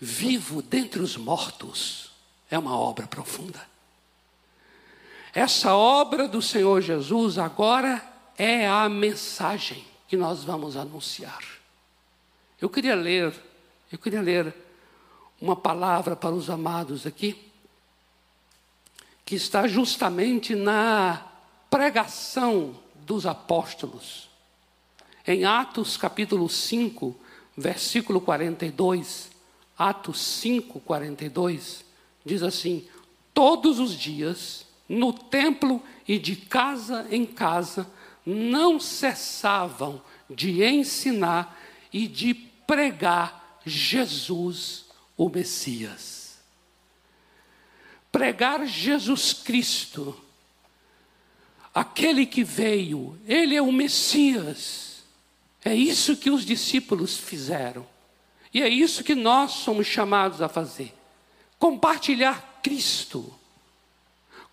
vivo 0.00 0.62
dentre 0.62 1.00
os 1.00 1.16
mortos, 1.16 2.12
é 2.50 2.58
uma 2.58 2.78
obra 2.78 3.06
profunda. 3.06 3.66
essa 5.34 5.74
obra 5.74 6.26
do 6.26 6.40
Senhor 6.40 6.80
Jesus 6.80 7.38
agora 7.38 8.02
é 8.36 8.66
a 8.66 8.88
mensagem 8.88 9.84
que 10.06 10.16
nós 10.16 10.44
vamos 10.44 10.76
anunciar. 10.76 11.42
Eu 12.60 12.70
queria 12.70 12.94
ler, 12.94 13.34
eu 13.92 13.98
queria 13.98 14.22
ler 14.22 14.54
uma 15.40 15.54
palavra 15.54 16.16
para 16.16 16.34
os 16.34 16.48
amados 16.48 17.06
aqui, 17.06 17.50
que 19.24 19.34
está 19.34 19.68
justamente 19.68 20.54
na 20.54 21.26
pregação 21.68 22.74
dos 22.94 23.26
apóstolos. 23.26 24.27
Em 25.28 25.44
Atos 25.44 25.98
capítulo 25.98 26.48
5, 26.48 27.14
versículo 27.54 28.18
42, 28.18 29.30
Atos 29.76 30.18
5, 30.22 30.80
42, 30.80 31.84
diz 32.24 32.42
assim: 32.42 32.88
Todos 33.34 33.78
os 33.78 33.92
dias, 33.92 34.64
no 34.88 35.12
templo 35.12 35.82
e 36.08 36.18
de 36.18 36.34
casa 36.34 37.06
em 37.10 37.26
casa, 37.26 37.86
não 38.24 38.80
cessavam 38.80 40.00
de 40.30 40.64
ensinar 40.64 41.60
e 41.92 42.08
de 42.08 42.32
pregar 42.32 43.60
Jesus, 43.66 44.86
o 45.14 45.28
Messias. 45.28 46.38
Pregar 48.10 48.64
Jesus 48.64 49.34
Cristo, 49.34 50.18
aquele 51.74 52.24
que 52.24 52.42
veio, 52.42 53.20
ele 53.26 53.54
é 53.54 53.60
o 53.60 53.70
Messias. 53.70 54.87
É 55.68 55.74
isso 55.74 56.16
que 56.16 56.30
os 56.30 56.44
discípulos 56.44 57.16
fizeram. 57.16 57.86
E 58.52 58.62
é 58.62 58.68
isso 58.68 59.04
que 59.04 59.14
nós 59.14 59.52
somos 59.52 59.86
chamados 59.86 60.40
a 60.40 60.48
fazer: 60.48 60.94
compartilhar 61.58 62.60
Cristo 62.62 63.38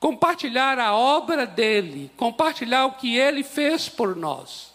compartilhar 0.06 0.78
a 0.78 0.94
obra 0.94 1.48
dele, 1.48 2.12
compartilhar 2.16 2.86
o 2.86 2.92
que 2.92 3.18
ele 3.18 3.44
fez 3.44 3.90
por 3.90 4.16
nós. 4.16 4.72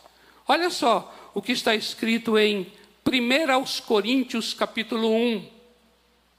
Olha 0.49 0.70
só 0.70 1.30
o 1.32 1.41
que 1.41 1.53
está 1.53 1.72
escrito 1.72 2.36
em 2.36 2.66
1 3.07 3.53
aos 3.53 3.78
Coríntios, 3.78 4.53
capítulo 4.53 5.09
1. 5.09 5.49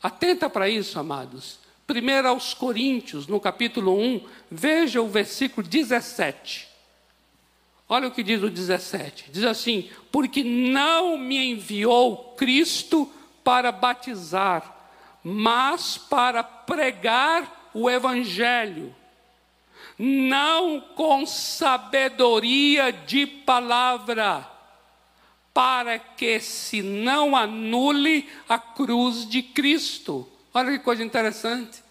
Atenta 0.04 0.50
para 0.50 0.68
isso, 0.68 1.00
amados. 1.00 1.60
1 1.90 2.28
aos 2.28 2.54
Coríntios, 2.54 3.28
no 3.28 3.40
capítulo 3.40 3.98
1, 3.98 4.28
veja 4.50 5.02
o 5.02 5.08
versículo 5.08 5.66
17. 5.66 6.68
Olha 7.94 8.08
o 8.08 8.12
que 8.12 8.24
diz 8.24 8.42
o 8.42 8.50
17: 8.50 9.32
diz 9.34 9.44
assim: 9.44 9.90
Porque 10.14 10.46
não 10.46 11.18
me 11.18 11.52
enviou 11.52 12.34
Cristo 12.38 13.12
para 13.44 13.70
batizar, 13.70 14.90
mas 15.22 15.98
para 15.98 16.42
pregar 16.42 17.70
o 17.74 17.90
Evangelho, 17.90 18.96
não 20.00 20.80
com 20.96 21.26
sabedoria 21.26 22.94
de 22.94 23.28
palavra, 23.28 24.50
para 25.54 26.00
que 26.00 26.40
se 26.40 26.82
não 26.82 27.36
anule 27.36 28.30
a 28.48 28.58
cruz 28.58 29.28
de 29.28 29.44
Cristo. 29.44 30.26
Olha 30.54 30.72
que 30.72 30.80
coisa 30.80 31.04
interessante. 31.04 31.84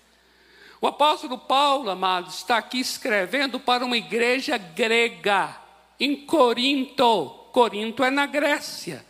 O 0.80 0.86
apóstolo 0.86 1.36
Paulo, 1.36 1.90
amados, 1.90 2.36
está 2.36 2.56
aqui 2.56 2.80
escrevendo 2.80 3.60
para 3.60 3.84
uma 3.84 3.98
igreja 3.98 4.56
grega, 4.56 5.60
em 6.00 6.16
Corinto. 6.16 7.28
Corinto 7.52 8.02
é 8.02 8.10
na 8.10 8.26
Grécia. 8.26 9.06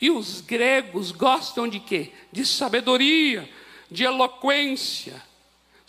E 0.00 0.10
os 0.10 0.40
gregos 0.40 1.12
gostam 1.12 1.68
de 1.68 1.78
quê? 1.78 2.10
De 2.32 2.44
sabedoria, 2.44 3.48
de 3.88 4.02
eloquência 4.02 5.22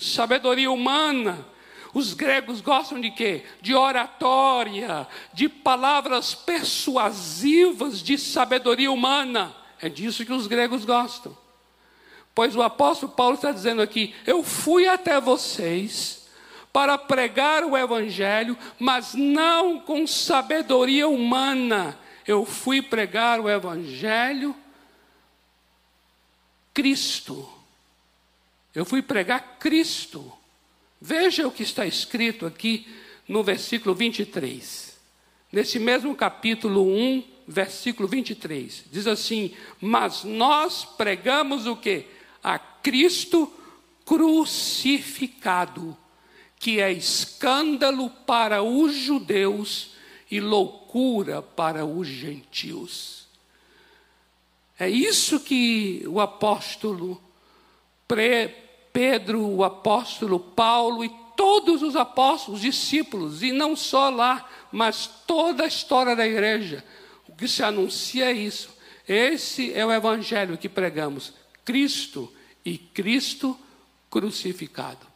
sabedoria 0.04 0.72
humana. 0.72 1.46
Os 1.94 2.14
gregos 2.14 2.60
gostam 2.60 3.00
de 3.00 3.12
quê? 3.12 3.44
De 3.62 3.76
oratória, 3.76 5.08
de 5.34 5.48
palavras 5.48 6.34
persuasivas 6.34 8.02
de 8.02 8.18
sabedoria 8.18 8.92
humana. 8.92 9.56
É 9.80 9.88
disso 9.88 10.26
que 10.26 10.34
os 10.34 10.48
gregos 10.48 10.86
gostam. 10.86 11.38
Pois 12.34 12.56
o 12.56 12.64
apóstolo 12.64 13.12
Paulo 13.12 13.36
está 13.36 13.52
dizendo 13.52 13.82
aqui: 13.82 14.14
Eu 14.26 14.44
fui 14.44 14.88
até 14.88 15.22
vocês 15.22 16.23
para 16.74 16.98
pregar 16.98 17.64
o 17.64 17.78
evangelho, 17.78 18.58
mas 18.78 19.14
não 19.14 19.80
com 19.80 20.06
sabedoria 20.06 21.08
humana. 21.08 21.98
Eu 22.28 22.46
fui 22.46 22.82
pregar 22.82 23.40
o 23.40 23.50
evangelho 23.50 24.56
Cristo 26.74 27.54
eu 28.74 28.86
fui 28.86 29.02
pregar 29.02 29.58
Cristo. 29.60 30.32
Veja 31.00 31.48
o 31.48 31.52
que 31.52 31.64
está 31.64 31.86
escrito 31.86 32.46
aqui 32.46 32.88
no 33.28 33.44
versículo 33.44 33.94
23. 33.94 34.98
Nesse 35.52 35.78
mesmo 35.78 36.16
capítulo 36.16 36.88
1, 36.88 37.24
versículo 37.48 38.08
23. 38.08 38.86
Diz 38.92 39.06
assim: 39.06 39.54
Mas 39.80 40.24
nós 40.24 40.84
pregamos 40.84 41.68
o 41.68 41.76
que? 41.76 42.08
A 42.44 42.58
Cristo 42.58 43.52
crucificado, 44.06 45.96
que 46.64 46.80
é 46.80 46.90
escândalo 46.94 48.10
para 48.10 48.64
os 48.64 48.96
judeus 48.96 49.90
e 50.32 50.40
loucura 50.40 51.42
para 51.42 51.86
os 51.86 52.08
gentios. 52.08 53.28
É 54.80 54.90
isso 54.90 55.42
que 55.42 56.06
o 56.08 56.22
apóstolo 56.22 57.22
Pedro, 58.94 59.46
o 59.46 59.62
apóstolo 59.62 60.40
Paulo 60.40 61.04
e 61.04 61.12
todos 61.36 61.84
os 61.84 61.98
apóstolos, 61.98 62.62
discípulos, 62.62 63.44
e 63.44 63.52
não 63.52 63.76
só 63.76 64.10
lá, 64.10 64.50
mas 64.72 65.06
toda 65.28 65.66
a 65.66 65.68
história 65.68 66.16
da 66.16 66.26
igreja. 66.26 66.82
O 67.28 67.36
que 67.36 67.46
se 67.46 67.62
anuncia 67.62 68.28
é 68.28 68.32
isso. 68.32 68.70
Esse 69.06 69.74
é 69.74 69.86
o 69.86 69.92
evangelho 69.92 70.58
que 70.58 70.70
pregamos: 70.70 71.34
Cristo 71.66 72.34
e 72.64 72.78
Cristo 72.78 73.60
crucificado. 74.10 75.13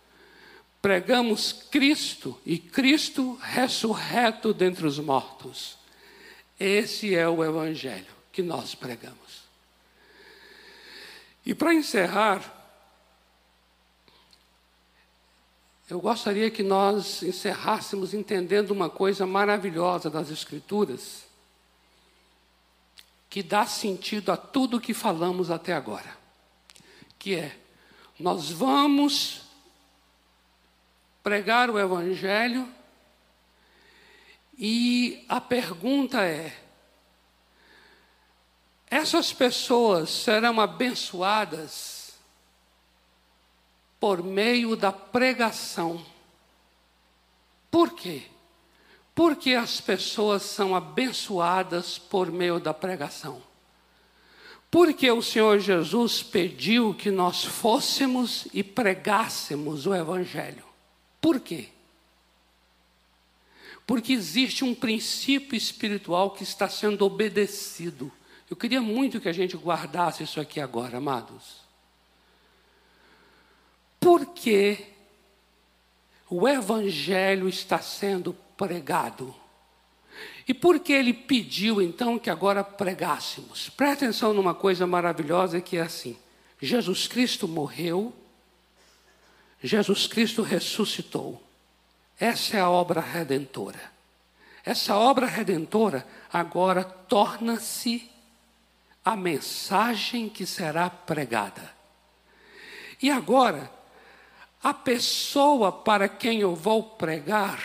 Pregamos 0.88 1.52
Cristo 1.52 2.40
e 2.46 2.58
Cristo 2.58 3.34
ressurreto 3.42 4.54
dentre 4.54 4.88
os 4.88 4.98
mortos. 4.98 5.78
Esse 6.58 7.14
é 7.14 7.28
o 7.28 7.44
evangelho 7.44 8.08
que 8.32 8.42
nós 8.42 8.74
pregamos. 8.74 9.42
E 11.46 11.54
para 11.54 11.74
encerrar, 11.74 12.54
Eu 15.90 16.00
gostaria 16.00 16.50
que 16.50 16.64
nós 16.64 17.22
encerrássemos 17.24 18.14
entendendo 18.14 18.72
uma 18.72 18.90
coisa 18.90 19.26
maravilhosa 19.26 20.10
das 20.10 20.30
Escrituras, 20.30 21.26
que 23.30 23.42
dá 23.42 23.66
sentido 23.66 24.32
a 24.32 24.38
tudo 24.38 24.82
que 24.82 24.94
falamos 24.94 25.50
até 25.50 25.74
agora, 25.74 26.18
que 27.18 27.36
é: 27.36 27.58
nós 28.20 28.50
vamos 28.52 29.47
pregar 31.28 31.70
o 31.70 31.78
Evangelho 31.78 32.66
e 34.58 35.26
a 35.28 35.42
pergunta 35.42 36.24
é: 36.24 36.58
essas 38.90 39.34
pessoas 39.34 40.10
serão 40.10 40.62
abençoadas 40.62 42.14
por 44.00 44.24
meio 44.24 44.78
da 44.78 44.94
pregação. 44.94 46.02
Por 47.70 47.92
quê? 47.92 48.24
Porque 49.14 49.54
as 49.54 49.82
pessoas 49.82 50.44
são 50.44 50.74
abençoadas 50.74 51.98
por 51.98 52.32
meio 52.32 52.58
da 52.58 52.74
pregação. 52.74 53.44
Porque 54.72 55.12
o 55.12 55.22
Senhor 55.22 55.60
Jesus 55.60 56.24
pediu 56.24 56.94
que 56.94 57.12
nós 57.12 57.44
fôssemos 57.44 58.48
e 58.54 58.64
pregássemos 58.64 59.86
o 59.86 59.94
Evangelho. 59.94 60.67
Por 61.22 61.40
quê? 61.40 61.70
Porque 63.86 64.14
existe 64.14 64.64
um 64.64 64.76
princípio 64.76 65.56
espiritual 65.58 66.32
que 66.32 66.44
está 66.44 66.68
sendo 66.68 67.06
obedecido. 67.06 68.12
Eu 68.50 68.56
queria 68.56 68.82
muito 68.82 69.20
que 69.20 69.30
a 69.30 69.34
gente 69.34 69.56
guardasse 69.56 70.24
isso 70.24 70.40
aqui 70.40 70.60
agora, 70.60 70.98
amados 70.98 71.68
porque 74.08 74.86
o 76.30 76.48
Evangelho 76.48 77.50
está 77.50 77.80
sendo 77.80 78.34
pregado. 78.56 79.36
E 80.48 80.54
por 80.54 80.80
que 80.80 80.94
ele 80.94 81.14
pediu 81.14 81.82
então 81.82 82.18
que 82.18 82.30
agora 82.30 82.64
pregássemos? 82.64 83.70
Presta 83.70 84.06
atenção 84.06 84.34
numa 84.34 84.56
coisa 84.56 84.88
maravilhosa 84.88 85.60
que 85.60 85.76
é 85.76 85.82
assim: 85.82 86.18
Jesus 86.62 87.06
Cristo 87.06 87.50
morreu, 87.50 88.14
Jesus 89.62 90.08
Cristo 90.08 90.42
ressuscitou. 90.42 91.42
Essa 92.20 92.58
é 92.58 92.60
a 92.60 92.70
obra 92.70 93.02
redentora. 93.02 93.80
Essa 94.66 94.96
obra 94.96 95.26
redentora 95.26 96.06
agora 96.32 96.84
torna-se 96.84 98.10
a 99.04 99.16
mensagem 99.16 100.28
que 100.28 100.46
será 100.46 100.90
pregada. 100.90 101.74
E 103.02 103.10
agora, 103.10 103.72
a 104.62 104.74
pessoa 104.74 105.72
para 105.72 106.10
quem 106.10 106.42
eu 106.42 106.56
vou 106.56 106.84
pregar, 106.84 107.64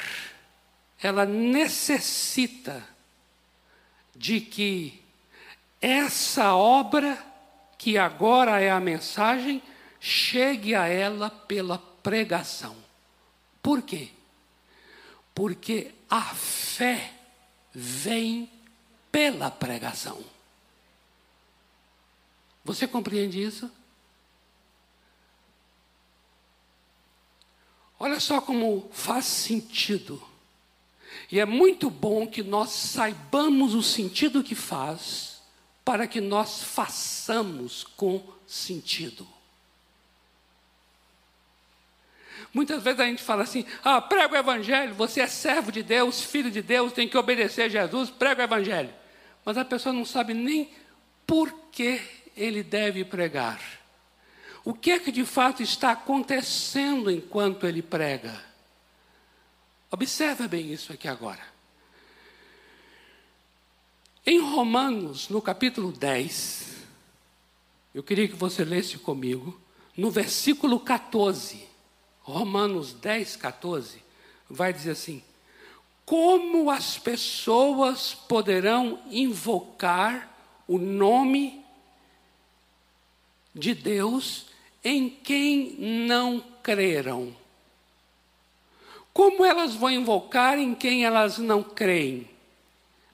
ela 1.03 1.24
necessita 1.24 2.86
de 4.14 4.40
que 4.40 5.03
essa 5.80 6.55
obra, 6.55 7.18
que 7.76 7.99
agora 7.99 8.61
é 8.61 8.70
a 8.70 8.78
mensagem, 8.78 9.61
chegue 10.05 10.74
a 10.74 10.88
ela 10.88 11.30
pela 11.30 11.78
pregação. 11.78 12.76
Por 13.62 13.82
quê? 13.82 14.09
Porque 15.32 15.92
a 16.11 16.34
fé 16.34 17.14
vem 17.72 18.50
pela 19.12 19.48
pregação. 19.48 20.20
Você 22.64 22.88
compreende 22.88 23.40
isso? 23.40 23.70
Olha 27.96 28.18
só 28.18 28.40
como 28.40 28.90
faz 28.92 29.24
sentido. 29.26 30.20
E 31.30 31.38
é 31.38 31.46
muito 31.46 31.88
bom 31.88 32.26
que 32.26 32.42
nós 32.42 32.70
saibamos 32.70 33.72
o 33.72 33.82
sentido 33.84 34.42
que 34.42 34.57
faz, 34.57 35.40
para 35.84 36.09
que 36.09 36.20
nós 36.20 36.61
façamos 36.61 37.84
com 37.84 38.20
sentido. 38.44 39.41
Muitas 42.53 42.82
vezes 42.82 43.00
a 43.00 43.07
gente 43.07 43.22
fala 43.22 43.42
assim: 43.42 43.64
ah, 43.82 44.00
prega 44.00 44.34
o 44.34 44.38
evangelho, 44.38 44.94
você 44.94 45.20
é 45.20 45.26
servo 45.26 45.72
de 45.72 45.82
Deus, 45.82 46.22
filho 46.22 46.50
de 46.50 46.61
Deus, 46.61 46.92
tem 46.92 47.09
que 47.09 47.16
obedecer 47.16 47.62
a 47.62 47.68
Jesus, 47.68 48.11
prega 48.11 48.42
o 48.42 48.44
evangelho. 48.44 48.92
Mas 49.44 49.57
a 49.57 49.64
pessoa 49.64 49.92
não 49.92 50.05
sabe 50.05 50.34
nem 50.34 50.70
por 51.26 51.53
que 51.72 52.00
ele 52.36 52.62
deve 52.62 53.05
pregar. 53.05 53.61
O 54.64 54.74
que 54.74 54.92
é 54.92 54.98
que 54.98 55.11
de 55.11 55.24
fato 55.24 55.62
está 55.62 55.92
acontecendo 55.92 57.11
enquanto 57.11 57.66
ele 57.66 57.82
prega? 57.82 58.44
Observa 59.90 60.46
bem 60.46 60.72
isso 60.72 60.92
aqui 60.92 61.09
agora. 61.09 61.53
Em 64.24 64.38
Romanos, 64.38 65.28
no 65.28 65.42
capítulo 65.42 65.90
10, 65.90 66.76
eu 67.92 68.03
queria 68.03 68.28
que 68.28 68.36
você 68.36 68.64
lesse 68.64 68.98
comigo, 68.98 69.61
no 69.96 70.11
versículo 70.11 70.78
14. 70.78 71.71
Romanos 72.22 72.92
10, 72.92 73.36
14, 73.36 74.02
vai 74.48 74.72
dizer 74.72 74.92
assim: 74.92 75.22
Como 76.04 76.70
as 76.70 76.98
pessoas 76.98 78.14
poderão 78.14 79.00
invocar 79.10 80.28
o 80.68 80.78
nome 80.78 81.64
de 83.54 83.74
Deus 83.74 84.46
em 84.84 85.08
quem 85.08 85.76
não 85.78 86.42
creram? 86.62 87.34
Como 89.12 89.44
elas 89.44 89.74
vão 89.74 89.90
invocar 89.90 90.58
em 90.58 90.74
quem 90.74 91.04
elas 91.04 91.38
não 91.38 91.62
creem? 91.62 92.28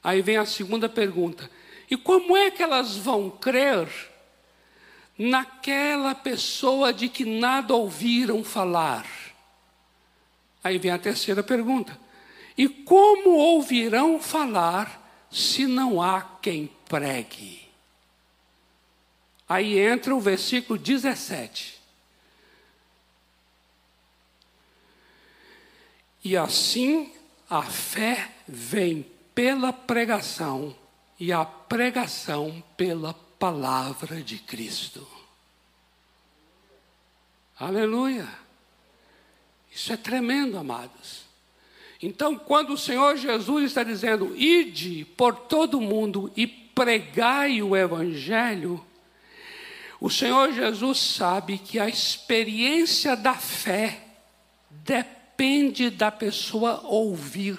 Aí 0.02 0.22
vem 0.22 0.36
a 0.36 0.46
segunda 0.46 0.88
pergunta: 0.88 1.50
e 1.90 1.96
como 1.96 2.36
é 2.36 2.50
que 2.50 2.62
elas 2.62 2.96
vão 2.96 3.30
crer 3.30 3.88
naquela 5.18 6.14
pessoa 6.14 6.92
de 6.92 7.08
que 7.08 7.24
nada 7.24 7.74
ouviram 7.74 8.44
falar. 8.44 9.06
Aí 10.62 10.78
vem 10.78 10.92
a 10.92 10.98
terceira 10.98 11.42
pergunta: 11.42 11.98
e 12.56 12.68
como 12.68 13.30
ouvirão 13.30 14.20
falar 14.20 15.26
se 15.30 15.66
não 15.66 16.00
há 16.00 16.22
quem 16.40 16.70
pregue? 16.88 17.68
Aí 19.48 19.78
entra 19.78 20.14
o 20.14 20.20
versículo 20.20 20.78
17. 20.78 21.78
E 26.24 26.36
assim 26.36 27.12
a 27.48 27.62
fé 27.62 28.30
vem 28.46 29.06
pela 29.34 29.72
pregação, 29.72 30.76
e 31.18 31.32
a 31.32 31.44
pregação 31.44 32.62
pela 32.76 33.14
palavra 33.38 34.22
de 34.22 34.38
Cristo. 34.38 35.06
Aleluia. 37.58 38.28
Isso 39.70 39.92
é 39.92 39.96
tremendo, 39.96 40.58
amados. 40.58 41.22
Então, 42.02 42.38
quando 42.38 42.74
o 42.74 42.78
Senhor 42.78 43.16
Jesus 43.16 43.64
está 43.64 43.82
dizendo, 43.82 44.34
ide 44.36 45.04
por 45.16 45.34
todo 45.34 45.80
mundo 45.80 46.32
e 46.36 46.46
pregai 46.46 47.60
o 47.60 47.76
Evangelho, 47.76 48.84
o 50.00 50.08
Senhor 50.08 50.52
Jesus 50.52 50.98
sabe 50.98 51.58
que 51.58 51.78
a 51.78 51.88
experiência 51.88 53.16
da 53.16 53.34
fé 53.34 54.00
depende 54.70 55.90
da 55.90 56.10
pessoa 56.10 56.80
ouvir. 56.84 57.58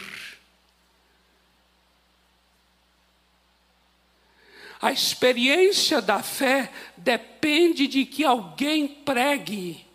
A 4.82 4.92
experiência 4.92 6.02
da 6.02 6.24
fé 6.24 6.72
depende 6.96 7.86
de 7.86 8.06
que 8.06 8.24
alguém 8.24 8.88
pregue. 8.88 9.86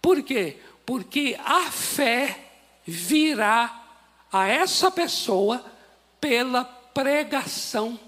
Por 0.00 0.22
quê? 0.22 0.58
Porque 0.86 1.38
a 1.44 1.70
fé 1.70 2.38
virá 2.84 3.82
a 4.32 4.48
essa 4.48 4.90
pessoa 4.90 5.62
pela 6.18 6.64
pregação. 6.64 8.00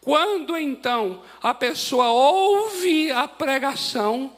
Quando 0.00 0.56
então 0.56 1.22
a 1.42 1.54
pessoa 1.54 2.10
ouve 2.10 3.10
a 3.10 3.26
pregação, 3.26 4.32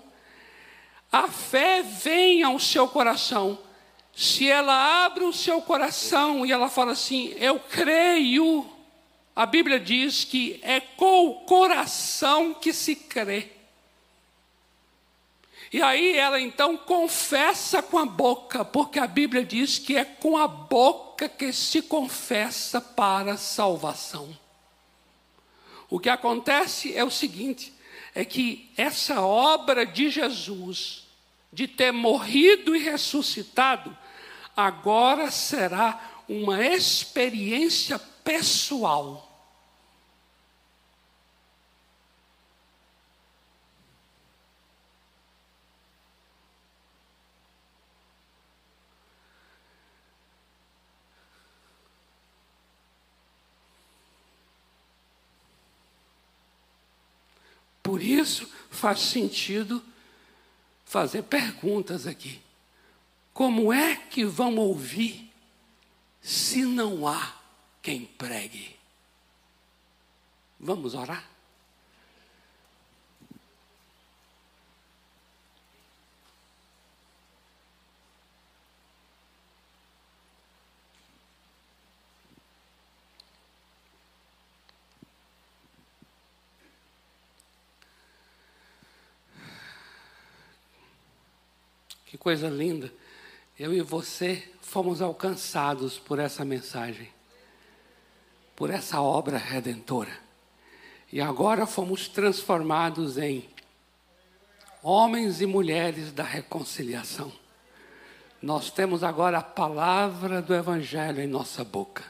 a 1.13 1.29
fé 1.29 1.83
vem 1.83 2.43
ao 2.43 2.59
seu 2.59 2.89
coração 2.89 3.59
se 4.17 4.49
ela 4.49 5.05
abre 5.05 5.25
o 5.25 5.33
seu 5.33 5.61
coração 5.61 6.47
e 6.47 6.53
ela 6.53 6.69
fala 6.69 6.93
assim: 6.93 7.35
Eu 7.39 7.59
creio, 7.59 8.67
a 9.35 9.45
Bíblia 9.45 9.81
diz 9.81 10.25
que 10.25 10.61
é 10.63 10.81
com 10.81 11.29
o 11.29 11.35
coração 11.45 12.55
que 12.55 12.73
se 12.73 12.95
crê. 12.95 13.51
E 15.73 15.83
aí 15.83 16.17
ela 16.17 16.41
então 16.41 16.77
confessa 16.77 17.83
com 17.83 17.99
a 17.99 18.07
boca, 18.07 18.65
porque 18.65 19.01
a 19.01 19.09
Bíblia 19.09 19.45
diz 19.45 19.77
que 19.77 19.97
é 19.97 20.05
com 20.05 20.37
a 20.37 20.47
boca 20.47 21.29
que 21.29 21.53
se 21.53 21.83
confessa 21.83 22.81
para 22.81 23.37
salvação. 23.37 24.37
O 25.91 25.99
que 25.99 26.09
acontece 26.09 26.97
é 26.97 27.03
o 27.03 27.11
seguinte: 27.11 27.75
é 28.15 28.25
que 28.25 28.71
essa 28.77 29.21
obra 29.21 29.85
de 29.85 30.09
Jesus, 30.09 31.09
de 31.53 31.67
ter 31.67 31.91
morrido 31.91 32.77
e 32.77 32.79
ressuscitado, 32.79 33.97
agora 34.57 35.31
será 35.31 36.01
uma 36.29 36.65
experiência 36.65 37.99
pessoal. 37.99 39.31
Por 57.83 58.03
isso 58.03 58.51
faz 58.71 59.01
sentido 59.01 59.85
fazer 60.87 61.23
perguntas 61.23 62.07
aqui. 62.07 62.44
Como 63.35 63.73
é 63.73 63.97
que 63.97 64.25
vão 64.25 64.57
ouvir 64.59 65.29
se 66.23 66.65
não 66.65 67.05
há 67.05 67.37
quem 67.83 68.07
pregue? 68.07 68.77
Vamos 70.61 70.95
orar? 70.95 71.29
Que 92.07 92.17
coisa 92.17 92.49
linda 92.49 92.95
eu 93.59 93.73
e 93.73 93.81
você 93.81 94.51
fomos 94.61 95.01
alcançados 95.01 95.99
por 95.99 96.19
essa 96.19 96.45
mensagem, 96.45 97.09
por 98.57 98.69
essa 98.69 99.01
obra 99.01 99.39
redentora. 99.39 100.11
E 101.13 101.21
agora 101.21 101.65
fomos 101.65 102.09
transformados 102.09 103.17
em 103.17 103.49
homens 104.83 105.41
e 105.41 105.47
mulheres 105.47 106.13
da 106.13 106.25
reconciliação. 106.25 107.33
Nós 108.43 108.71
temos 108.71 109.05
agora 109.05 109.39
a 109.39 109.43
palavra 109.43 110.43
do 110.43 110.53
Evangelho 110.53 111.21
em 111.21 111.29
nossa 111.29 111.63
boca. 111.63 112.05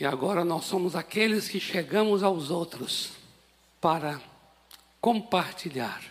E 0.00 0.06
agora 0.06 0.44
nós 0.44 0.64
somos 0.64 0.96
aqueles 0.96 1.48
que 1.48 1.60
chegamos 1.60 2.22
aos 2.22 2.50
outros 2.50 3.12
para 3.80 4.18
compartilhar. 5.00 6.02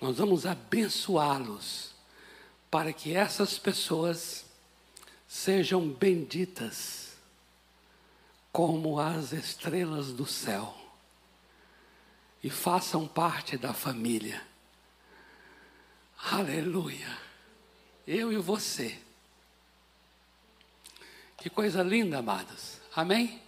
Nós 0.00 0.18
vamos 0.18 0.44
abençoá-los 0.44 1.91
para 2.72 2.90
que 2.90 3.14
essas 3.14 3.58
pessoas 3.58 4.46
sejam 5.28 5.86
benditas 5.86 7.18
como 8.50 8.98
as 8.98 9.32
estrelas 9.32 10.10
do 10.10 10.24
céu 10.24 10.74
e 12.42 12.48
façam 12.48 13.06
parte 13.06 13.58
da 13.58 13.74
família. 13.74 14.42
Aleluia. 16.30 17.18
Eu 18.06 18.32
e 18.32 18.38
você. 18.38 18.98
Que 21.36 21.50
coisa 21.50 21.82
linda, 21.82 22.20
amados. 22.20 22.78
Amém? 22.96 23.42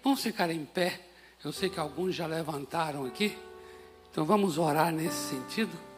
Vamos 0.00 0.22
ficar 0.22 0.48
em 0.48 0.64
pé. 0.64 1.08
Eu 1.44 1.52
sei 1.52 1.68
que 1.68 1.80
alguns 1.80 2.14
já 2.14 2.28
levantaram 2.28 3.04
aqui. 3.04 3.36
Então 4.12 4.24
vamos 4.24 4.58
orar 4.58 4.92
nesse 4.92 5.30
sentido. 5.30 5.93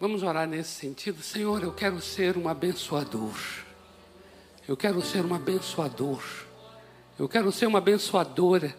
Vamos 0.00 0.22
orar 0.22 0.46
nesse 0.46 0.70
sentido. 0.70 1.22
Senhor, 1.22 1.60
eu 1.62 1.72
quero 1.72 2.00
ser 2.00 2.36
um 2.36 2.48
abençoador. 2.48 3.34
Eu 4.66 4.76
quero 4.76 5.02
ser 5.02 5.24
um 5.24 5.34
abençoador. 5.34 6.22
Eu 7.18 7.28
quero 7.28 7.50
ser 7.50 7.66
uma 7.66 7.78
abençoadora. 7.78 8.72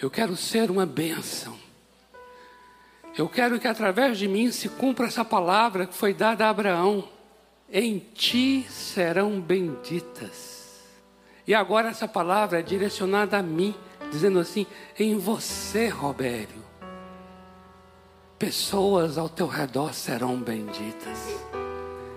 Eu 0.00 0.10
quero 0.10 0.34
ser 0.34 0.70
uma 0.70 0.86
bênção. 0.86 1.58
Eu 3.18 3.28
quero 3.28 3.60
que 3.60 3.68
através 3.68 4.16
de 4.16 4.26
mim 4.26 4.50
se 4.50 4.66
cumpra 4.70 5.08
essa 5.08 5.22
palavra 5.22 5.86
que 5.86 5.94
foi 5.94 6.14
dada 6.14 6.46
a 6.46 6.50
Abraão: 6.50 7.06
em 7.70 7.98
ti 7.98 8.66
serão 8.70 9.38
benditas. 9.38 10.80
E 11.46 11.52
agora 11.52 11.88
essa 11.88 12.08
palavra 12.08 12.60
é 12.60 12.62
direcionada 12.62 13.36
a 13.36 13.42
mim, 13.42 13.74
dizendo 14.10 14.38
assim: 14.38 14.66
em 14.98 15.18
você, 15.18 15.88
Robério, 15.88 16.59
pessoas 18.40 19.18
ao 19.18 19.28
teu 19.28 19.46
redor 19.46 19.92
serão 19.92 20.38
benditas. 20.38 21.18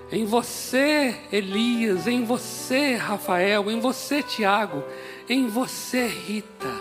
Em 0.09 0.25
você, 0.25 1.13
Elias, 1.29 2.07
em 2.07 2.23
você, 2.23 2.95
Rafael, 2.95 3.69
em 3.69 3.81
você, 3.81 4.23
Tiago, 4.23 4.81
em 5.27 5.47
você, 5.47 6.07
Rita, 6.07 6.73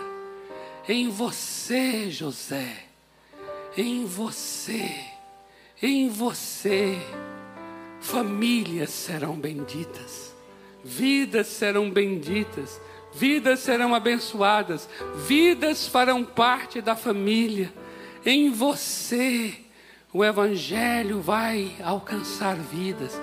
em 0.88 1.10
você, 1.10 2.08
José, 2.08 2.84
em 3.76 4.04
você, 4.04 4.94
em 5.82 6.08
você, 6.08 6.96
famílias 8.00 8.90
serão 8.90 9.34
benditas, 9.34 10.32
vidas 10.84 11.48
serão 11.48 11.90
benditas, 11.90 12.80
vidas 13.12 13.58
serão 13.58 13.92
abençoadas, 13.92 14.88
vidas 15.26 15.88
farão 15.88 16.22
parte 16.24 16.80
da 16.80 16.94
família 16.94 17.72
em 18.24 18.50
você 18.50 19.56
o 20.12 20.22
Evangelho 20.22 21.20
vai 21.20 21.74
alcançar 21.82 22.54
vidas. 22.54 23.18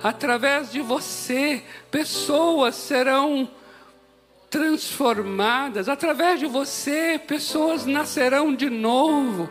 Através 0.00 0.70
de 0.70 0.80
você, 0.80 1.62
pessoas 1.90 2.76
serão 2.76 3.48
transformadas. 4.48 5.88
Através 5.88 6.38
de 6.38 6.46
você, 6.46 7.20
pessoas 7.26 7.86
nascerão 7.86 8.54
de 8.54 8.70
novo. 8.70 9.48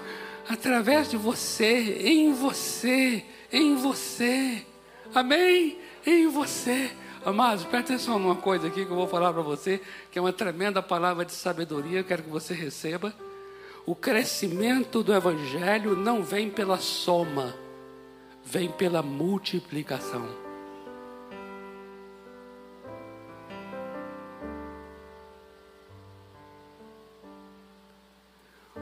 Através 0.47 1.09
de 1.09 1.17
você, 1.17 1.97
em 2.01 2.33
você, 2.33 3.25
em 3.51 3.75
você. 3.75 4.65
Amém? 5.13 5.77
Em 6.05 6.27
você. 6.27 6.91
Amados, 7.25 7.65
presta 7.65 7.93
atenção 7.93 8.17
numa 8.17 8.35
coisa 8.35 8.67
aqui 8.67 8.85
que 8.85 8.91
eu 8.91 8.95
vou 8.95 9.07
falar 9.07 9.31
para 9.33 9.41
você, 9.41 9.81
que 10.09 10.17
é 10.17 10.21
uma 10.21 10.33
tremenda 10.33 10.81
palavra 10.81 11.23
de 11.23 11.33
sabedoria, 11.33 11.99
eu 11.99 12.03
quero 12.03 12.23
que 12.23 12.29
você 12.29 12.53
receba. 12.53 13.13
O 13.83 13.95
crescimento 13.95 15.01
do 15.01 15.11
Evangelho 15.11 15.95
não 15.95 16.23
vem 16.23 16.51
pela 16.51 16.77
soma, 16.77 17.55
vem 18.45 18.71
pela 18.71 19.01
multiplicação. 19.01 20.29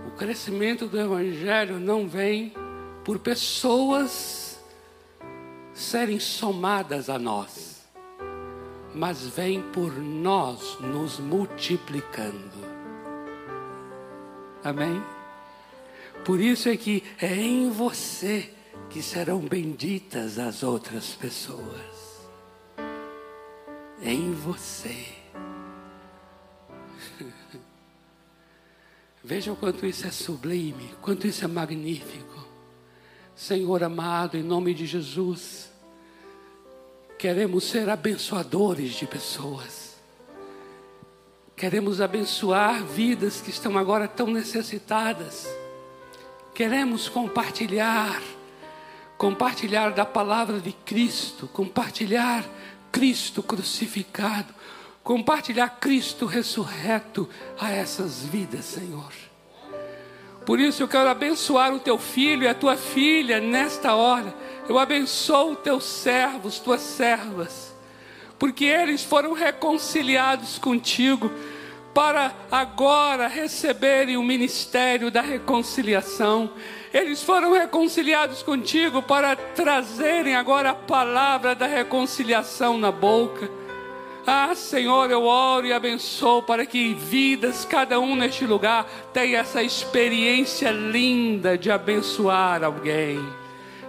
O 0.06 0.12
crescimento 0.18 0.86
do 0.86 1.00
Evangelho 1.00 1.80
não 1.80 2.06
vem 2.06 2.54
por 3.06 3.20
pessoas 3.20 4.60
serem 5.74 6.20
somadas 6.20 7.10
a 7.10 7.18
nós, 7.18 7.88
mas 8.94 9.26
vem 9.26 9.62
por 9.72 9.94
nós 9.94 10.78
nos 10.82 11.20
multiplicando. 11.20 12.79
Amém? 14.64 15.02
Por 16.26 16.40
isso 16.40 16.70
é 16.70 16.78
que 16.78 17.04
é 17.22 17.34
em 17.34 17.70
você 17.72 18.54
que 18.90 19.02
serão 19.02 19.40
benditas 19.40 20.38
as 20.40 20.64
outras 20.64 21.14
pessoas. 21.14 22.28
É 24.02 24.12
em 24.12 24.32
você. 24.34 25.06
Vejam 29.24 29.56
quanto 29.56 29.86
isso 29.86 30.08
é 30.08 30.12
sublime, 30.12 30.96
quanto 31.02 31.28
isso 31.28 31.44
é 31.46 31.48
magnífico. 31.48 32.48
Senhor 33.36 33.84
amado, 33.84 34.38
em 34.38 34.44
nome 34.44 34.74
de 34.74 34.86
Jesus, 34.86 35.72
queremos 37.18 37.64
ser 37.66 37.90
abençoadores 37.90 38.94
de 38.94 39.06
pessoas. 39.08 39.89
Queremos 41.60 42.00
abençoar 42.00 42.86
vidas 42.86 43.42
que 43.42 43.50
estão 43.50 43.78
agora 43.78 44.08
tão 44.08 44.28
necessitadas. 44.28 45.46
Queremos 46.56 47.10
compartilhar, 47.10 48.22
compartilhar 49.18 49.90
da 49.90 50.06
palavra 50.06 50.62
de 50.62 50.72
Cristo, 50.72 51.50
compartilhar 51.50 52.46
Cristo 52.94 53.44
crucificado, 53.44 54.54
compartilhar 55.04 55.68
Cristo 55.82 56.26
ressurreto 56.26 57.28
a 57.60 57.70
essas 57.70 58.24
vidas, 58.24 58.64
Senhor. 58.64 59.12
Por 60.46 60.62
isso 60.62 60.82
eu 60.82 60.88
quero 60.88 61.10
abençoar 61.10 61.74
o 61.74 61.80
teu 61.80 61.98
filho 61.98 62.44
e 62.44 62.48
a 62.48 62.56
tua 62.56 62.78
filha 62.78 63.42
nesta 63.42 63.96
hora. 63.96 64.34
Eu 64.70 64.80
abençoo 64.80 65.58
teus 65.58 65.84
servos, 65.84 66.58
tuas 66.58 66.80
servas 66.80 67.69
porque 68.40 68.64
eles 68.64 69.04
foram 69.04 69.34
reconciliados 69.34 70.58
contigo 70.58 71.30
para 71.94 72.34
agora 72.50 73.28
receberem 73.28 74.16
o 74.16 74.24
ministério 74.24 75.12
da 75.12 75.22
reconciliação. 75.22 76.50
Eles 76.94 77.22
foram 77.22 77.52
reconciliados 77.52 78.42
contigo 78.42 79.02
para 79.02 79.36
trazerem 79.36 80.36
agora 80.36 80.70
a 80.70 80.74
palavra 80.74 81.54
da 81.54 81.68
reconciliação 81.68 82.78
na 82.78 82.92
boca. 82.92 83.52
Ah, 84.26 84.54
Senhor, 84.56 85.10
eu 85.12 85.26
oro 85.26 85.68
e 85.68 85.74
abençoo 85.74 86.44
para 86.44 86.66
que 86.66 86.94
vidas, 86.94 87.66
cada 87.66 88.00
um 88.00 88.16
neste 88.16 88.46
lugar, 88.46 88.86
tenha 89.12 89.40
essa 89.40 89.62
experiência 89.62 90.72
linda 90.72 91.58
de 91.58 91.72
abençoar 91.72 92.64
alguém, 92.64 93.20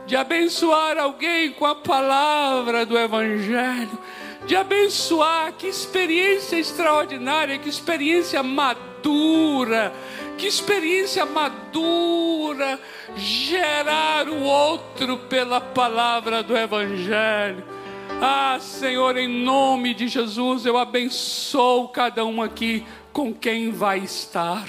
de 0.07 0.17
abençoar 0.17 0.99
alguém 0.99 1.53
com 1.53 1.67
a 1.67 1.75
palavra 1.75 2.87
do 2.87 2.99
Evangelho 2.99 3.99
de 4.51 4.57
abençoar. 4.57 5.53
Que 5.53 5.69
experiência 5.69 6.57
extraordinária, 6.59 7.57
que 7.57 7.69
experiência 7.69 8.43
madura, 8.43 9.93
que 10.37 10.49
experiência 10.49 11.25
madura 11.25 12.81
gerar 13.15 14.29
o 14.29 14.43
outro 14.43 15.19
pela 15.19 15.61
palavra 15.61 16.43
do 16.43 16.57
Evangelho. 16.57 17.63
Ah, 18.21 18.59
Senhor, 18.61 19.17
em 19.17 19.29
nome 19.29 19.95
de 19.95 20.09
Jesus, 20.09 20.67
eu 20.67 20.77
abençoo 20.77 21.87
cada 21.87 22.25
um 22.25 22.43
aqui 22.43 22.85
com 23.13 23.33
quem 23.33 23.71
vai 23.71 24.01
estar. 24.01 24.67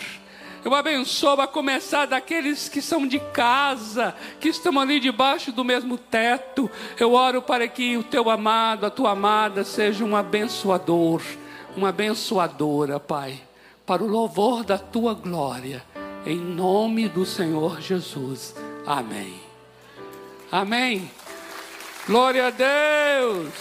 Eu 0.63 0.75
abençoo 0.75 1.41
a 1.41 1.47
começar 1.47 2.05
daqueles 2.05 2.69
que 2.69 2.81
são 2.81 3.07
de 3.07 3.19
casa, 3.19 4.15
que 4.39 4.49
estão 4.49 4.79
ali 4.79 4.99
debaixo 4.99 5.51
do 5.51 5.63
mesmo 5.63 5.97
teto. 5.97 6.69
Eu 6.99 7.13
oro 7.13 7.41
para 7.41 7.67
que 7.67 7.97
o 7.97 8.03
teu 8.03 8.29
amado, 8.29 8.85
a 8.85 8.91
tua 8.91 9.11
amada, 9.11 9.63
seja 9.63 10.05
um 10.05 10.15
abençoador, 10.15 11.21
uma 11.75 11.89
abençoadora, 11.89 12.99
Pai, 12.99 13.41
para 13.87 14.03
o 14.03 14.07
louvor 14.07 14.63
da 14.63 14.77
tua 14.77 15.15
glória. 15.15 15.83
Em 16.25 16.37
nome 16.37 17.09
do 17.09 17.25
Senhor 17.25 17.81
Jesus. 17.81 18.55
Amém. 18.85 19.33
Amém. 20.51 21.09
Glória 22.05 22.47
a 22.47 22.49
Deus. 22.51 23.51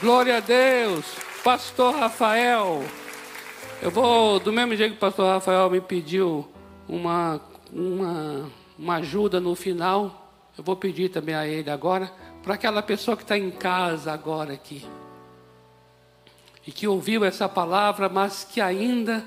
Glória 0.00 0.36
a 0.36 0.40
Deus. 0.40 1.04
Pastor 1.42 1.96
Rafael. 1.96 2.84
Eu 3.82 3.90
vou, 3.90 4.38
do 4.38 4.52
mesmo 4.52 4.76
jeito 4.76 4.92
que 4.92 4.96
o 4.98 5.00
pastor 5.00 5.26
Rafael 5.26 5.68
me 5.68 5.80
pediu 5.80 6.48
uma, 6.88 7.40
uma, 7.72 8.48
uma 8.78 8.94
ajuda 8.98 9.40
no 9.40 9.56
final, 9.56 10.30
eu 10.56 10.62
vou 10.62 10.76
pedir 10.76 11.08
também 11.08 11.34
a 11.34 11.48
ele 11.48 11.68
agora, 11.68 12.06
para 12.44 12.54
aquela 12.54 12.80
pessoa 12.80 13.16
que 13.16 13.24
está 13.24 13.36
em 13.36 13.50
casa 13.50 14.12
agora 14.12 14.52
aqui, 14.52 14.86
e 16.64 16.70
que 16.70 16.86
ouviu 16.86 17.24
essa 17.24 17.48
palavra, 17.48 18.08
mas 18.08 18.44
que 18.44 18.60
ainda 18.60 19.26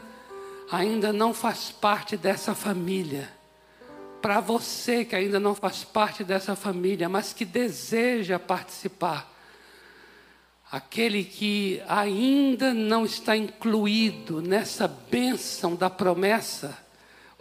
ainda 0.72 1.12
não 1.12 1.34
faz 1.34 1.70
parte 1.70 2.16
dessa 2.16 2.56
família, 2.56 3.30
para 4.22 4.40
você 4.40 5.04
que 5.04 5.18
ainda 5.18 5.38
não 5.38 5.54
faz 5.54 5.84
parte 5.84 6.24
dessa 6.24 6.56
família, 6.56 7.10
mas 7.10 7.34
que 7.34 7.44
deseja 7.44 8.40
participar, 8.40 9.35
aquele 10.72 11.24
que 11.24 11.82
ainda 11.88 12.74
não 12.74 13.06
está 13.06 13.36
incluído 13.38 14.42
nessa 14.42 14.88
bênção 14.88 15.76
da 15.76 15.90
promessa, 15.90 16.78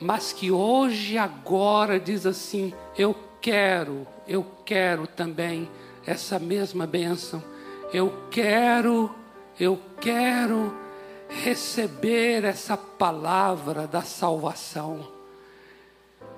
mas 0.00 0.32
que 0.32 0.50
hoje, 0.50 1.16
agora, 1.16 1.98
diz 1.98 2.26
assim: 2.26 2.72
Eu 2.96 3.16
quero, 3.40 4.06
eu 4.26 4.44
quero 4.64 5.06
também 5.06 5.68
essa 6.06 6.38
mesma 6.38 6.86
bênção, 6.86 7.42
eu 7.92 8.26
quero, 8.30 9.14
eu 9.58 9.80
quero 10.00 10.74
receber 11.28 12.44
essa 12.44 12.76
palavra 12.76 13.86
da 13.86 14.02
salvação. 14.02 15.12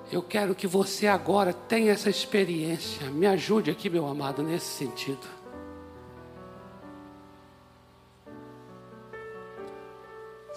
Eu 0.09 0.21
quero 0.21 0.55
que 0.55 0.65
você 0.65 1.05
agora 1.05 1.51
tenha 1.51 1.91
essa 1.91 2.09
experiência. 2.09 3.09
Me 3.09 3.27
ajude 3.27 3.69
aqui, 3.69 3.89
meu 3.89 4.07
amado, 4.07 4.41
nesse 4.41 4.67
sentido. 4.67 5.36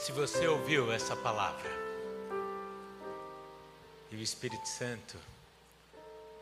Se 0.01 0.12
você 0.12 0.48
ouviu 0.48 0.90
essa 0.90 1.14
palavra 1.14 1.70
e 4.11 4.16
o 4.16 4.22
Espírito 4.22 4.66
Santo 4.66 5.18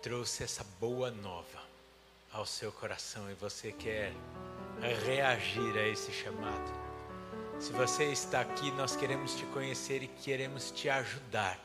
trouxe 0.00 0.44
essa 0.44 0.64
boa 0.78 1.10
nova 1.10 1.58
ao 2.32 2.46
seu 2.46 2.70
coração 2.70 3.28
e 3.28 3.34
você 3.34 3.72
quer 3.72 4.12
reagir 5.04 5.76
a 5.76 5.88
esse 5.88 6.12
chamado, 6.12 6.72
se 7.58 7.72
você 7.72 8.04
está 8.04 8.42
aqui, 8.42 8.70
nós 8.70 8.94
queremos 8.94 9.34
te 9.34 9.44
conhecer 9.46 10.04
e 10.04 10.06
queremos 10.06 10.70
te 10.70 10.88
ajudar 10.88 11.58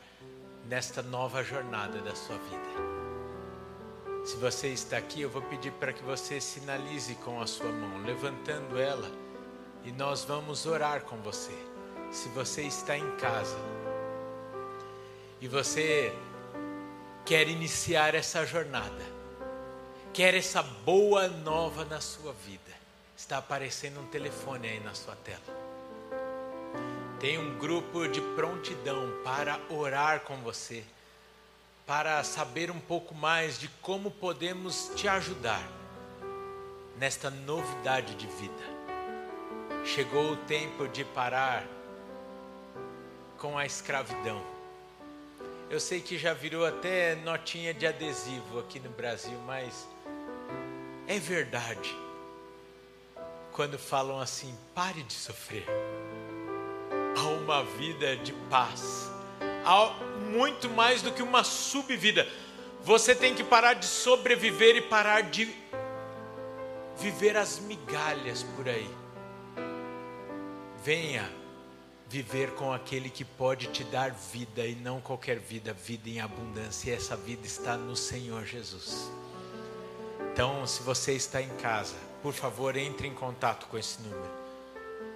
nesta 0.68 1.00
nova 1.00 1.44
jornada 1.44 2.00
da 2.00 2.16
sua 2.16 2.38
vida. 2.38 4.26
Se 4.26 4.34
você 4.38 4.66
está 4.66 4.96
aqui, 4.96 5.20
eu 5.20 5.30
vou 5.30 5.42
pedir 5.42 5.70
para 5.74 5.92
que 5.92 6.02
você 6.02 6.40
sinalize 6.40 7.14
com 7.14 7.40
a 7.40 7.46
sua 7.46 7.70
mão, 7.70 8.02
levantando 8.02 8.80
ela, 8.80 9.08
e 9.84 9.92
nós 9.92 10.24
vamos 10.24 10.66
orar 10.66 11.02
com 11.02 11.18
você. 11.18 11.73
Se 12.14 12.28
você 12.28 12.62
está 12.62 12.96
em 12.96 13.10
casa 13.16 13.58
e 15.40 15.48
você 15.48 16.14
quer 17.26 17.48
iniciar 17.48 18.14
essa 18.14 18.46
jornada, 18.46 19.04
quer 20.12 20.34
essa 20.34 20.62
boa 20.62 21.28
nova 21.28 21.84
na 21.84 22.00
sua 22.00 22.32
vida, 22.32 22.72
está 23.16 23.38
aparecendo 23.38 24.00
um 24.00 24.06
telefone 24.06 24.68
aí 24.68 24.80
na 24.80 24.94
sua 24.94 25.16
tela 25.16 25.64
tem 27.24 27.38
um 27.38 27.56
grupo 27.56 28.06
de 28.06 28.20
prontidão 28.20 29.10
para 29.24 29.58
orar 29.70 30.20
com 30.20 30.36
você, 30.42 30.84
para 31.86 32.22
saber 32.22 32.70
um 32.70 32.78
pouco 32.78 33.14
mais 33.14 33.58
de 33.58 33.66
como 33.80 34.10
podemos 34.10 34.90
te 34.94 35.08
ajudar 35.08 35.66
nesta 36.98 37.30
novidade 37.30 38.14
de 38.16 38.26
vida. 38.26 38.62
Chegou 39.86 40.32
o 40.32 40.36
tempo 40.36 40.86
de 40.86 41.02
parar 41.02 41.64
com 43.44 43.58
a 43.58 43.66
escravidão. 43.66 44.42
Eu 45.68 45.78
sei 45.78 46.00
que 46.00 46.16
já 46.16 46.32
virou 46.32 46.64
até 46.64 47.14
notinha 47.16 47.74
de 47.74 47.86
adesivo 47.86 48.58
aqui 48.58 48.80
no 48.80 48.88
Brasil, 48.88 49.38
mas 49.46 49.86
é 51.06 51.18
verdade. 51.18 51.94
Quando 53.52 53.78
falam 53.78 54.18
assim, 54.18 54.56
pare 54.74 55.02
de 55.02 55.12
sofrer 55.12 55.66
a 57.14 57.20
uma 57.20 57.62
vida 57.62 58.16
de 58.16 58.32
paz, 58.48 59.10
a 59.62 59.90
muito 60.32 60.70
mais 60.70 61.02
do 61.02 61.12
que 61.12 61.22
uma 61.22 61.44
subvida. 61.44 62.26
Você 62.80 63.14
tem 63.14 63.34
que 63.34 63.44
parar 63.44 63.74
de 63.74 63.84
sobreviver 63.84 64.74
e 64.74 64.80
parar 64.80 65.20
de 65.20 65.54
viver 66.96 67.36
as 67.36 67.58
migalhas 67.58 68.42
por 68.42 68.66
aí. 68.66 68.88
Venha 70.82 71.43
viver 72.14 72.52
com 72.52 72.72
aquele 72.72 73.10
que 73.10 73.24
pode 73.24 73.66
te 73.72 73.82
dar 73.82 74.12
vida 74.12 74.64
e 74.64 74.76
não 74.76 75.00
qualquer 75.00 75.40
vida, 75.40 75.72
vida 75.72 76.08
em 76.08 76.20
abundância. 76.20 76.90
E 76.90 76.94
essa 76.94 77.16
vida 77.16 77.44
está 77.44 77.76
no 77.76 77.96
Senhor 77.96 78.44
Jesus. 78.44 79.10
Então, 80.32 80.64
se 80.64 80.80
você 80.84 81.14
está 81.14 81.42
em 81.42 81.48
casa, 81.56 81.96
por 82.22 82.32
favor, 82.32 82.76
entre 82.76 83.08
em 83.08 83.14
contato 83.14 83.66
com 83.66 83.76
esse 83.76 84.00
número. 84.00 84.30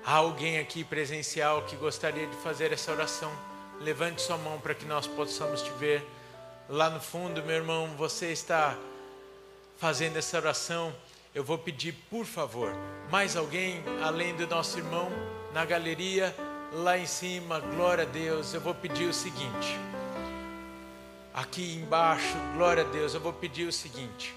Há 0.05 0.15
alguém 0.15 0.59
aqui 0.59 0.83
presencial 0.83 1.63
que 1.63 1.77
gostaria 1.77 2.27
de 2.27 2.35
fazer 2.39 2.73
essa 2.73 2.91
oração? 2.91 3.31
Levante 3.81 4.21
sua 4.21 4.37
mão 4.37 4.59
para 4.59 4.75
que 4.75 4.85
nós 4.85 5.07
possamos 5.07 5.63
te 5.63 5.71
ver. 5.79 6.05
Lá 6.69 6.91
no 6.91 7.01
fundo, 7.01 7.45
meu 7.45 7.55
irmão, 7.55 7.95
você 7.97 8.33
está 8.33 8.77
fazendo 9.77 10.17
essa 10.17 10.37
oração. 10.37 10.93
Eu 11.33 11.45
vou 11.45 11.59
pedir, 11.59 11.93
por 12.11 12.27
favor, 12.27 12.73
mais 13.09 13.37
alguém 13.37 13.85
além 14.03 14.35
do 14.35 14.49
nosso 14.49 14.79
irmão 14.79 15.13
na 15.55 15.65
galeria, 15.65 16.35
lá 16.73 16.99
em 16.99 17.07
cima, 17.07 17.61
glória 17.61 18.05
a 18.05 18.07
Deus. 18.07 18.55
Eu 18.55 18.61
vou 18.61 18.75
pedir 18.75 19.09
o 19.09 19.14
seguinte. 19.14 19.79
Aqui 21.35 21.77
embaixo, 21.77 22.37
glória 22.55 22.85
a 22.85 22.87
Deus, 22.87 23.14
eu 23.14 23.21
vou 23.21 23.33
pedir 23.33 23.66
o 23.69 23.73
seguinte. 23.73 24.35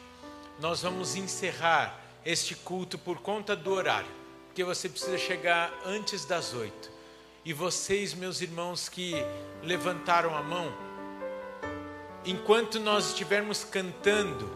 Nós 0.59 0.81
vamos 0.81 1.15
encerrar 1.15 1.99
este 2.25 2.55
culto 2.55 2.97
por 2.97 3.19
conta 3.19 3.55
do 3.55 3.71
horário 3.71 4.21
porque 4.51 4.65
você 4.65 4.89
precisa 4.89 5.17
chegar 5.17 5.73
antes 5.85 6.25
das 6.25 6.53
oito. 6.53 6.91
E 7.45 7.53
vocês, 7.53 8.13
meus 8.13 8.41
irmãos 8.41 8.89
que 8.89 9.13
levantaram 9.63 10.35
a 10.35 10.43
mão, 10.43 10.69
enquanto 12.25 12.77
nós 12.77 13.07
estivermos 13.07 13.63
cantando, 13.63 14.51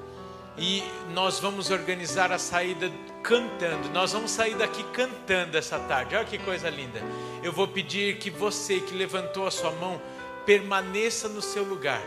e 0.58 0.84
nós 1.14 1.40
vamos 1.40 1.70
organizar 1.72 2.30
a 2.34 2.38
saída 2.38 2.92
cantando, 3.28 3.90
nós 3.90 4.14
vamos 4.14 4.32
sair 4.32 4.56
daqui 4.56 4.84
cantando 4.94 5.58
essa 5.58 5.80
tarde, 5.80 6.16
olha 6.16 6.26
que 6.26 6.38
coisa 6.38 6.70
linda. 6.70 7.02
Eu 7.44 7.52
vou 7.52 7.68
pedir 7.68 8.18
que 8.20 8.30
você 8.30 8.80
que 8.80 8.94
levantou 8.94 9.48
a 9.48 9.52
sua 9.52 9.72
mão, 9.72 10.00
permaneça 10.46 11.28
no 11.28 11.42
seu 11.42 11.64
lugar, 11.64 12.02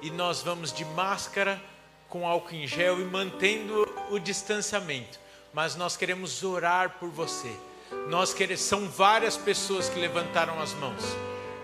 e 0.00 0.10
nós 0.10 0.42
vamos 0.42 0.72
de 0.72 0.84
máscara, 0.84 1.60
com 2.08 2.26
álcool 2.26 2.54
em 2.54 2.66
gel 2.66 3.00
e 3.00 3.04
mantendo 3.04 3.86
o 4.10 4.18
distanciamento 4.18 5.20
mas 5.52 5.76
nós 5.76 5.96
queremos 5.96 6.42
orar 6.42 6.96
por 7.00 7.08
você. 7.08 7.50
Nós 8.08 8.32
queremos, 8.32 8.62
são 8.62 8.88
várias 8.88 9.36
pessoas 9.36 9.88
que 9.88 9.98
levantaram 9.98 10.60
as 10.60 10.72
mãos. 10.74 11.02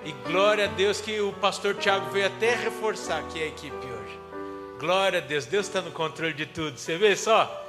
E 0.05 0.13
glória 0.29 0.65
a 0.65 0.69
Deus 0.69 1.01
que 1.01 1.21
o 1.21 1.33
pastor 1.35 1.75
Tiago 1.77 2.11
veio 2.11 2.27
até 2.27 2.55
reforçar 2.55 3.21
aqui 3.21 3.43
a 3.43 3.47
equipe 3.47 3.75
hoje. 3.75 4.21
Glória 4.79 5.21
a 5.21 5.23
Deus, 5.23 5.47
Deus 5.47 5.67
está 5.67 5.81
no 5.81 5.91
controle 5.91 6.33
de 6.33 6.47
tudo. 6.47 6.79
Você 6.79 6.97
vê 6.97 7.17
só? 7.17 7.66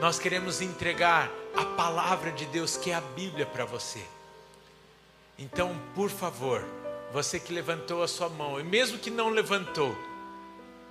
Nós 0.00 0.18
queremos 0.18 0.60
entregar 0.60 1.30
a 1.54 1.64
palavra 1.64 2.30
de 2.30 2.44
Deus, 2.46 2.76
que 2.76 2.90
é 2.90 2.94
a 2.94 3.00
Bíblia, 3.00 3.46
para 3.46 3.64
você. 3.64 4.04
Então, 5.38 5.74
por 5.94 6.10
favor, 6.10 6.62
você 7.12 7.40
que 7.40 7.52
levantou 7.52 8.02
a 8.02 8.08
sua 8.08 8.28
mão, 8.28 8.60
e 8.60 8.62
mesmo 8.62 8.98
que 8.98 9.10
não 9.10 9.30
levantou, 9.30 9.96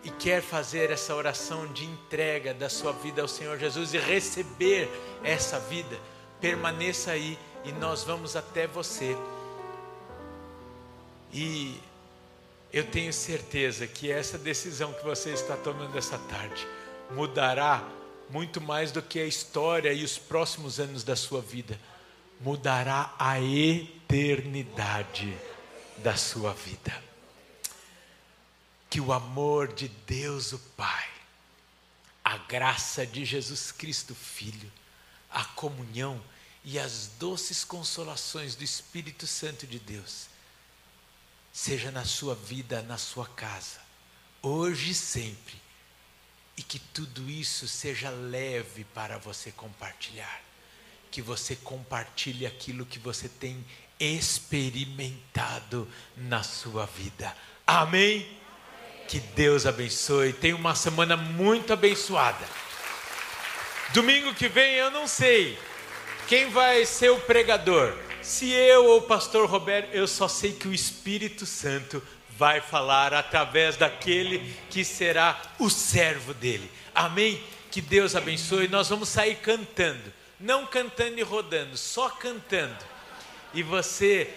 e 0.03 0.09
quer 0.09 0.41
fazer 0.41 0.91
essa 0.91 1.15
oração 1.15 1.65
de 1.67 1.85
entrega 1.85 2.53
da 2.53 2.69
sua 2.69 2.91
vida 2.93 3.21
ao 3.21 3.27
Senhor 3.27 3.57
Jesus 3.57 3.93
e 3.93 3.97
receber 3.97 4.89
essa 5.23 5.59
vida, 5.59 5.99
permaneça 6.39 7.11
aí 7.11 7.37
e 7.63 7.71
nós 7.71 8.03
vamos 8.03 8.35
até 8.35 8.67
você. 8.67 9.17
E 11.33 11.79
eu 12.71 12.85
tenho 12.85 13.11
certeza 13.11 13.87
que 13.87 14.11
essa 14.11 14.37
decisão 14.37 14.93
que 14.93 15.03
você 15.03 15.31
está 15.31 15.57
tomando 15.57 15.97
essa 15.97 16.19
tarde 16.19 16.67
mudará 17.11 17.83
muito 18.29 18.59
mais 18.59 18.91
do 18.91 19.01
que 19.01 19.19
a 19.19 19.25
história 19.25 19.93
e 19.93 20.03
os 20.03 20.17
próximos 20.17 20.79
anos 20.79 21.03
da 21.03 21.15
sua 21.15 21.41
vida, 21.41 21.79
mudará 22.39 23.13
a 23.17 23.39
eternidade 23.39 25.35
da 25.97 26.15
sua 26.15 26.53
vida. 26.53 27.03
Que 28.89 28.99
o 28.99 29.13
amor 29.13 29.73
de 29.73 29.87
Deus 29.87 30.53
o 30.53 30.59
Pai, 30.59 31.07
a 32.23 32.37
graça 32.37 33.05
de 33.05 33.25
Jesus 33.25 33.71
Cristo 33.71 34.15
Filho, 34.15 34.71
a 35.29 35.43
comunhão 35.43 36.21
e 36.63 36.79
as 36.79 37.11
doces 37.19 37.63
consolações 37.63 38.55
do 38.55 38.63
Espírito 38.63 39.27
Santo 39.27 39.67
de 39.67 39.79
Deus, 39.79 40.27
seja 41.53 41.91
na 41.91 42.03
sua 42.03 42.35
vida, 42.35 42.81
na 42.81 42.97
sua 42.97 43.27
casa, 43.27 43.79
hoje 44.41 44.91
e 44.91 44.95
sempre, 44.95 45.64
e 46.57 46.63
que 46.63 46.79
tudo 46.79 47.29
isso 47.29 47.67
seja 47.67 48.09
leve 48.09 48.85
para 48.93 49.17
você 49.17 49.51
compartilhar, 49.51 50.41
que 51.11 51.21
você 51.21 51.55
compartilhe 51.55 52.45
aquilo 52.45 52.85
que 52.85 52.99
você 52.99 53.27
tem 53.27 53.63
experimentado 53.99 55.87
na 56.15 56.43
sua 56.43 56.85
vida. 56.85 57.35
Amém? 57.65 58.27
Que 59.07 59.19
Deus 59.19 59.65
abençoe. 59.65 60.33
Tenha 60.33 60.55
uma 60.55 60.75
semana 60.75 61.15
muito 61.15 61.71
abençoada. 61.73 62.45
Domingo 63.93 64.33
que 64.33 64.47
vem 64.47 64.73
eu 64.73 64.91
não 64.91 65.07
sei 65.07 65.57
quem 66.27 66.49
vai 66.49 66.85
ser 66.85 67.11
o 67.11 67.19
pregador. 67.19 67.95
Se 68.21 68.49
eu 68.51 68.85
ou 68.85 68.97
o 68.97 69.03
pastor 69.03 69.47
Roberto, 69.47 69.93
eu 69.93 70.07
só 70.07 70.27
sei 70.27 70.53
que 70.53 70.67
o 70.67 70.73
Espírito 70.73 71.45
Santo 71.45 72.01
vai 72.37 72.61
falar 72.61 73.13
através 73.13 73.77
daquele 73.77 74.55
que 74.69 74.83
será 74.83 75.41
o 75.59 75.69
servo 75.69 76.33
dele. 76.33 76.69
Amém? 76.93 77.41
Que 77.71 77.81
Deus 77.81 78.15
abençoe. 78.15 78.67
Nós 78.67 78.89
vamos 78.89 79.09
sair 79.09 79.35
cantando, 79.35 80.13
não 80.39 80.65
cantando 80.65 81.19
e 81.19 81.23
rodando, 81.23 81.77
só 81.77 82.09
cantando. 82.09 82.77
E 83.53 83.63
você 83.63 84.29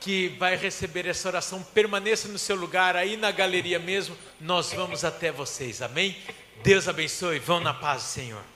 que 0.00 0.28
vai 0.38 0.56
receber 0.56 1.06
essa 1.06 1.28
oração, 1.28 1.62
permaneça 1.62 2.28
no 2.28 2.38
seu 2.38 2.54
lugar, 2.54 2.94
aí 2.94 3.16
na 3.16 3.30
galeria 3.30 3.78
mesmo, 3.78 4.16
nós 4.40 4.72
vamos 4.72 5.04
até 5.04 5.32
vocês. 5.32 5.82
Amém? 5.82 6.16
Deus 6.62 6.86
abençoe. 6.86 7.38
Vão 7.38 7.60
na 7.60 7.74
paz 7.74 8.02
Senhor. 8.02 8.55